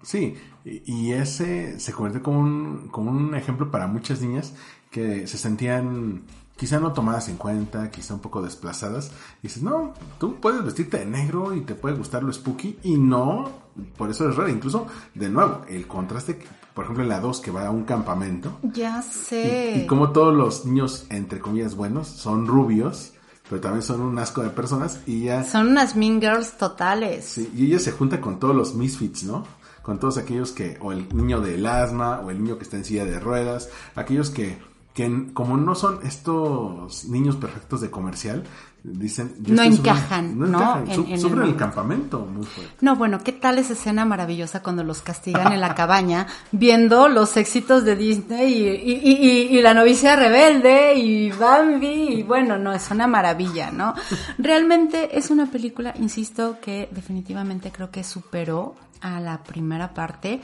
Sí, 0.02 0.34
y 0.64 0.82
y 0.86 1.12
ese 1.12 1.80
se 1.80 1.92
convierte 1.92 2.22
como 2.22 2.38
un, 2.38 2.88
como 2.88 3.10
un 3.10 3.34
ejemplo 3.34 3.70
para 3.70 3.88
muchas 3.88 4.20
niñas 4.20 4.54
que 4.90 5.26
se 5.26 5.38
sentían 5.38 6.22
quizá 6.56 6.80
no 6.80 6.92
tomadas 6.92 7.28
en 7.28 7.36
cuenta, 7.36 7.90
quizá 7.90 8.14
un 8.14 8.20
poco 8.20 8.42
desplazadas. 8.42 9.10
Y 9.42 9.48
dices, 9.48 9.62
no, 9.62 9.92
tú 10.18 10.36
puedes 10.40 10.64
vestirte 10.64 10.98
de 10.98 11.06
negro 11.06 11.54
y 11.54 11.60
te 11.60 11.74
puede 11.74 11.96
gustar 11.96 12.22
lo 12.22 12.32
spooky 12.32 12.78
y 12.82 12.96
no, 12.96 13.50
por 13.96 14.10
eso 14.10 14.28
es 14.28 14.36
raro. 14.36 14.48
Incluso, 14.48 14.86
de 15.14 15.28
nuevo, 15.28 15.62
el 15.68 15.86
contraste, 15.86 16.38
por 16.74 16.84
ejemplo, 16.84 17.04
en 17.04 17.10
la 17.10 17.20
2 17.20 17.40
que 17.40 17.50
va 17.50 17.66
a 17.66 17.70
un 17.70 17.84
campamento 17.84 18.58
Ya 18.62 19.00
y, 19.00 19.12
sé. 19.14 19.82
y 19.82 19.86
como 19.86 20.10
todos 20.12 20.34
los 20.34 20.64
niños, 20.64 21.06
entre 21.10 21.40
comillas, 21.40 21.74
buenos, 21.74 22.08
son 22.08 22.46
rubios, 22.46 23.12
pero 23.48 23.60
también 23.60 23.82
son 23.82 24.00
un 24.00 24.18
asco 24.18 24.42
de 24.42 24.50
personas 24.50 25.00
y 25.06 25.24
ya... 25.24 25.44
Son 25.44 25.68
unas 25.68 25.94
mean 25.94 26.20
girls 26.20 26.56
totales. 26.56 27.24
Sí, 27.26 27.50
y 27.54 27.66
ella 27.66 27.78
se 27.78 27.92
junta 27.92 28.20
con 28.20 28.40
todos 28.40 28.56
los 28.56 28.74
misfits, 28.74 29.24
¿no? 29.24 29.44
Con 29.82 30.00
todos 30.00 30.18
aquellos 30.18 30.50
que, 30.50 30.78
o 30.80 30.90
el 30.90 31.06
niño 31.14 31.40
del 31.40 31.64
asma, 31.64 32.18
o 32.20 32.30
el 32.30 32.42
niño 32.42 32.56
que 32.58 32.64
está 32.64 32.76
en 32.76 32.84
silla 32.84 33.04
de 33.04 33.20
ruedas, 33.20 33.68
aquellos 33.94 34.30
que, 34.30 34.58
que 34.96 35.26
como 35.34 35.56
no 35.58 35.74
son 35.74 36.00
estos 36.04 37.04
niños 37.04 37.36
perfectos 37.36 37.82
de 37.82 37.90
comercial, 37.90 38.44
dicen... 38.82 39.34
yo 39.40 39.54
No 39.54 39.62
encajan, 39.62 40.38
¿no? 40.38 40.46
encajan, 40.46 40.88
En- 40.90 41.20
su- 41.20 41.28
en 41.34 41.42
el 41.42 41.54
campamento 41.56 42.20
muy 42.20 42.46
fuerte. 42.46 42.72
No, 42.80 42.96
bueno, 42.96 43.18
¿qué 43.22 43.32
tal 43.32 43.58
esa 43.58 43.74
escena 43.74 44.06
maravillosa 44.06 44.62
cuando 44.62 44.84
los 44.84 45.02
castigan 45.02 45.52
en 45.52 45.60
la 45.60 45.74
cabaña 45.74 46.26
viendo 46.50 47.08
los 47.08 47.36
éxitos 47.36 47.84
de 47.84 47.94
Disney 47.94 48.54
y, 48.54 48.68
y- 48.68 49.00
y- 49.04 49.28
y- 49.52 49.58
y 49.58 49.60
la 49.60 49.74
novicia 49.74 50.16
rebelde 50.16 50.94
y 50.94 51.30
Bambi? 51.30 52.08
Y 52.20 52.22
bueno, 52.22 52.56
no, 52.56 52.72
es 52.72 52.90
una 52.90 53.06
maravilla, 53.06 53.70
¿no? 53.70 53.92
Realmente 54.38 55.18
es 55.18 55.28
una 55.30 55.44
película, 55.50 55.92
insisto, 56.00 56.56
que 56.62 56.88
definitivamente 56.90 57.70
creo 57.70 57.90
que 57.90 58.02
superó 58.02 58.76
a 59.02 59.20
la 59.20 59.42
primera 59.42 59.92
parte 59.92 60.40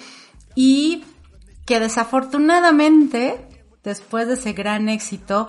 y 0.55 1.05
que 1.65 1.81
desafortunadamente, 1.81 3.47
después 3.85 4.29
de 4.29 4.35
ese 4.35 4.53
gran 4.53 4.89
éxito, 4.89 5.49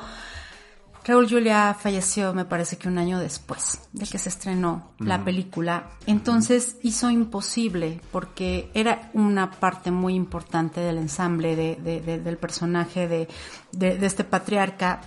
Raúl 1.05 1.27
Julia 1.29 1.75
falleció, 1.77 2.33
me 2.33 2.45
parece 2.45 2.77
que 2.77 2.87
un 2.87 2.97
año 2.97 3.19
después 3.19 3.81
de 3.91 4.05
que 4.05 4.17
se 4.17 4.29
estrenó 4.29 4.91
la 4.99 5.17
película. 5.25 5.89
Entonces 6.05 6.77
hizo 6.81 7.09
imposible, 7.09 7.99
porque 8.11 8.71
era 8.73 9.09
una 9.13 9.51
parte 9.51 9.91
muy 9.91 10.15
importante 10.15 10.79
del 10.79 10.97
ensamble 10.97 11.57
de, 11.57 11.75
de- 11.75 11.99
de- 11.99 12.19
del 12.19 12.37
personaje 12.37 13.09
de, 13.09 13.27
de- 13.73 13.97
de 13.97 14.05
este 14.05 14.23
patriarca. 14.23 15.01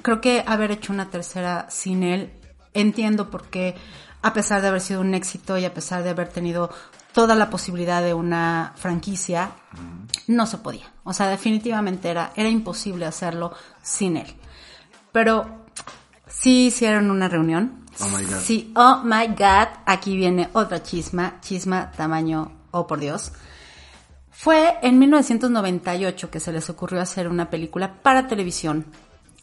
Creo 0.00 0.22
que 0.22 0.42
haber 0.46 0.70
hecho 0.70 0.94
una 0.94 1.10
tercera 1.10 1.66
sin 1.68 2.02
él, 2.02 2.32
entiendo 2.72 3.30
por 3.30 3.48
qué, 3.50 3.74
a 4.22 4.32
pesar 4.32 4.62
de 4.62 4.68
haber 4.68 4.80
sido 4.80 5.02
un 5.02 5.12
éxito 5.12 5.58
y 5.58 5.66
a 5.66 5.74
pesar 5.74 6.02
de 6.02 6.08
haber 6.10 6.28
tenido 6.30 6.70
toda 7.12 7.34
la 7.34 7.50
posibilidad 7.50 8.02
de 8.02 8.14
una 8.14 8.72
franquicia, 8.76 9.50
no 10.26 10.46
se 10.46 10.56
podía. 10.56 10.90
O 11.04 11.12
sea, 11.12 11.28
definitivamente 11.28 12.08
era, 12.10 12.32
era 12.34 12.48
imposible 12.48 13.06
hacerlo 13.06 13.52
sin 13.82 14.16
él. 14.16 14.26
Pero 15.12 15.66
sí 16.26 16.66
hicieron 16.66 17.10
una 17.10 17.28
reunión. 17.28 17.84
Oh 18.00 18.08
my 18.08 18.24
God. 18.24 18.40
Sí, 18.42 18.72
oh 18.74 19.02
my 19.04 19.28
god, 19.28 19.68
aquí 19.86 20.16
viene 20.16 20.48
otra 20.52 20.82
chisma, 20.82 21.40
chisma 21.40 21.92
tamaño, 21.92 22.52
oh 22.72 22.86
por 22.86 22.98
Dios. 22.98 23.32
Fue 24.30 24.78
en 24.82 24.98
1998 24.98 26.30
que 26.30 26.40
se 26.40 26.52
les 26.52 26.68
ocurrió 26.68 27.00
hacer 27.00 27.28
una 27.28 27.50
película 27.50 28.02
para 28.02 28.26
televisión 28.26 28.86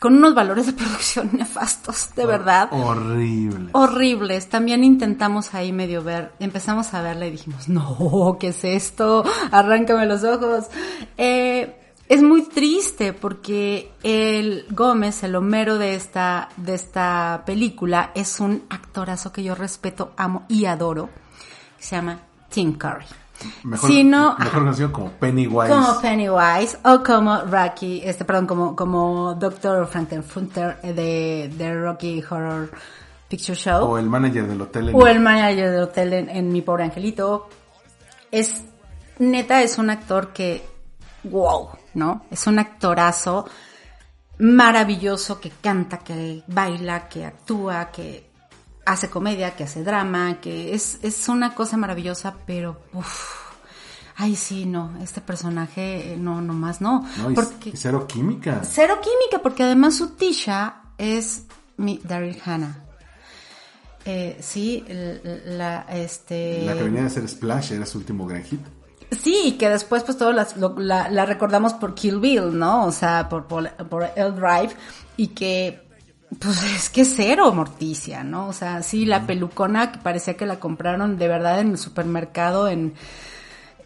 con 0.01 0.15
unos 0.15 0.33
valores 0.33 0.65
de 0.65 0.73
producción 0.81 1.29
nefastos, 1.33 2.09
de 2.15 2.25
verdad 2.25 2.69
Horrible. 2.71 3.69
horribles. 3.73 4.49
También 4.49 4.83
intentamos 4.83 5.53
ahí 5.53 5.71
medio 5.71 6.01
ver, 6.03 6.31
empezamos 6.39 6.91
a 6.95 7.03
verla 7.03 7.27
y 7.27 7.31
dijimos, 7.31 7.69
no, 7.69 8.35
¿qué 8.39 8.47
es 8.47 8.63
esto? 8.63 9.23
Arráncame 9.51 10.07
los 10.07 10.23
ojos. 10.23 10.65
Eh, 11.17 11.77
es 12.09 12.23
muy 12.23 12.41
triste 12.49 13.13
porque 13.13 13.91
el 14.01 14.65
Gómez, 14.71 15.21
el 15.21 15.35
Homero 15.35 15.77
de 15.77 15.93
esta, 15.93 16.49
de 16.57 16.73
esta 16.73 17.43
película, 17.45 18.09
es 18.15 18.39
un 18.39 18.63
actorazo 18.71 19.31
que 19.31 19.43
yo 19.43 19.53
respeto, 19.53 20.13
amo 20.17 20.45
y 20.49 20.65
adoro. 20.65 21.11
Se 21.77 21.95
llama 21.95 22.21
Tim 22.49 22.73
Curry. 22.73 23.05
Mejor, 23.63 23.89
Si 23.89 24.03
no- 24.03 24.35
mejor 24.37 24.59
conocido 24.59 24.91
como 24.91 25.11
Pennywise. 25.11 25.69
Como 25.73 26.01
Pennywise 26.01 26.77
o 26.83 27.03
como 27.03 27.41
Rocky, 27.41 28.01
este, 28.03 28.25
perdón, 28.25 28.47
como, 28.47 28.75
como 28.75 29.33
Dr. 29.35 29.87
Frankenfunter 29.87 30.81
de, 30.81 31.51
de 31.55 31.73
Rocky 31.73 32.23
Horror 32.29 32.71
Picture 33.27 33.55
Show. 33.57 33.89
O 33.91 33.97
el 33.97 34.07
manager 34.07 34.47
del 34.47 34.61
hotel. 34.61 34.89
en- 34.89 34.95
O 34.95 35.07
el 35.07 35.19
manager 35.19 35.71
del 35.71 35.83
hotel 35.83 36.13
en, 36.13 36.29
en 36.29 36.51
Mi 36.51 36.61
Pobre 36.61 36.83
Angelito. 36.83 37.47
Es, 38.31 38.63
neta, 39.19 39.61
es 39.61 39.77
un 39.77 39.89
actor 39.89 40.33
que, 40.33 40.65
wow, 41.23 41.69
¿no? 41.93 42.25
Es 42.31 42.47
un 42.47 42.59
actorazo 42.59 43.45
maravilloso 44.39 45.39
que 45.39 45.51
canta, 45.61 45.99
que 45.99 46.43
baila, 46.47 47.07
que 47.07 47.25
actúa, 47.25 47.91
que 47.91 48.30
hace 48.85 49.09
comedia, 49.09 49.55
que 49.55 49.63
hace 49.65 49.83
drama, 49.83 50.39
que 50.41 50.73
es, 50.73 50.99
es 51.03 51.27
una 51.29 51.53
cosa 51.55 51.77
maravillosa, 51.77 52.35
pero, 52.45 52.81
uff, 52.93 53.51
ay 54.17 54.35
sí, 54.35 54.65
no, 54.65 54.91
este 55.01 55.21
personaje, 55.21 56.13
eh, 56.13 56.17
no, 56.17 56.41
nomás 56.41 56.81
no. 56.81 57.07
No, 57.17 57.31
y, 57.31 57.33
porque, 57.35 57.69
y 57.69 57.77
cero 57.77 58.07
química. 58.07 58.61
Cero 58.63 58.99
química, 59.01 59.41
porque 59.43 59.63
además 59.63 59.95
su 59.97 60.09
Tisha 60.15 60.81
es 60.97 61.43
mi 61.77 61.99
Daryl 62.03 62.41
Hannah. 62.45 62.85
Eh, 64.03 64.37
sí, 64.41 64.83
la, 65.45 65.85
este... 65.89 66.63
La 66.65 66.73
que 66.73 66.83
venía 66.83 67.01
de 67.01 67.07
hacer 67.07 67.27
Splash 67.29 67.73
era 67.73 67.85
su 67.85 67.99
último 67.99 68.25
gran 68.25 68.43
hit. 68.43 68.59
Sí, 69.21 69.41
y 69.45 69.51
que 69.57 69.69
después 69.69 70.03
pues 70.03 70.17
todos 70.17 70.33
las- 70.33 70.57
lo- 70.57 70.75
la, 70.79 71.09
la 71.09 71.25
recordamos 71.25 71.73
por 71.73 71.93
Kill 71.93 72.19
Bill, 72.19 72.57
¿no? 72.57 72.85
O 72.85 72.91
sea, 72.91 73.27
por, 73.29 73.45
por, 73.45 73.69
por 73.89 74.09
El 74.15 74.33
Drive, 74.35 74.69
y 75.17 75.27
que 75.27 75.80
pues 76.39 76.63
es 76.63 76.89
que 76.89 77.05
cero 77.05 77.51
Morticia, 77.53 78.23
¿no? 78.23 78.47
O 78.47 78.53
sea, 78.53 78.83
sí, 78.83 79.05
la 79.05 79.25
pelucona 79.27 79.91
que 79.91 79.99
parecía 79.99 80.35
que 80.35 80.45
la 80.45 80.59
compraron 80.59 81.17
de 81.17 81.27
verdad 81.27 81.59
en 81.59 81.71
el 81.71 81.77
supermercado 81.77 82.67
en... 82.69 82.93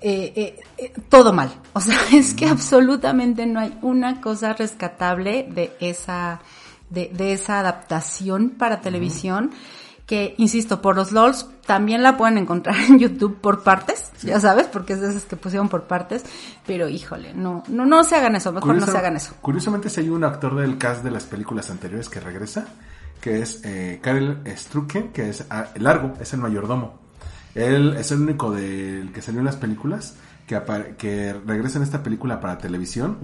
eh, 0.02 0.34
eh, 0.36 0.60
eh, 0.78 0.94
todo 1.10 1.34
mal. 1.34 1.52
O 1.74 1.82
sea, 1.82 1.98
es 2.14 2.34
que 2.34 2.48
absolutamente 2.48 3.46
no 3.46 3.60
hay 3.60 3.78
una 3.82 4.22
cosa 4.22 4.54
rescatable 4.54 5.48
de 5.50 5.76
esa, 5.80 6.40
de, 6.90 7.10
de 7.14 7.34
esa 7.34 7.60
adaptación 7.60 8.52
para 8.52 8.82
televisión 8.82 9.52
que, 10.06 10.36
insisto, 10.38 10.82
por 10.82 10.96
los 10.96 11.12
LOLs 11.12 11.48
también 11.66 12.04
la 12.04 12.18
pueden 12.18 12.38
encontrar 12.38 12.76
en 12.90 13.00
YouTube 13.00 13.40
por 13.40 13.64
partes, 13.64 14.12
ya 14.22 14.40
sabes, 14.40 14.68
porque 14.68 14.94
es 14.94 15.02
de 15.02 15.10
esas 15.10 15.26
que 15.26 15.36
pusieron 15.36 15.70
por 15.70 15.84
partes, 15.84 16.24
pero 16.66 16.88
híjole, 16.88 17.34
no, 17.34 17.64
no, 17.68 17.86
no 17.86 18.04
se 18.04 18.16
hagan 18.16 18.36
eso, 18.36 18.52
mejor 18.52 18.76
no 18.76 18.86
se 18.86 18.98
hagan 18.98 19.16
eso. 19.16 19.34
Curiosamente, 19.42 19.90
si 19.90 20.02
hay 20.02 20.10
un 20.10 20.24
actor 20.24 20.56
del 20.56 20.78
cast 20.78 21.04
de 21.04 21.12
las 21.12 21.26
películas 21.26 21.70
anteriores 21.70 22.10
que 22.10 22.20
regresa, 22.20 22.68
que 23.20 23.42
es 23.42 23.62
eh, 23.64 24.00
Karel 24.02 24.42
Strucken, 24.56 25.12
que 25.12 25.30
es 25.30 25.46
ah, 25.50 25.70
Largo, 25.76 26.14
es 26.20 26.34
el 26.34 26.40
mayordomo. 26.40 27.00
Él 27.56 27.96
es 27.98 28.12
el 28.12 28.22
único 28.22 28.52
del 28.52 29.12
que 29.14 29.22
salió 29.22 29.40
en 29.40 29.46
las 29.46 29.56
películas 29.56 30.16
que, 30.46 30.62
que 30.98 31.34
regresa 31.34 31.78
en 31.78 31.84
esta 31.84 32.04
película 32.04 32.40
para 32.40 32.58
televisión. 32.58 33.18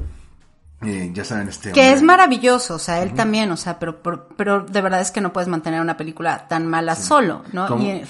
Eh, 0.84 1.12
ya 1.14 1.24
saben, 1.24 1.48
este 1.48 1.72
Que 1.72 1.82
hombre- 1.82 1.94
es 1.94 2.02
maravilloso, 2.02 2.76
o 2.76 2.80
sea, 2.80 3.04
él 3.04 3.14
también, 3.14 3.52
o 3.52 3.58
sea, 3.58 3.78
pero, 3.78 4.02
pero, 4.02 4.28
pero 4.36 4.62
de 4.66 4.82
verdad 4.82 5.00
es 5.02 5.12
que 5.12 5.22
no 5.22 5.32
puedes 5.32 5.48
mantener 5.48 5.80
una 5.80 5.96
película 5.96 6.48
tan 6.48 6.66
mala 6.68 6.96
solo, 6.96 7.44
¿no? 7.54 7.80
Y 7.80 7.90
en, 7.90 8.04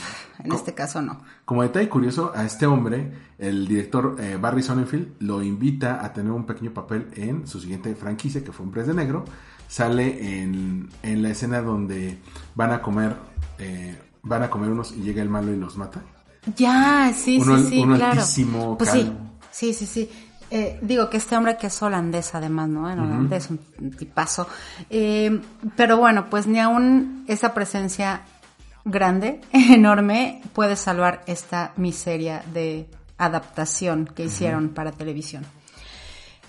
este 0.53 0.73
caso 0.73 1.01
no. 1.01 1.21
Como 1.43 1.63
detalle 1.63 1.89
curioso, 1.89 2.31
a 2.33 2.45
este 2.45 2.65
hombre, 2.65 3.11
el 3.37 3.67
director 3.67 4.15
eh, 4.19 4.37
Barry 4.39 4.63
Sonnenfeld 4.63 5.15
lo 5.19 5.43
invita 5.43 6.03
a 6.03 6.13
tener 6.13 6.31
un 6.31 6.45
pequeño 6.45 6.71
papel 6.73 7.09
en 7.15 7.45
su 7.45 7.59
siguiente 7.59 7.93
franquicia, 7.93 8.41
que 8.43 8.51
fue 8.53 8.65
Hombres 8.65 8.87
de 8.87 8.93
Negro. 8.93 9.25
Sale 9.67 10.41
en, 10.41 10.89
en 11.03 11.21
la 11.23 11.29
escena 11.29 11.61
donde 11.61 12.19
van 12.55 12.71
a 12.71 12.81
comer, 12.81 13.15
eh, 13.59 13.97
van 14.23 14.43
a 14.43 14.49
comer 14.49 14.69
unos 14.69 14.93
y 14.93 15.01
llega 15.01 15.21
el 15.21 15.29
malo 15.29 15.51
y 15.53 15.57
los 15.57 15.77
mata. 15.77 16.01
Ya, 16.55 17.13
sí, 17.15 17.37
Uno- 17.39 17.57
sí, 17.59 17.65
sí, 17.69 17.79
uno 17.79 17.95
claro. 17.97 18.21
altísimo, 18.21 18.77
pues 18.77 18.89
sí, 18.91 19.13
sí, 19.51 19.73
sí, 19.73 19.85
sí. 19.85 20.09
Eh, 20.53 20.77
digo 20.81 21.09
que 21.09 21.15
este 21.17 21.37
hombre 21.37 21.55
que 21.57 21.67
es 21.67 21.81
holandés 21.81 22.35
además, 22.35 22.67
¿no? 22.67 22.89
En 22.91 22.99
holandés, 22.99 23.49
un 23.49 23.91
tipazo. 23.91 24.47
Eh, 24.89 25.39
pero 25.77 25.95
bueno, 25.97 26.29
pues 26.29 26.45
ni 26.45 26.59
aún 26.59 27.23
esa 27.27 27.53
presencia 27.53 28.21
grande, 28.83 29.39
enorme, 29.53 30.41
puede 30.53 30.75
salvar 30.75 31.21
esta 31.25 31.71
miseria 31.77 32.43
de 32.53 32.87
adaptación 33.17 34.05
que 34.13 34.25
hicieron 34.25 34.69
para 34.69 34.91
televisión. 34.91 35.45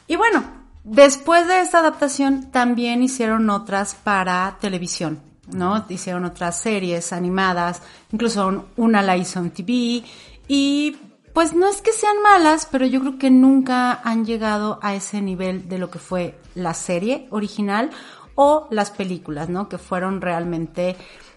Y 0.09 0.17
bueno, 0.17 0.43
después 0.83 1.47
de 1.47 1.61
esta 1.61 1.79
adaptación 1.79 2.51
también 2.51 3.03
hicieron 3.03 3.49
otras 3.51 3.95
para 3.95 4.57
televisión, 4.61 5.21
¿no? 5.53 5.85
Hicieron 5.89 6.25
otras 6.25 6.59
series 6.61 7.13
animadas, 7.13 7.83
incluso 8.11 8.49
un- 8.49 8.65
una 8.77 9.01
la 9.03 9.17
hizo 9.17 9.39
en 9.39 9.51
TV 9.53 10.03
y 10.49 10.97
pues 11.33 11.55
no 11.55 11.69
es 11.69 11.81
que 11.81 11.93
sean 11.93 12.21
malas, 12.23 12.69
pero 12.71 12.85
yo 12.87 13.01
creo 13.01 13.19
que 13.19 13.31
nunca 13.31 14.01
han 14.05 14.25
llegado 14.27 14.79
a 14.83 14.95
ese 14.95 15.23
nivel 15.23 15.69
de 15.69 15.79
lo 15.79 15.91
que 15.91 15.99
fue 15.99 16.39
la 16.55 16.75
serie 16.75 17.27
original 17.31 17.91
o 18.35 18.69
las 18.71 18.91
películas, 18.91 19.49
¿no? 19.49 19.69
Que 19.69 19.79
fueron 19.79 20.21
realmente 20.21 20.97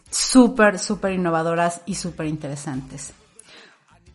súper, 0.10 0.80
súper 0.80 1.14
innovadoras 1.14 1.82
y 1.86 1.96
súper 1.96 2.28
interesantes. 2.28 3.14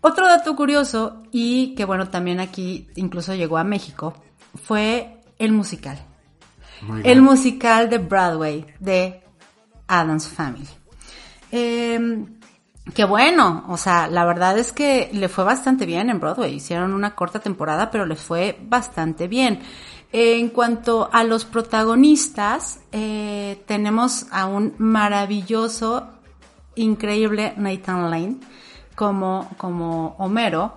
Otro 0.03 0.27
dato 0.27 0.55
curioso 0.57 1.23
y 1.31 1.75
que 1.75 1.85
bueno, 1.85 2.09
también 2.09 2.41
aquí 2.41 2.89
incluso 2.97 3.35
llegó 3.35 3.59
a 3.59 3.65
México, 3.65 4.15
fue 4.63 5.21
el 5.39 5.53
musical. 5.53 5.99
El 7.05 7.21
musical 7.21 7.91
de 7.91 7.99
Broadway 7.99 8.67
de 8.81 9.23
Adams 9.87 10.29
Family. 10.29 10.69
Eh, 11.53 12.27
que 12.95 13.05
bueno, 13.05 13.65
o 13.69 13.77
sea, 13.77 14.09
la 14.09 14.25
verdad 14.25 14.59
es 14.59 14.73
que 14.73 15.11
le 15.13 15.29
fue 15.29 15.45
bastante 15.45 15.87
bien 15.87 16.11
en 16.11 16.19
Broadway. 16.19 16.55
Hicieron 16.55 16.93
una 16.93 17.15
corta 17.15 17.39
temporada, 17.39 17.91
pero 17.91 18.07
le 18.07 18.17
fue 18.17 18.59
bastante 18.63 19.29
bien. 19.29 19.61
En 20.13 20.49
cuanto 20.49 21.09
a 21.13 21.23
los 21.23 21.45
protagonistas, 21.45 22.81
eh, 22.91 23.63
tenemos 23.67 24.27
a 24.33 24.47
un 24.47 24.75
maravilloso, 24.79 26.09
increíble 26.75 27.55
Nathan 27.57 28.11
Lane 28.11 28.37
como, 28.97 29.49
como 29.57 30.17
Homero, 30.19 30.75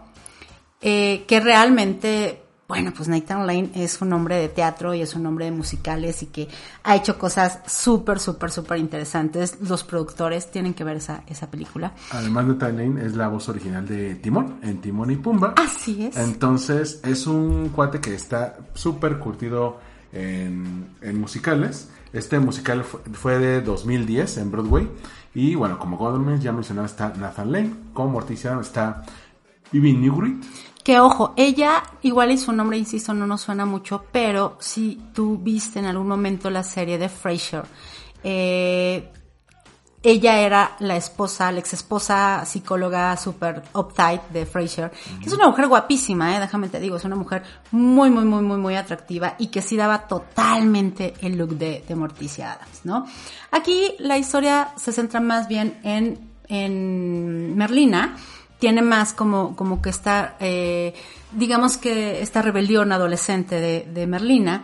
eh, 0.81 1.25
que 1.27 1.39
realmente, 1.39 2.42
bueno, 2.73 2.91
pues 2.91 3.07
Nathan 3.07 3.45
Lane 3.45 3.69
es 3.75 4.01
un 4.01 4.11
hombre 4.13 4.37
de 4.37 4.49
teatro 4.49 4.95
y 4.95 5.01
es 5.03 5.13
un 5.13 5.23
hombre 5.27 5.45
de 5.45 5.51
musicales 5.51 6.23
y 6.23 6.25
que 6.25 6.47
ha 6.81 6.95
hecho 6.95 7.19
cosas 7.19 7.59
súper, 7.67 8.17
súper, 8.17 8.49
súper 8.49 8.79
interesantes. 8.79 9.59
Los 9.61 9.83
productores 9.83 10.49
tienen 10.49 10.73
que 10.73 10.83
ver 10.83 10.97
esa, 10.97 11.21
esa 11.27 11.51
película. 11.51 11.93
Además 12.09 12.47
de 12.47 12.73
Lane 12.73 13.05
es 13.05 13.15
la 13.15 13.27
voz 13.27 13.47
original 13.47 13.87
de 13.87 14.15
Timón, 14.15 14.55
en 14.63 14.81
Timón 14.81 15.11
y 15.11 15.17
Pumba. 15.17 15.53
Así 15.55 16.05
es. 16.05 16.17
Entonces 16.17 16.99
es 17.03 17.27
un 17.27 17.69
cuate 17.69 17.99
que 17.99 18.15
está 18.15 18.57
súper 18.73 19.19
curtido 19.19 19.77
en, 20.11 20.95
en 21.01 21.21
musicales. 21.21 21.89
Este 22.11 22.39
musical 22.39 22.83
fue, 22.83 23.37
de 23.37 23.61
2010 23.61 24.37
en 24.37 24.49
Broadway. 24.49 24.89
Y 25.35 25.53
bueno, 25.53 25.77
como 25.77 25.95
Godman 25.97 26.41
ya 26.41 26.51
mencionaba, 26.51 26.87
está 26.87 27.13
Nathan 27.15 27.51
Lane. 27.51 27.73
Como 27.93 28.13
Morticia 28.13 28.59
está 28.59 29.03
Vivi 29.71 29.93
Newgrit. 29.93 30.43
Que 30.83 30.99
ojo, 30.99 31.33
ella, 31.37 31.83
igual 32.01 32.31
y 32.31 32.37
su 32.37 32.51
nombre, 32.51 32.77
insisto, 32.77 33.13
no 33.13 33.25
nos 33.25 33.41
suena 33.41 33.65
mucho, 33.65 34.05
pero 34.11 34.57
si 34.59 35.01
tú 35.13 35.37
viste 35.37 35.79
en 35.79 35.85
algún 35.85 36.07
momento 36.07 36.49
la 36.49 36.63
serie 36.63 36.97
de 36.97 37.07
Frasier, 37.07 37.63
eh, 38.23 39.09
ella 40.03 40.39
era 40.39 40.75
la 40.79 40.97
esposa, 40.97 41.49
la 41.53 41.59
ex 41.59 41.73
esposa 41.73 42.43
psicóloga 42.45 43.15
super 43.15 43.63
uptight 43.73 44.21
de 44.31 44.45
Frasier, 44.45 44.91
que 45.21 45.27
es 45.27 45.33
una 45.33 45.47
mujer 45.47 45.67
guapísima, 45.67 46.35
eh, 46.35 46.41
déjame 46.41 46.67
te 46.67 46.81
digo, 46.81 46.97
es 46.97 47.05
una 47.05 47.15
mujer 47.15 47.43
muy, 47.71 48.09
muy, 48.09 48.25
muy, 48.25 48.43
muy, 48.43 48.57
muy 48.57 48.75
atractiva 48.75 49.35
y 49.39 49.47
que 49.47 49.61
sí 49.61 49.77
daba 49.77 50.05
totalmente 50.09 51.13
el 51.21 51.37
look 51.37 51.51
de, 51.51 51.85
de 51.87 51.95
Morticia 51.95 52.51
Adams, 52.51 52.81
¿no? 52.83 53.05
Aquí 53.51 53.95
la 53.99 54.17
historia 54.17 54.73
se 54.75 54.91
centra 54.91 55.21
más 55.21 55.47
bien 55.47 55.79
en, 55.83 56.19
en 56.49 57.55
Merlina, 57.55 58.17
tiene 58.63 58.81
más 58.81 59.11
como, 59.11 59.57
como 59.57 59.81
que 59.81 59.89
esta, 59.89 60.37
eh, 60.39 60.93
digamos 61.33 61.75
que 61.75 62.21
esta 62.21 62.41
rebelión 62.41 62.93
adolescente 62.93 63.59
de, 63.59 63.91
de 63.93 64.07
Merlina. 64.07 64.63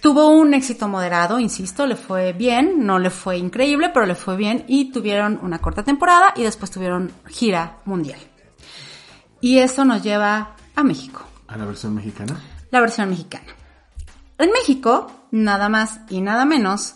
Tuvo 0.00 0.28
un 0.28 0.54
éxito 0.54 0.86
moderado, 0.86 1.40
insisto, 1.40 1.84
le 1.84 1.96
fue 1.96 2.32
bien, 2.32 2.86
no 2.86 3.00
le 3.00 3.10
fue 3.10 3.38
increíble, 3.38 3.90
pero 3.92 4.06
le 4.06 4.14
fue 4.14 4.36
bien 4.36 4.64
y 4.68 4.92
tuvieron 4.92 5.40
una 5.42 5.58
corta 5.58 5.82
temporada 5.82 6.32
y 6.36 6.44
después 6.44 6.70
tuvieron 6.70 7.10
gira 7.26 7.78
mundial. 7.86 8.20
Y 9.40 9.58
eso 9.58 9.84
nos 9.84 10.00
lleva 10.04 10.54
a 10.76 10.84
México, 10.84 11.22
A 11.48 11.56
la 11.56 11.64
versión 11.64 11.92
mexicana. 11.92 12.40
la 12.70 12.80
versión 12.82 13.10
mexicana. 13.10 13.52
En 14.38 14.52
México, 14.52 15.10
nada 15.32 15.68
más 15.68 15.98
y 16.08 16.20
nada 16.20 16.44
menos 16.44 16.94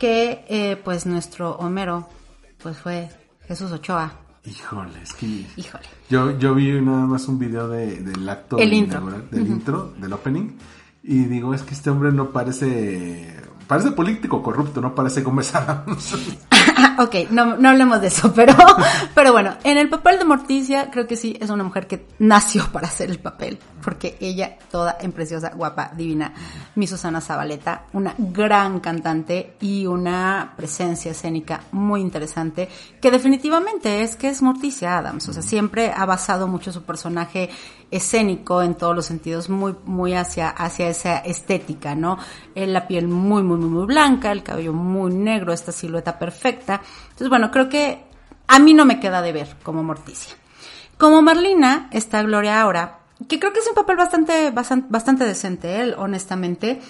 que 0.00 0.44
eh, 0.48 0.76
pues 0.82 1.06
nuestro 1.06 1.52
Homero, 1.58 2.08
pues 2.60 2.76
fue 2.76 3.08
Jesús 3.46 3.70
Ochoa. 3.70 4.26
Híjole, 4.44 5.02
es 5.02 5.12
que... 5.14 5.46
Híjole. 5.56 5.84
Yo, 6.08 6.38
yo 6.38 6.54
vi 6.54 6.80
nada 6.80 7.06
más 7.06 7.28
un 7.28 7.38
video 7.38 7.68
de, 7.68 8.00
del 8.00 8.28
acto 8.28 8.56
El 8.58 8.72
intro. 8.72 8.98
inaugural, 9.00 9.30
del 9.30 9.46
intro, 9.46 9.92
del 9.98 10.12
opening, 10.12 10.50
y 11.02 11.24
digo, 11.24 11.54
es 11.54 11.62
que 11.62 11.74
este 11.74 11.90
hombre 11.90 12.12
no 12.12 12.30
parece, 12.30 13.34
parece 13.66 13.90
político 13.92 14.42
corrupto, 14.42 14.80
no 14.80 14.94
parece 14.94 15.22
Gómez 15.22 15.54
Adams. 15.54 16.14
ok, 16.98 17.14
no, 17.30 17.56
no 17.56 17.68
hablemos 17.68 18.00
de 18.00 18.08
eso, 18.08 18.32
pero, 18.34 18.54
pero 19.14 19.32
bueno, 19.32 19.56
en 19.64 19.78
el 19.78 19.88
papel 19.88 20.18
de 20.18 20.24
Morticia 20.24 20.90
creo 20.90 21.06
que 21.06 21.16
sí 21.16 21.36
es 21.40 21.50
una 21.50 21.64
mujer 21.64 21.86
que 21.86 22.06
nació 22.18 22.66
para 22.72 22.88
hacer 22.88 23.10
el 23.10 23.18
papel, 23.18 23.58
porque 23.88 24.18
ella 24.20 24.58
toda 24.70 24.98
en 25.00 25.12
preciosa, 25.12 25.52
guapa, 25.54 25.92
divina, 25.96 26.34
mi 26.74 26.86
Susana 26.86 27.22
Zabaleta, 27.22 27.86
una 27.94 28.14
gran 28.18 28.80
cantante 28.80 29.54
y 29.62 29.86
una 29.86 30.52
presencia 30.54 31.12
escénica 31.12 31.62
muy 31.72 32.02
interesante, 32.02 32.68
que 33.00 33.10
definitivamente 33.10 34.02
es 34.02 34.14
que 34.16 34.28
es 34.28 34.42
Morticia 34.42 34.98
Adams, 34.98 35.26
o 35.30 35.32
sea, 35.32 35.40
siempre 35.40 35.90
ha 35.96 36.04
basado 36.04 36.46
mucho 36.46 36.70
su 36.70 36.82
personaje 36.82 37.48
escénico 37.90 38.60
en 38.60 38.74
todos 38.74 38.94
los 38.94 39.06
sentidos, 39.06 39.48
muy, 39.48 39.74
muy 39.86 40.12
hacia, 40.12 40.50
hacia 40.50 40.90
esa 40.90 41.16
estética, 41.20 41.94
¿no? 41.94 42.18
Eh, 42.54 42.66
La 42.66 42.86
piel 42.86 43.08
muy, 43.08 43.42
muy, 43.42 43.56
muy, 43.56 43.70
muy 43.70 43.86
blanca, 43.86 44.32
el 44.32 44.42
cabello 44.42 44.74
muy 44.74 45.14
negro, 45.14 45.54
esta 45.54 45.72
silueta 45.72 46.18
perfecta. 46.18 46.82
Entonces, 47.04 47.30
bueno, 47.30 47.50
creo 47.50 47.70
que 47.70 48.04
a 48.48 48.58
mí 48.58 48.74
no 48.74 48.84
me 48.84 49.00
queda 49.00 49.22
de 49.22 49.32
ver 49.32 49.56
como 49.62 49.82
Morticia. 49.82 50.34
Como 50.98 51.22
Marlina 51.22 51.88
está 51.90 52.22
Gloria 52.22 52.60
Aura, 52.60 52.98
que 53.26 53.40
creo 53.40 53.52
que 53.52 53.60
es 53.60 53.68
un 53.68 53.74
papel 53.74 53.96
bastante, 53.96 54.50
bastante, 54.50 54.86
bastante 54.90 55.24
decente, 55.24 55.80
él, 55.80 55.94
honestamente. 55.98 56.80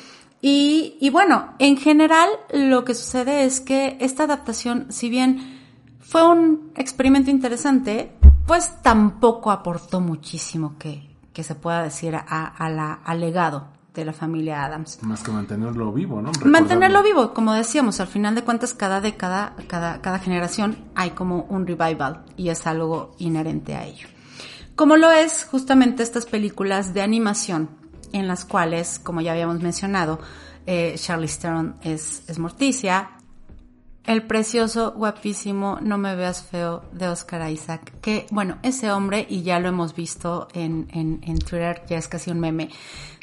Y, 0.40 0.96
y 1.00 1.10
bueno, 1.10 1.54
en 1.58 1.76
general 1.76 2.28
lo 2.52 2.84
que 2.84 2.94
sucede 2.94 3.44
es 3.44 3.60
que 3.60 3.96
esta 4.00 4.24
adaptación, 4.24 4.86
si 4.90 5.08
bien 5.08 5.58
fue 6.00 6.28
un 6.28 6.72
experimento 6.76 7.30
interesante, 7.30 8.12
pues 8.46 8.82
tampoco 8.82 9.50
aportó 9.50 10.00
muchísimo 10.00 10.76
que, 10.78 11.08
que 11.32 11.42
se 11.42 11.54
pueda 11.54 11.82
decir 11.82 12.14
a, 12.14 12.20
a 12.22 12.70
la, 12.70 12.94
al 13.04 13.20
legado 13.20 13.68
de 13.94 14.04
la 14.04 14.12
familia 14.12 14.64
Adams. 14.64 15.02
Más 15.02 15.22
que 15.22 15.32
mantenerlo 15.32 15.92
vivo, 15.92 16.22
¿no? 16.22 16.30
Mantenerlo 16.44 17.02
vivo, 17.02 17.34
como 17.34 17.52
decíamos, 17.52 17.98
al 18.00 18.06
final 18.06 18.34
de 18.36 18.42
cuentas, 18.42 18.74
cada 18.74 19.00
década, 19.00 19.54
cada, 19.66 20.00
cada 20.00 20.20
generación 20.20 20.78
hay 20.94 21.10
como 21.10 21.42
un 21.48 21.66
revival 21.66 22.22
y 22.36 22.50
es 22.50 22.66
algo 22.66 23.16
inherente 23.18 23.74
a 23.74 23.84
ello. 23.84 24.06
Como 24.78 24.96
lo 24.96 25.10
es 25.10 25.44
justamente 25.44 26.04
estas 26.04 26.24
películas 26.24 26.94
de 26.94 27.02
animación 27.02 27.68
en 28.12 28.28
las 28.28 28.44
cuales, 28.44 29.00
como 29.00 29.20
ya 29.20 29.32
habíamos 29.32 29.60
mencionado, 29.60 30.20
eh, 30.66 30.94
Charlize 30.96 31.40
Theron 31.40 31.74
es, 31.82 32.22
es 32.28 32.38
Morticia, 32.38 33.10
el 34.04 34.22
precioso, 34.22 34.92
guapísimo, 34.92 35.80
no 35.82 35.98
me 35.98 36.14
veas 36.14 36.44
feo 36.44 36.84
de 36.92 37.08
Oscar 37.08 37.50
Isaac, 37.50 37.92
que 38.00 38.26
bueno, 38.30 38.58
ese 38.62 38.92
hombre, 38.92 39.26
y 39.28 39.42
ya 39.42 39.58
lo 39.58 39.68
hemos 39.68 39.96
visto 39.96 40.46
en, 40.54 40.86
en, 40.92 41.22
en 41.24 41.40
Twitter, 41.40 41.82
ya 41.88 41.98
es 41.98 42.06
casi 42.06 42.30
un 42.30 42.38
meme, 42.38 42.70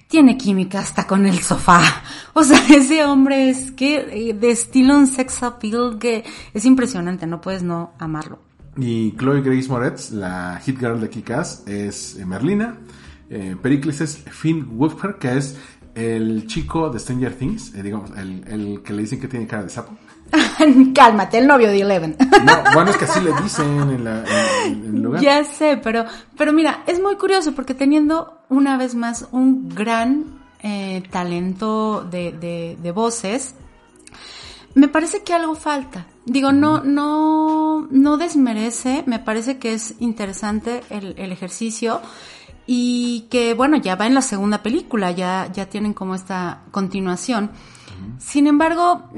tiene 0.09 0.37
química 0.37 0.79
hasta 0.79 1.07
con 1.07 1.25
el 1.25 1.39
sofá. 1.39 2.03
O 2.33 2.43
sea, 2.43 2.61
ese 2.67 3.05
hombre 3.05 3.49
es 3.49 3.71
que 3.71 3.95
eh, 4.29 4.33
de 4.33 4.51
estilo 4.51 4.97
un 4.97 5.07
sex 5.07 5.41
appeal 5.41 5.99
que 5.99 6.25
es 6.53 6.65
impresionante, 6.65 7.25
no 7.25 7.39
puedes 7.39 7.63
no 7.63 7.93
amarlo. 7.97 8.44
Y 8.77 9.13
Chloe 9.17 9.41
Grace 9.41 9.69
Moretz, 9.69 10.11
la 10.11 10.59
hit 10.63 10.77
girl 10.79 10.99
de 10.99 11.09
Kikas, 11.09 11.63
es 11.65 12.17
eh, 12.17 12.25
Merlina. 12.25 12.77
Eh, 13.29 13.55
Pericles 13.61 14.01
es 14.01 14.17
Finn 14.17 14.77
Wolfhard, 14.77 15.17
que 15.17 15.37
es 15.37 15.57
el 15.95 16.45
chico 16.47 16.89
de 16.89 16.99
Stranger 16.99 17.33
Things, 17.35 17.73
eh, 17.73 17.81
digamos, 17.81 18.11
el, 18.17 18.43
el 18.47 18.81
que 18.83 18.93
le 18.93 19.01
dicen 19.03 19.19
que 19.21 19.27
tiene 19.29 19.47
cara 19.47 19.63
de 19.63 19.69
sapo. 19.69 19.95
Cálmate, 20.93 21.37
el 21.37 21.47
novio 21.47 21.67
de 21.69 21.81
Eleven. 21.81 22.17
No, 22.43 22.53
bueno, 22.73 22.91
es 22.91 22.97
que 22.97 23.05
así 23.05 23.19
le 23.21 23.31
dicen 23.41 23.65
en, 23.91 24.03
la, 24.03 24.23
en- 24.65 24.73
en 24.85 24.95
el 24.95 25.01
lugar. 25.01 25.21
Ya 25.21 25.43
sé, 25.43 25.79
pero, 25.81 26.05
pero 26.37 26.51
mira, 26.51 26.83
es 26.87 27.01
muy 27.01 27.15
curioso 27.15 27.53
porque 27.55 27.73
teniendo 27.73 28.39
una 28.49 28.77
vez 28.77 28.93
más 28.95 29.27
un 29.31 29.69
gran 29.69 30.25
eh, 30.61 31.03
talento 31.11 32.03
de, 32.03 32.31
de, 32.33 32.77
de 32.81 32.91
voces, 32.91 33.55
me 34.75 34.87
parece 34.87 35.23
que 35.23 35.33
algo 35.33 35.55
falta. 35.55 36.05
Digo, 36.25 36.51
no, 36.51 36.83
no, 36.83 37.87
no 37.89 38.17
desmerece, 38.17 39.03
me 39.07 39.19
parece 39.19 39.57
que 39.57 39.73
es 39.73 39.95
interesante 39.99 40.81
el, 40.89 41.15
el 41.17 41.31
ejercicio 41.31 42.01
y 42.67 43.27
que 43.29 43.53
bueno, 43.53 43.77
ya 43.77 43.95
va 43.95 44.05
en 44.05 44.13
la 44.13 44.21
segunda 44.21 44.61
película, 44.61 45.11
ya, 45.11 45.49
ya 45.51 45.67
tienen 45.67 45.93
como 45.93 46.13
esta 46.13 46.63
continuación. 46.71 47.51
Sin 48.19 48.47
embargo, 48.47 49.09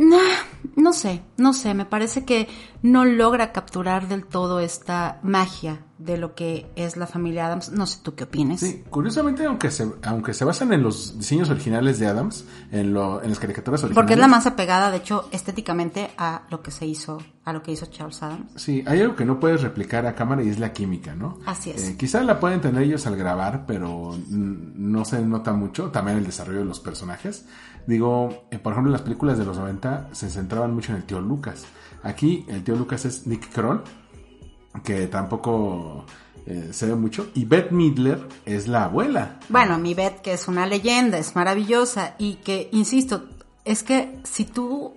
no 0.76 0.93
sé, 0.93 1.24
no 1.38 1.53
sé, 1.53 1.74
me 1.74 1.86
parece 1.86 2.24
que 2.26 2.47
no 2.84 3.05
logra 3.05 3.51
capturar 3.51 4.08
del 4.08 4.26
todo 4.26 4.60
esta 4.60 5.20
magia 5.24 5.86
de 5.98 6.18
lo 6.18 6.36
que 6.36 6.70
es 6.76 6.98
la 6.98 7.08
familia 7.08 7.48
Adams. 7.48 7.72
No 7.72 7.88
sé 7.88 8.00
tú 8.04 8.16
qué 8.16 8.26
opines. 8.26 8.60
Sí, 8.60 8.84
curiosamente, 8.89 9.45
aunque 9.45 9.72
se, 9.72 9.91
aunque 10.04 10.34
se 10.34 10.45
basan 10.45 10.74
en 10.74 10.84
los 10.84 11.18
diseños 11.18 11.50
originales 11.50 12.00
de 12.00 12.08
Adams, 12.08 12.45
en, 12.72 12.93
lo, 12.93 13.22
en 13.22 13.30
las 13.30 13.39
caricaturas 13.39 13.84
originales. 13.84 13.95
Porque 13.95 14.14
es 14.14 14.20
la 14.20 14.28
más 14.28 14.45
apegada, 14.45 14.91
de 14.91 14.98
hecho, 14.98 15.28
estéticamente 15.32 16.12
a 16.18 16.43
lo 16.50 16.62
que 16.62 16.72
se 16.72 16.86
hizo, 16.86 17.18
a 17.45 17.54
lo 17.54 17.64
que 17.64 17.72
hizo 17.72 17.88
Charles 17.88 18.22
Adams. 18.22 18.52
Sí, 18.56 18.84
hay 18.86 19.02
algo 19.02 19.16
que 19.16 19.26
no 19.26 19.39
puedes 19.39 19.62
replicar 19.62 20.06
a 20.06 20.14
cámara 20.14 20.43
y 20.43 20.50
es 20.50 20.60
la 20.60 20.74
química, 20.74 21.16
¿no? 21.16 21.39
Así 21.45 21.72
es. 21.72 21.89
Eh, 21.89 21.95
quizá 21.98 22.22
la 22.24 22.39
pueden 22.39 22.62
tener 22.62 22.84
ellos 22.84 23.08
al 23.08 23.16
grabar, 23.16 23.66
pero 23.66 24.16
no 24.30 25.06
se 25.06 25.22
nota 25.22 25.54
mucho. 25.54 25.89
También 25.89 26.18
el 26.18 26.26
desarrollo 26.26 26.60
de 26.60 26.66
los 26.66 26.80
personajes. 26.80 27.45
Digo, 27.88 28.48
eh, 28.52 28.60
por 28.60 28.74
ejemplo, 28.74 28.89
en 28.89 28.93
las 28.93 29.02
películas 29.02 29.38
de 29.38 29.45
los 29.45 29.58
90 29.58 30.10
se 30.12 30.30
centraban 30.30 30.74
mucho 30.74 30.91
en 30.91 30.98
el 30.98 31.06
tío 31.06 31.22
Lucas. 31.22 31.66
Aquí 32.04 32.45
el 32.50 32.64
tío 32.64 32.76
Lucas 32.76 33.06
es 33.06 33.26
Nick 33.26 33.52
Kroll, 33.52 33.82
que 34.84 35.07
tampoco 35.07 36.05
eh, 36.45 36.69
se 36.71 36.86
ve 36.86 36.95
mucho. 36.95 37.30
Y 37.36 37.45
Beth 37.45 37.71
Midler 37.71 38.25
es 38.45 38.67
la 38.67 38.86
abuela. 38.86 39.39
Bueno, 39.49 39.78
mi 39.78 39.93
Beth, 39.93 40.21
que 40.21 40.34
es 40.34 40.47
una 40.47 40.65
leyenda, 40.65 41.17
es 41.17 41.36
maravillosa 41.36 42.15
y 42.17 42.36
que, 42.36 42.69
insisto, 42.71 43.25
es 43.65 43.84
que 43.84 44.17
si 44.23 44.45
tú, 44.45 44.93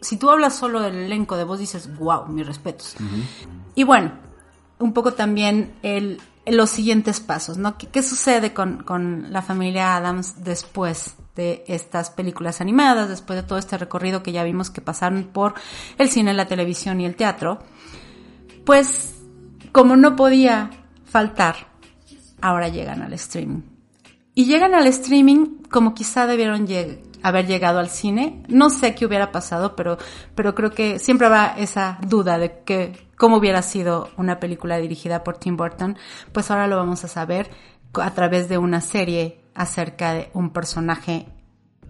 si 0.00 0.16
tú 0.16 0.30
hablas 0.30 0.54
solo 0.54 0.80
del 0.80 0.94
elenco 0.94 1.36
de 1.36 1.44
voz, 1.44 1.58
dices, 1.58 1.90
wow, 1.98 2.28
mis 2.28 2.46
respetos. 2.46 2.94
Y 3.74 3.82
bueno, 3.82 4.12
un 4.78 4.92
poco 4.92 5.14
también 5.14 5.74
el, 5.82 6.20
los 6.46 6.70
siguientes 6.70 7.18
pasos, 7.18 7.58
¿no? 7.58 7.76
¿Qué, 7.78 7.88
qué 7.88 8.02
sucede 8.02 8.54
con, 8.54 8.84
con 8.84 9.32
la 9.32 9.42
familia 9.42 9.96
Adams 9.96 10.44
después 10.44 11.14
de 11.34 11.64
estas 11.66 12.10
películas 12.10 12.60
animadas, 12.60 13.08
después 13.08 13.40
de 13.40 13.46
todo 13.46 13.58
este 13.58 13.76
recorrido 13.76 14.22
que 14.22 14.30
ya 14.30 14.44
vimos 14.44 14.70
que 14.70 14.80
pasaron 14.80 15.24
por 15.32 15.54
el 15.98 16.10
cine, 16.10 16.32
la 16.32 16.46
televisión 16.46 17.00
y 17.00 17.06
el 17.06 17.16
teatro? 17.16 17.58
Pues, 18.64 19.11
como 19.72 19.96
no 19.96 20.16
podía 20.16 20.70
faltar, 21.04 21.56
ahora 22.40 22.68
llegan 22.68 23.02
al 23.02 23.12
streaming. 23.14 23.62
Y 24.34 24.46
llegan 24.46 24.74
al 24.74 24.86
streaming 24.86 25.62
como 25.70 25.94
quizá 25.94 26.26
debieron 26.26 26.66
haber 27.22 27.46
llegado 27.46 27.78
al 27.78 27.88
cine. 27.88 28.42
No 28.48 28.70
sé 28.70 28.94
qué 28.94 29.04
hubiera 29.06 29.30
pasado, 29.32 29.76
pero, 29.76 29.98
pero 30.34 30.54
creo 30.54 30.70
que 30.70 30.98
siempre 30.98 31.28
va 31.28 31.54
esa 31.58 31.98
duda 32.06 32.38
de 32.38 32.60
que 32.64 32.92
cómo 33.16 33.36
hubiera 33.36 33.62
sido 33.62 34.08
una 34.16 34.40
película 34.40 34.78
dirigida 34.78 35.22
por 35.22 35.36
Tim 35.36 35.56
Burton. 35.56 35.96
Pues 36.32 36.50
ahora 36.50 36.66
lo 36.66 36.76
vamos 36.76 37.04
a 37.04 37.08
saber 37.08 37.50
a 37.94 38.10
través 38.12 38.48
de 38.48 38.56
una 38.58 38.80
serie 38.80 39.40
acerca 39.54 40.14
de 40.14 40.30
un 40.32 40.50
personaje 40.50 41.26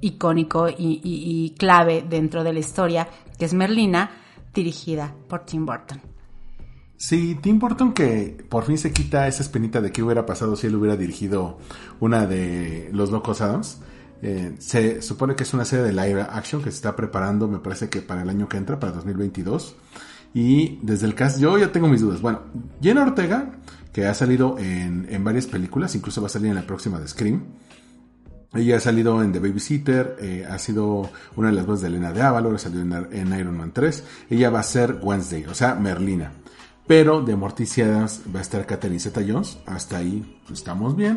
icónico 0.01 0.69
y- 0.69 1.01
y 1.05 1.55
clave 1.57 2.05
dentro 2.09 2.43
de 2.43 2.53
la 2.53 2.59
historia, 2.59 3.09
que 3.39 3.45
es 3.45 3.55
Merlina, 3.55 4.11
dirigida 4.53 5.15
por 5.29 5.45
Tim 5.47 5.65
Burton. 5.65 6.12
Sí, 7.03 7.37
Tim 7.43 7.59
Burton 7.59 7.95
que 7.95 8.45
por 8.49 8.63
fin 8.63 8.79
se 8.79 8.93
quita 8.93 9.27
esa 9.27 9.43
espinita 9.43 9.81
de 9.81 9.91
qué 9.91 10.05
hubiera 10.05 10.25
pasado 10.25 10.55
si 10.55 10.69
él 10.69 10.77
hubiera 10.77 10.97
dirigido 10.97 11.59
una 11.99 12.27
de 12.29 12.91
Los 12.93 13.11
Locos 13.11 13.41
Adams. 13.41 13.79
Eh, 14.23 14.55
se 14.61 15.03
supone 15.03 15.35
que 15.35 15.43
es 15.43 15.53
una 15.53 15.65
serie 15.65 15.85
de 15.85 15.93
live 15.93 16.23
action 16.23 16.63
que 16.63 16.71
se 16.71 16.77
está 16.77 16.95
preparando, 16.95 17.49
me 17.49 17.59
parece 17.59 17.89
que 17.89 18.03
para 18.03 18.23
el 18.23 18.29
año 18.29 18.49
que 18.49 18.57
entra, 18.57 18.79
para 18.79 18.93
2022. 18.93 19.75
Y 20.33 20.79
desde 20.83 21.07
el 21.07 21.17
cast, 21.17 21.41
yo 21.41 21.59
ya 21.59 21.73
tengo 21.73 21.89
mis 21.89 22.03
dudas. 22.03 22.21
Bueno, 22.21 22.43
Jenna 22.81 23.03
Ortega, 23.03 23.51
que 23.93 24.07
ha 24.07 24.15
salido 24.15 24.57
en, 24.61 25.09
en 25.11 25.25
varias 25.25 25.49
películas, 25.49 25.97
incluso 25.97 26.21
va 26.21 26.29
a 26.29 26.31
salir 26.31 26.51
en 26.51 26.55
la 26.55 26.69
próxima 26.69 27.01
de 27.01 27.09
Scream. 27.09 27.43
Ella 28.55 28.77
ha 28.77 28.81
salido 28.81 29.21
en 29.25 29.33
The 29.33 29.41
Babysitter, 29.41 30.19
eh, 30.21 30.47
ha 30.49 30.59
sido 30.61 31.11
una 31.35 31.49
de 31.49 31.55
las 31.55 31.67
voces 31.67 31.83
de 31.83 31.89
Elena 31.89 32.13
de 32.13 32.23
Avalor, 32.23 32.55
ha 32.55 32.59
salido 32.59 32.83
en, 32.83 33.09
en 33.11 33.37
Iron 33.41 33.57
Man 33.57 33.73
3. 33.73 34.05
Ella 34.31 34.51
va 34.51 34.61
a 34.61 34.63
ser 34.63 35.01
Wednesday, 35.03 35.47
o 35.47 35.55
sea, 35.55 35.75
Merlina. 35.75 36.31
Pero 36.87 37.23
de 37.23 37.37
Morticia 37.37 37.87
Adams 37.87 38.23
va 38.35 38.41
a 38.41 38.43
estar 38.43 38.67
Catherine 38.67 38.99
Zeta-Jones. 38.99 39.59
Hasta 39.67 39.99
ahí 39.99 40.41
pues, 40.47 40.59
estamos 40.59 40.97
bien. 40.97 41.17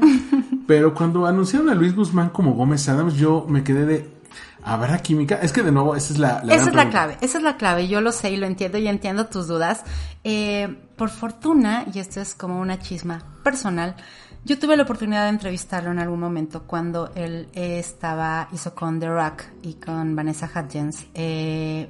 Pero 0.67 0.93
cuando 0.93 1.25
anunciaron 1.25 1.69
a 1.69 1.75
Luis 1.75 1.95
Guzmán 1.95 2.29
como 2.29 2.53
Gómez 2.53 2.87
Adams, 2.87 3.15
yo 3.15 3.45
me 3.47 3.63
quedé 3.63 3.85
de... 3.85 4.15
¿Habrá 4.63 4.97
química? 4.99 5.35
Es 5.35 5.53
que 5.53 5.61
de 5.61 5.71
nuevo, 5.71 5.95
esa 5.95 6.13
es 6.13 6.19
la... 6.19 6.43
la 6.43 6.55
esa 6.55 6.69
es 6.69 6.75
la 6.75 6.89
clave, 6.89 7.17
esa 7.21 7.37
es 7.37 7.43
la 7.43 7.55
clave, 7.55 7.87
yo 7.87 8.01
lo 8.01 8.11
sé 8.11 8.31
y 8.31 8.37
lo 8.37 8.47
entiendo 8.47 8.79
y 8.79 8.87
entiendo 8.87 9.27
tus 9.27 9.47
dudas. 9.47 9.83
Eh, 10.23 10.75
por 10.95 11.09
fortuna, 11.09 11.85
y 11.93 11.99
esto 11.99 12.19
es 12.19 12.33
como 12.33 12.59
una 12.59 12.79
chisma 12.79 13.23
personal, 13.43 13.95
yo 14.43 14.59
tuve 14.59 14.77
la 14.77 14.83
oportunidad 14.83 15.23
de 15.23 15.29
entrevistarlo 15.29 15.91
en 15.91 15.97
algún 15.97 16.19
momento 16.19 16.63
cuando 16.67 17.11
él 17.15 17.47
eh, 17.53 17.79
estaba, 17.79 18.47
hizo 18.53 18.75
con 18.75 18.99
The 18.99 19.07
Rock 19.07 19.43
y 19.63 19.73
con 19.73 20.15
Vanessa 20.15 20.47
Hudgens 20.53 21.07
eh, 21.15 21.89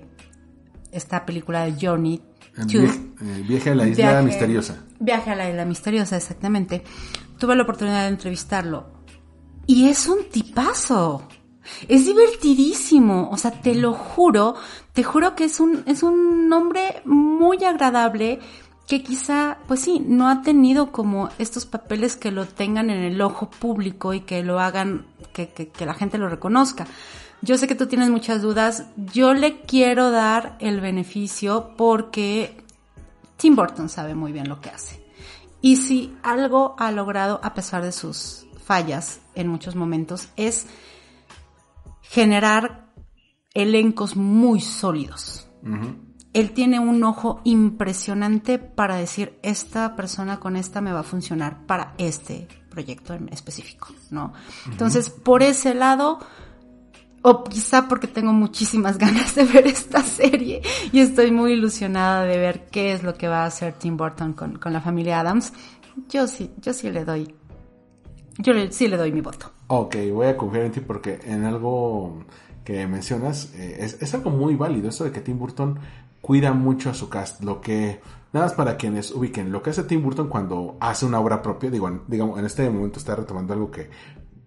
esta 0.91 1.25
película 1.25 1.65
de 1.65 1.75
Journey 1.79 2.21
viaje, 2.67 3.01
el 3.21 3.43
viaje 3.43 3.69
a 3.71 3.75
la 3.75 3.87
isla 3.87 4.09
Viaje- 4.11 4.23
misteriosa. 4.25 4.83
Viaje 4.99 5.31
a 5.31 5.35
la 5.35 5.49
isla 5.49 5.65
misteriosa, 5.65 6.17
exactamente. 6.17 6.83
Tuve 7.37 7.55
la 7.55 7.63
oportunidad 7.63 8.03
de 8.03 8.07
entrevistarlo. 8.09 8.87
Y 9.67 9.89
es 9.89 10.07
un 10.07 10.29
tipazo. 10.31 11.27
Es 11.87 12.05
divertidísimo. 12.05 13.29
O 13.31 13.37
sea, 13.37 13.51
te 13.51 13.75
lo 13.75 13.93
juro, 13.93 14.55
te 14.93 15.03
juro 15.03 15.35
que 15.35 15.45
es 15.45 15.59
un, 15.59 15.83
es 15.85 16.03
un 16.03 16.51
hombre 16.53 17.01
muy 17.05 17.63
agradable 17.63 18.39
que 18.87 19.01
quizá, 19.01 19.57
pues 19.67 19.79
sí, 19.79 19.99
no 20.05 20.29
ha 20.29 20.43
tenido 20.43 20.91
como 20.91 21.29
estos 21.39 21.65
papeles 21.65 22.15
que 22.15 22.31
lo 22.31 22.45
tengan 22.45 22.91
en 22.91 23.01
el 23.03 23.19
ojo 23.19 23.49
público 23.49 24.13
y 24.13 24.19
que 24.21 24.43
lo 24.43 24.59
hagan, 24.59 25.07
que, 25.33 25.49
que, 25.49 25.69
que 25.69 25.85
la 25.87 25.95
gente 25.95 26.19
lo 26.19 26.29
reconozca. 26.29 26.85
Yo 27.45 27.59
sé 27.59 27.67
que 27.67 27.75
tú 27.75 27.85
tienes 27.85 28.09
muchas 28.09 28.41
dudas. 28.41 28.87
Yo 29.13 29.35
le 29.35 29.61
quiero 29.61 30.09
dar 30.09 30.57
el 30.59 30.81
beneficio 30.81 31.73
porque 31.77 32.57
Tim 33.37 33.55
Burton 33.55 33.87
sabe 33.87 34.15
muy 34.15 34.31
bien 34.31 34.49
lo 34.49 34.59
que 34.61 34.71
hace. 34.71 35.05
Y 35.61 35.75
si 35.75 36.17
algo 36.23 36.75
ha 36.79 36.91
logrado, 36.91 37.39
a 37.43 37.53
pesar 37.53 37.83
de 37.83 37.91
sus 37.91 38.47
fallas 38.63 39.19
en 39.35 39.47
muchos 39.47 39.75
momentos, 39.75 40.29
es 40.35 40.65
generar 42.01 42.87
elencos 43.53 44.15
muy 44.15 44.59
sólidos. 44.59 45.47
Él 46.33 46.51
tiene 46.51 46.79
un 46.79 47.03
ojo 47.03 47.41
impresionante 47.43 48.57
para 48.57 48.95
decir, 48.95 49.39
esta 49.43 49.95
persona 49.95 50.39
con 50.39 50.55
esta 50.55 50.81
me 50.81 50.91
va 50.91 51.01
a 51.01 51.03
funcionar 51.03 51.65
para 51.67 51.93
este 51.99 52.47
proyecto 52.69 53.13
en 53.13 53.29
específico, 53.29 53.89
¿no? 54.09 54.33
Entonces, 54.69 55.09
por 55.09 55.43
ese 55.43 55.73
lado, 55.75 56.19
o 57.27 57.43
quizá 57.43 57.87
porque 57.87 58.07
tengo 58.07 58.31
muchísimas 58.33 58.97
ganas 59.05 59.33
de 59.35 59.43
ver 59.45 59.65
esta 59.67 60.01
serie 60.03 60.61
y 60.91 60.99
estoy 60.99 61.31
muy 61.31 61.53
ilusionada 61.53 62.23
de 62.23 62.37
ver 62.37 62.67
qué 62.71 62.93
es 62.93 63.01
lo 63.03 63.15
que 63.15 63.27
va 63.27 63.43
a 63.43 63.47
hacer 63.47 63.73
Tim 63.73 63.97
Burton 63.97 64.33
con, 64.33 64.59
con 64.59 64.71
la 64.73 64.79
familia 64.81 65.19
Adams. 65.21 65.51
Yo 66.09 66.27
sí, 66.27 66.51
yo 66.61 66.71
sí 66.73 66.91
le 66.91 67.03
doy, 67.03 67.33
yo 68.37 68.53
le- 68.53 68.71
sí 68.71 68.87
le 68.87 68.97
doy 68.97 69.11
mi 69.11 69.21
voto. 69.21 69.51
Ok, 69.67 69.95
voy 70.13 70.27
a 70.27 70.37
confiar 70.37 70.65
en 70.65 70.71
ti 70.71 70.79
porque 70.81 71.19
en 71.25 71.45
algo 71.45 72.23
que 72.63 72.85
mencionas 72.87 73.51
eh, 73.55 73.77
es, 73.79 74.01
es 74.01 74.13
algo 74.13 74.29
muy 74.29 74.55
válido, 74.55 74.89
eso 74.89 75.03
de 75.03 75.11
que 75.11 75.21
Tim 75.21 75.39
Burton 75.39 75.79
cuida 76.21 76.53
mucho 76.53 76.89
a 76.89 76.93
su 76.93 77.09
cast, 77.09 77.43
lo 77.43 77.61
que, 77.61 77.99
nada 78.33 78.47
más 78.47 78.53
para 78.55 78.77
quienes 78.77 79.11
ubiquen, 79.11 79.51
lo 79.51 79.61
que 79.63 79.69
hace 79.71 79.83
Tim 79.83 80.01
Burton 80.03 80.27
cuando 80.27 80.75
hace 80.79 81.05
una 81.05 81.19
obra 81.19 81.41
propia, 81.41 81.69
digo, 81.71 82.01
digamos, 82.07 82.37
en 82.39 82.45
este 82.45 82.69
momento 82.69 82.99
está 82.99 83.15
retomando 83.15 83.53
algo 83.53 83.71
que 83.71 83.89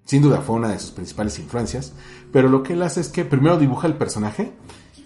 sin 0.09 0.23
duda 0.23 0.41
fue 0.41 0.57
una 0.57 0.69
de 0.69 0.79
sus 0.79 0.91
principales 0.91 1.39
influencias, 1.39 1.93
pero 2.33 2.49
lo 2.49 2.63
que 2.63 2.73
él 2.73 2.83
hace 2.83 3.03
es 3.03 3.11
que 3.11 3.27
primero 3.27 3.59
dibuja 3.59 3.87
el 3.87 3.93
personaje 3.93 4.55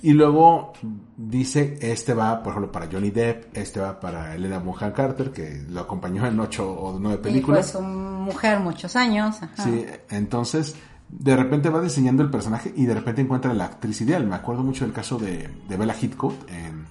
y 0.01 0.13
luego 0.13 0.75
dice, 1.17 1.77
este 1.83 2.15
va, 2.15 2.41
por 2.45 2.53
ejemplo, 2.53 2.71
para 2.71 2.87
Johnny 2.87 3.11
Depp, 3.11 3.57
este 3.57 3.81
va 3.81 3.99
para 3.99 4.37
Elena 4.37 4.61
Bonham 4.61 4.93
Carter, 4.93 5.33
que 5.33 5.65
lo 5.69 5.81
acompañó 5.81 6.25
en 6.25 6.39
ocho 6.39 6.71
o 6.71 7.01
nueve 7.01 7.19
películas. 7.19 7.71
Y 7.71 7.73
fue 7.73 7.81
su 7.81 7.85
mujer 7.85 8.61
muchos 8.61 8.95
años. 8.95 9.43
ajá. 9.43 9.65
Sí, 9.65 9.85
entonces 10.11 10.77
de 11.09 11.35
repente 11.35 11.69
va 11.69 11.81
diseñando 11.81 12.23
el 12.23 12.31
personaje 12.31 12.73
y 12.77 12.87
de 12.87 12.95
repente 12.95 13.23
encuentra 13.23 13.53
la 13.55 13.65
actriz 13.65 14.01
ideal. 14.03 14.25
Me 14.25 14.37
acuerdo 14.37 14.63
mucho 14.63 14.85
del 14.85 14.95
caso 14.95 15.19
de, 15.19 15.49
de 15.69 15.77
Bella 15.77 15.95
Heathcote 15.95 16.53
en, 16.53 16.87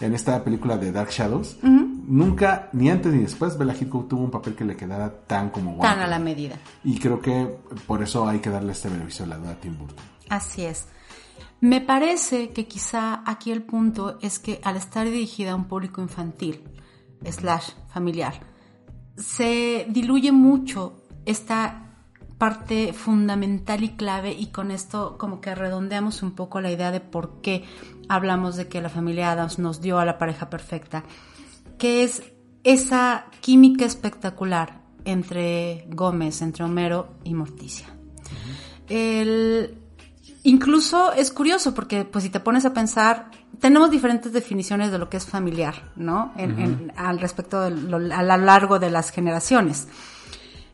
en 0.00 0.14
esta 0.14 0.42
película 0.42 0.78
de 0.78 0.92
Dark 0.92 1.10
Shadows, 1.10 1.58
nunca, 1.62 2.70
ni 2.72 2.90
antes 2.90 3.12
ni 3.12 3.22
después, 3.22 3.56
Bella 3.58 3.74
Heathcote 3.74 4.08
tuvo 4.08 4.24
un 4.24 4.30
papel 4.30 4.54
que 4.54 4.64
le 4.64 4.76
quedara 4.76 5.10
tan 5.26 5.50
como 5.50 5.74
guapo. 5.74 5.92
Tan 5.92 6.00
a 6.00 6.06
la 6.06 6.18
medida. 6.18 6.56
Y 6.84 6.98
creo 6.98 7.20
que 7.20 7.58
por 7.86 8.02
eso 8.02 8.26
hay 8.26 8.40
que 8.40 8.50
darle 8.50 8.72
este 8.72 8.88
beneficio 8.88 9.24
a 9.24 9.28
la 9.28 9.36
duda 9.36 9.50
a 9.50 9.54
Tim 9.56 9.76
Burton. 9.78 10.04
Así 10.28 10.64
es. 10.64 10.86
Me 11.60 11.82
parece 11.82 12.50
que 12.50 12.66
quizá 12.66 13.22
aquí 13.26 13.50
el 13.52 13.62
punto 13.62 14.18
es 14.22 14.38
que 14.38 14.60
al 14.64 14.76
estar 14.76 15.04
dirigida 15.04 15.52
a 15.52 15.56
un 15.56 15.66
público 15.66 16.00
infantil, 16.00 16.64
slash 17.22 17.72
familiar, 17.92 18.34
se 19.16 19.86
diluye 19.90 20.32
mucho 20.32 21.02
esta 21.26 21.90
parte 22.38 22.94
fundamental 22.94 23.84
y 23.84 23.90
clave 23.90 24.32
y 24.32 24.46
con 24.46 24.70
esto 24.70 25.18
como 25.18 25.42
que 25.42 25.54
redondeamos 25.54 26.22
un 26.22 26.30
poco 26.30 26.62
la 26.62 26.72
idea 26.72 26.90
de 26.90 27.00
por 27.00 27.42
qué 27.42 27.64
hablamos 28.10 28.56
de 28.56 28.66
que 28.66 28.82
la 28.82 28.88
familia 28.88 29.30
Adams 29.30 29.60
nos 29.60 29.80
dio 29.80 30.00
a 30.00 30.04
la 30.04 30.18
pareja 30.18 30.50
perfecta, 30.50 31.04
que 31.78 32.02
es 32.02 32.24
esa 32.64 33.26
química 33.40 33.84
espectacular 33.84 34.80
entre 35.04 35.86
Gómez, 35.88 36.42
entre 36.42 36.64
Homero 36.64 37.14
y 37.22 37.34
Morticia. 37.34 37.86
El, 38.88 39.78
incluso 40.42 41.12
es 41.12 41.30
curioso 41.30 41.72
porque 41.72 42.04
pues 42.04 42.24
si 42.24 42.30
te 42.30 42.40
pones 42.40 42.64
a 42.64 42.74
pensar, 42.74 43.30
tenemos 43.60 43.92
diferentes 43.92 44.32
definiciones 44.32 44.90
de 44.90 44.98
lo 44.98 45.08
que 45.08 45.16
es 45.16 45.26
familiar, 45.26 45.92
¿no? 45.94 46.34
al 46.96 47.20
respecto 47.20 47.60
a 47.60 47.70
lo 47.70 48.00
largo 48.00 48.80
de 48.80 48.90
las 48.90 49.10
generaciones. 49.10 49.86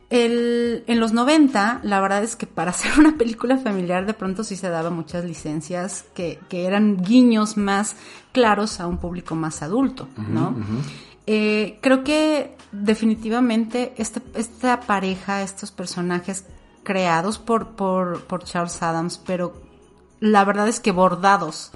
El, 0.09 0.85
en 0.87 1.01
los 1.01 1.11
90, 1.11 1.81
la 1.83 1.99
verdad 1.99 2.23
es 2.23 2.35
que 2.35 2.47
para 2.47 2.71
hacer 2.71 2.97
una 2.97 3.17
película 3.17 3.57
familiar 3.57 4.05
de 4.05 4.13
pronto 4.13 4.43
sí 4.43 4.55
se 4.55 4.69
daba 4.69 4.89
muchas 4.89 5.25
licencias 5.25 6.05
que, 6.13 6.39
que 6.49 6.65
eran 6.65 6.97
guiños 7.03 7.57
más 7.57 7.95
claros 8.31 8.79
a 8.79 8.87
un 8.87 8.97
público 8.97 9.35
más 9.35 9.61
adulto, 9.61 10.07
¿no? 10.15 10.55
Eh, 11.25 11.79
creo 11.81 12.03
que 12.05 12.55
definitivamente 12.71 13.93
este, 13.97 14.21
esta 14.33 14.79
pareja, 14.79 15.41
estos 15.41 15.71
personajes 15.71 16.45
creados 16.83 17.37
por, 17.37 17.75
por, 17.75 18.23
por 18.25 18.45
Charles 18.45 18.81
Adams, 18.81 19.21
pero 19.25 19.61
la 20.21 20.45
verdad 20.45 20.69
es 20.69 20.79
que 20.79 20.91
bordados 20.91 21.71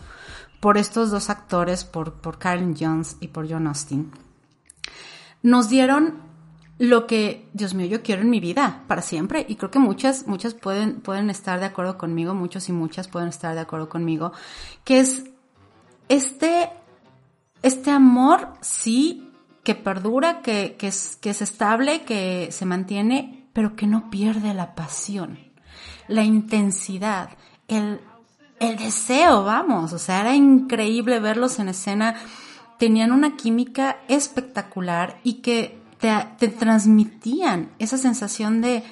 por 0.61 0.77
estos 0.77 1.11
dos 1.11 1.29
actores, 1.29 1.83
por, 1.83 2.13
por 2.13 2.37
Karen 2.37 2.75
Jones 2.79 3.17
y 3.19 3.27
por 3.27 3.49
John 3.49 3.67
Austin, 3.67 4.11
nos 5.43 5.67
dieron 5.67 6.30
lo 6.81 7.05
que, 7.05 7.47
Dios 7.53 7.75
mío, 7.75 7.85
yo 7.85 8.01
quiero 8.01 8.23
en 8.23 8.31
mi 8.31 8.39
vida 8.39 8.85
para 8.87 9.03
siempre. 9.03 9.45
Y 9.47 9.55
creo 9.55 9.69
que 9.69 9.77
muchas, 9.77 10.25
muchas 10.25 10.55
pueden, 10.55 10.99
pueden 11.01 11.29
estar 11.29 11.59
de 11.59 11.67
acuerdo 11.67 11.95
conmigo, 11.95 12.33
muchos 12.33 12.69
y 12.69 12.71
muchas 12.71 13.07
pueden 13.07 13.29
estar 13.29 13.53
de 13.53 13.61
acuerdo 13.61 13.87
conmigo, 13.87 14.31
que 14.83 14.99
es 14.99 15.25
este, 16.09 16.71
este 17.61 17.91
amor, 17.91 18.53
sí, 18.61 19.29
que 19.63 19.75
perdura, 19.75 20.41
que, 20.41 20.75
que, 20.75 20.87
es, 20.87 21.17
que 21.17 21.29
es 21.29 21.43
estable, 21.43 22.01
que 22.01 22.47
se 22.51 22.65
mantiene, 22.65 23.47
pero 23.53 23.75
que 23.75 23.85
no 23.85 24.09
pierde 24.09 24.55
la 24.55 24.73
pasión, 24.73 25.37
la 26.07 26.23
intensidad, 26.23 27.29
el, 27.67 28.01
el 28.59 28.77
deseo, 28.77 29.43
vamos. 29.43 29.93
O 29.93 29.99
sea, 29.99 30.21
era 30.21 30.33
increíble 30.35 31.19
verlos 31.19 31.59
en 31.59 31.69
escena. 31.69 32.15
Tenían 32.79 33.11
una 33.11 33.37
química 33.37 33.99
espectacular 34.07 35.19
y 35.23 35.43
que 35.43 35.80
te, 36.01 36.47
transmitían 36.47 37.69
esa 37.79 37.97
sensación 37.97 38.61
de, 38.61 38.83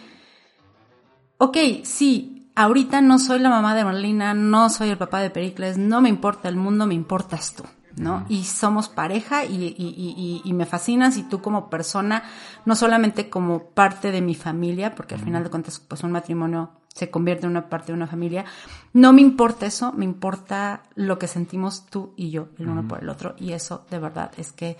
ok, 1.38 1.58
sí, 1.84 2.52
ahorita 2.56 3.02
no 3.02 3.20
soy 3.20 3.40
la 3.40 3.50
mamá 3.50 3.76
de 3.76 3.84
Marlina, 3.84 4.34
no 4.34 4.70
soy 4.70 4.90
el 4.90 4.98
papá 4.98 5.20
de 5.20 5.32
Pericles, 5.32 5.78
no 5.78 6.02
me 6.02 6.10
importa 6.10 6.48
el 6.50 6.56
mundo, 6.56 6.86
me 6.86 6.94
importas 6.94 7.54
tú. 7.54 7.64
¿no? 7.98 8.26
Y 8.30 8.46
somos 8.46 8.88
pareja 8.88 9.44
y, 9.44 10.54
me 10.54 10.66
fascinas 10.66 11.18
y 11.18 11.24
tú 11.24 11.42
como 11.42 11.70
persona, 11.70 12.24
no 12.64 12.76
solamente 12.76 13.30
como 13.30 13.72
parte 13.72 14.12
de 14.12 14.22
mi 14.22 14.36
familia, 14.36 14.96
porque 14.96 15.16
al 15.16 15.22
final 15.22 15.44
de 15.44 15.50
cuentas, 15.50 15.80
pues 15.80 16.04
un 16.04 16.12
matrimonio 16.12 16.70
se 16.94 17.10
convierte 17.10 17.46
en 17.46 17.52
una 17.52 17.68
parte 17.68 17.88
de 17.88 17.98
una 17.98 18.08
familia, 18.08 18.46
no 18.94 19.12
me 19.12 19.22
importa 19.22 19.66
eso, 19.66 19.92
me 19.92 20.06
importa 20.06 20.84
lo 20.96 21.20
que 21.20 21.28
sentimos 21.28 21.88
tú 21.88 22.14
y 22.16 22.30
yo, 22.30 22.50
el 22.58 22.70
uno 22.70 22.88
por 22.88 23.04
el 23.04 23.10
otro, 23.10 23.36
y 23.38 23.52
eso 23.52 23.86
de 23.90 24.00
verdad 24.00 24.32
es 24.38 24.54
que 24.54 24.78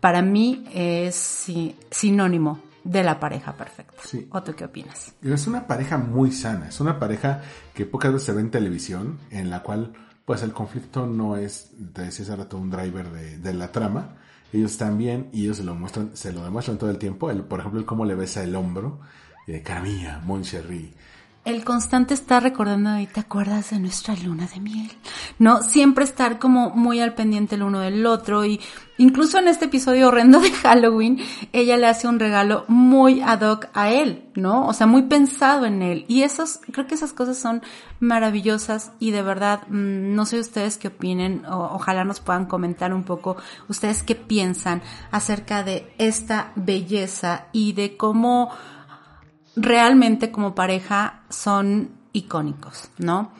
para 0.00 0.22
mí 0.22 0.64
es 0.72 1.50
sinónimo 1.90 2.60
de 2.84 3.02
la 3.02 3.20
pareja 3.20 3.56
perfecta. 3.56 4.02
Sí. 4.02 4.26
¿O 4.30 4.42
tú 4.42 4.54
qué 4.54 4.64
opinas? 4.64 5.12
Es 5.22 5.46
una 5.46 5.66
pareja 5.66 5.98
muy 5.98 6.32
sana, 6.32 6.68
es 6.68 6.80
una 6.80 6.98
pareja 6.98 7.42
que 7.74 7.84
pocas 7.84 8.12
veces 8.12 8.26
se 8.26 8.32
ve 8.32 8.40
en 8.40 8.50
televisión, 8.50 9.18
en 9.30 9.50
la 9.50 9.62
cual 9.62 9.92
pues 10.24 10.42
el 10.42 10.52
conflicto 10.52 11.06
no 11.06 11.36
es, 11.36 11.70
te 11.92 12.02
decía 12.02 12.24
hace 12.24 12.36
rato, 12.36 12.58
un 12.58 12.70
driver 12.70 13.10
de, 13.10 13.54
la 13.54 13.72
trama. 13.72 14.16
Ellos 14.52 14.72
están 14.72 14.96
bien 14.98 15.28
y 15.32 15.44
ellos 15.44 15.58
se 15.58 15.64
lo 15.64 15.74
muestran, 15.74 16.10
se 16.14 16.32
lo 16.32 16.44
demuestran 16.44 16.78
todo 16.78 16.90
el 16.90 16.98
tiempo. 16.98 17.30
El, 17.30 17.42
por 17.42 17.60
ejemplo, 17.60 17.80
el 17.80 17.86
cómo 17.86 18.04
le 18.04 18.14
besa 18.14 18.42
el 18.44 18.54
hombro, 18.54 19.00
de 19.46 19.62
Caramía, 19.62 20.20
Moncherry, 20.24 20.92
el 21.48 21.64
constante 21.64 22.12
estar 22.12 22.42
recordando 22.42 22.90
¿te 23.12 23.20
acuerdas 23.20 23.70
de 23.70 23.80
nuestra 23.80 24.14
luna 24.16 24.46
de 24.52 24.60
miel? 24.60 24.90
No, 25.38 25.62
siempre 25.62 26.04
estar 26.04 26.38
como 26.38 26.70
muy 26.70 27.00
al 27.00 27.14
pendiente 27.14 27.54
el 27.54 27.62
uno 27.62 27.80
del 27.80 28.04
otro 28.04 28.44
y 28.44 28.60
incluso 28.98 29.38
en 29.38 29.48
este 29.48 29.64
episodio 29.64 30.08
horrendo 30.08 30.40
de 30.40 30.50
Halloween, 30.52 31.18
ella 31.54 31.78
le 31.78 31.86
hace 31.86 32.06
un 32.06 32.18
regalo 32.18 32.66
muy 32.68 33.22
ad 33.22 33.40
hoc 33.40 33.68
a 33.72 33.90
él, 33.90 34.24
¿no? 34.34 34.66
O 34.66 34.74
sea, 34.74 34.86
muy 34.86 35.04
pensado 35.04 35.64
en 35.64 35.80
él. 35.80 36.04
Y 36.06 36.22
esos, 36.22 36.60
creo 36.70 36.86
que 36.86 36.96
esas 36.96 37.14
cosas 37.14 37.38
son 37.38 37.62
maravillosas 37.98 38.92
y 38.98 39.12
de 39.12 39.22
verdad, 39.22 39.62
mm, 39.68 40.14
no 40.14 40.26
sé 40.26 40.40
ustedes 40.40 40.76
qué 40.76 40.88
opinen, 40.88 41.46
o, 41.46 41.70
ojalá 41.72 42.04
nos 42.04 42.20
puedan 42.20 42.44
comentar 42.44 42.92
un 42.92 43.04
poco 43.04 43.38
ustedes 43.68 44.02
qué 44.02 44.16
piensan 44.16 44.82
acerca 45.10 45.62
de 45.62 45.90
esta 45.96 46.52
belleza 46.56 47.46
y 47.52 47.72
de 47.72 47.96
cómo 47.96 48.50
realmente 49.60 50.30
como 50.30 50.54
pareja 50.54 51.22
son 51.28 51.90
icónicos, 52.12 52.90
¿no? 52.98 53.32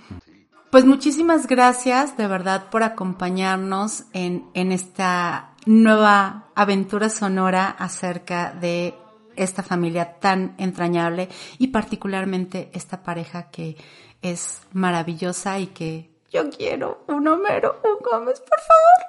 Pues 0.71 0.85
muchísimas 0.85 1.47
gracias 1.47 2.17
de 2.17 2.27
verdad 2.27 2.69
por 2.71 2.83
acompañarnos 2.83 4.05
en, 4.13 4.45
en 4.53 4.73
esta 4.73 5.55
nueva 5.65 6.49
aventura 6.55 7.09
sonora 7.09 7.69
acerca 7.71 8.53
de 8.53 8.95
esta 9.37 9.63
familia 9.63 10.19
tan 10.19 10.55
entrañable 10.59 11.29
y 11.59 11.69
particularmente 11.69 12.71
esta 12.75 13.03
pareja 13.03 13.51
que 13.51 13.77
es 14.21 14.61
maravillosa 14.73 15.59
y 15.59 15.69
que 15.69 16.18
yo 16.31 16.51
quiero 16.51 17.05
un 17.07 17.27
Homero, 17.27 17.81
un 17.85 18.05
Gómez, 18.05 18.41
por 18.41 18.59
favor. 18.61 19.09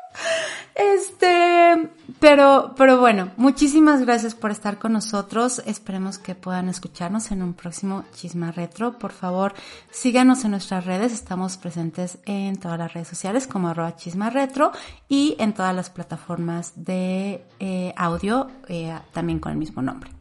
Este, 0.75 1.89
pero, 2.19 2.73
pero 2.77 2.99
bueno, 2.99 3.31
muchísimas 3.35 4.01
gracias 4.01 4.35
por 4.35 4.51
estar 4.51 4.77
con 4.77 4.93
nosotros. 4.93 5.61
Esperemos 5.65 6.17
que 6.17 6.35
puedan 6.35 6.69
escucharnos 6.69 7.31
en 7.31 7.43
un 7.43 7.53
próximo 7.53 8.05
Chisma 8.13 8.51
Retro. 8.51 8.97
Por 8.97 9.11
favor, 9.11 9.53
síganos 9.91 10.45
en 10.45 10.51
nuestras 10.51 10.85
redes. 10.85 11.11
Estamos 11.11 11.57
presentes 11.57 12.19
en 12.25 12.57
todas 12.57 12.79
las 12.79 12.93
redes 12.93 13.09
sociales 13.09 13.47
como 13.47 13.67
arroba 13.67 13.95
Chisma 13.97 14.29
Retro 14.29 14.71
y 15.09 15.35
en 15.39 15.53
todas 15.53 15.75
las 15.75 15.89
plataformas 15.89 16.73
de 16.75 17.43
eh, 17.59 17.93
audio 17.97 18.47
eh, 18.67 18.97
también 19.11 19.39
con 19.39 19.51
el 19.51 19.57
mismo 19.57 19.81
nombre. 19.81 20.11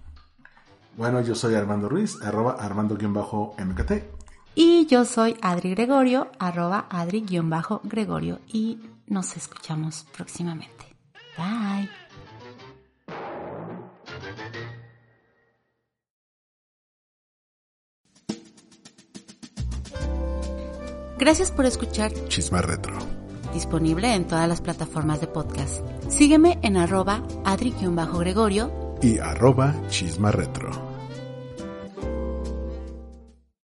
Bueno, 0.96 1.20
yo 1.20 1.36
soy 1.36 1.54
Armando 1.54 1.88
Ruiz, 1.88 2.20
arroba 2.22 2.56
armando-mkt. 2.58 4.17
Y 4.60 4.86
yo 4.86 5.04
soy 5.04 5.36
Adri 5.40 5.70
Gregorio, 5.70 6.32
arroba 6.40 6.88
Adri-Gregorio. 6.90 8.40
Y 8.48 8.80
nos 9.06 9.36
escuchamos 9.36 10.04
próximamente. 10.16 10.96
Bye. 11.36 11.88
Gracias 21.18 21.52
por 21.52 21.64
escuchar 21.64 22.12
Chisma 22.26 22.60
Retro. 22.60 22.98
Disponible 23.54 24.12
en 24.12 24.26
todas 24.26 24.48
las 24.48 24.60
plataformas 24.60 25.20
de 25.20 25.28
podcast. 25.28 25.86
Sígueme 26.08 26.58
en 26.62 26.76
arroba 26.78 27.22
adri-gregorio 27.44 28.98
y 29.00 29.20
arroba 29.20 29.72
chisma 29.88 30.32
retro. 30.32 30.97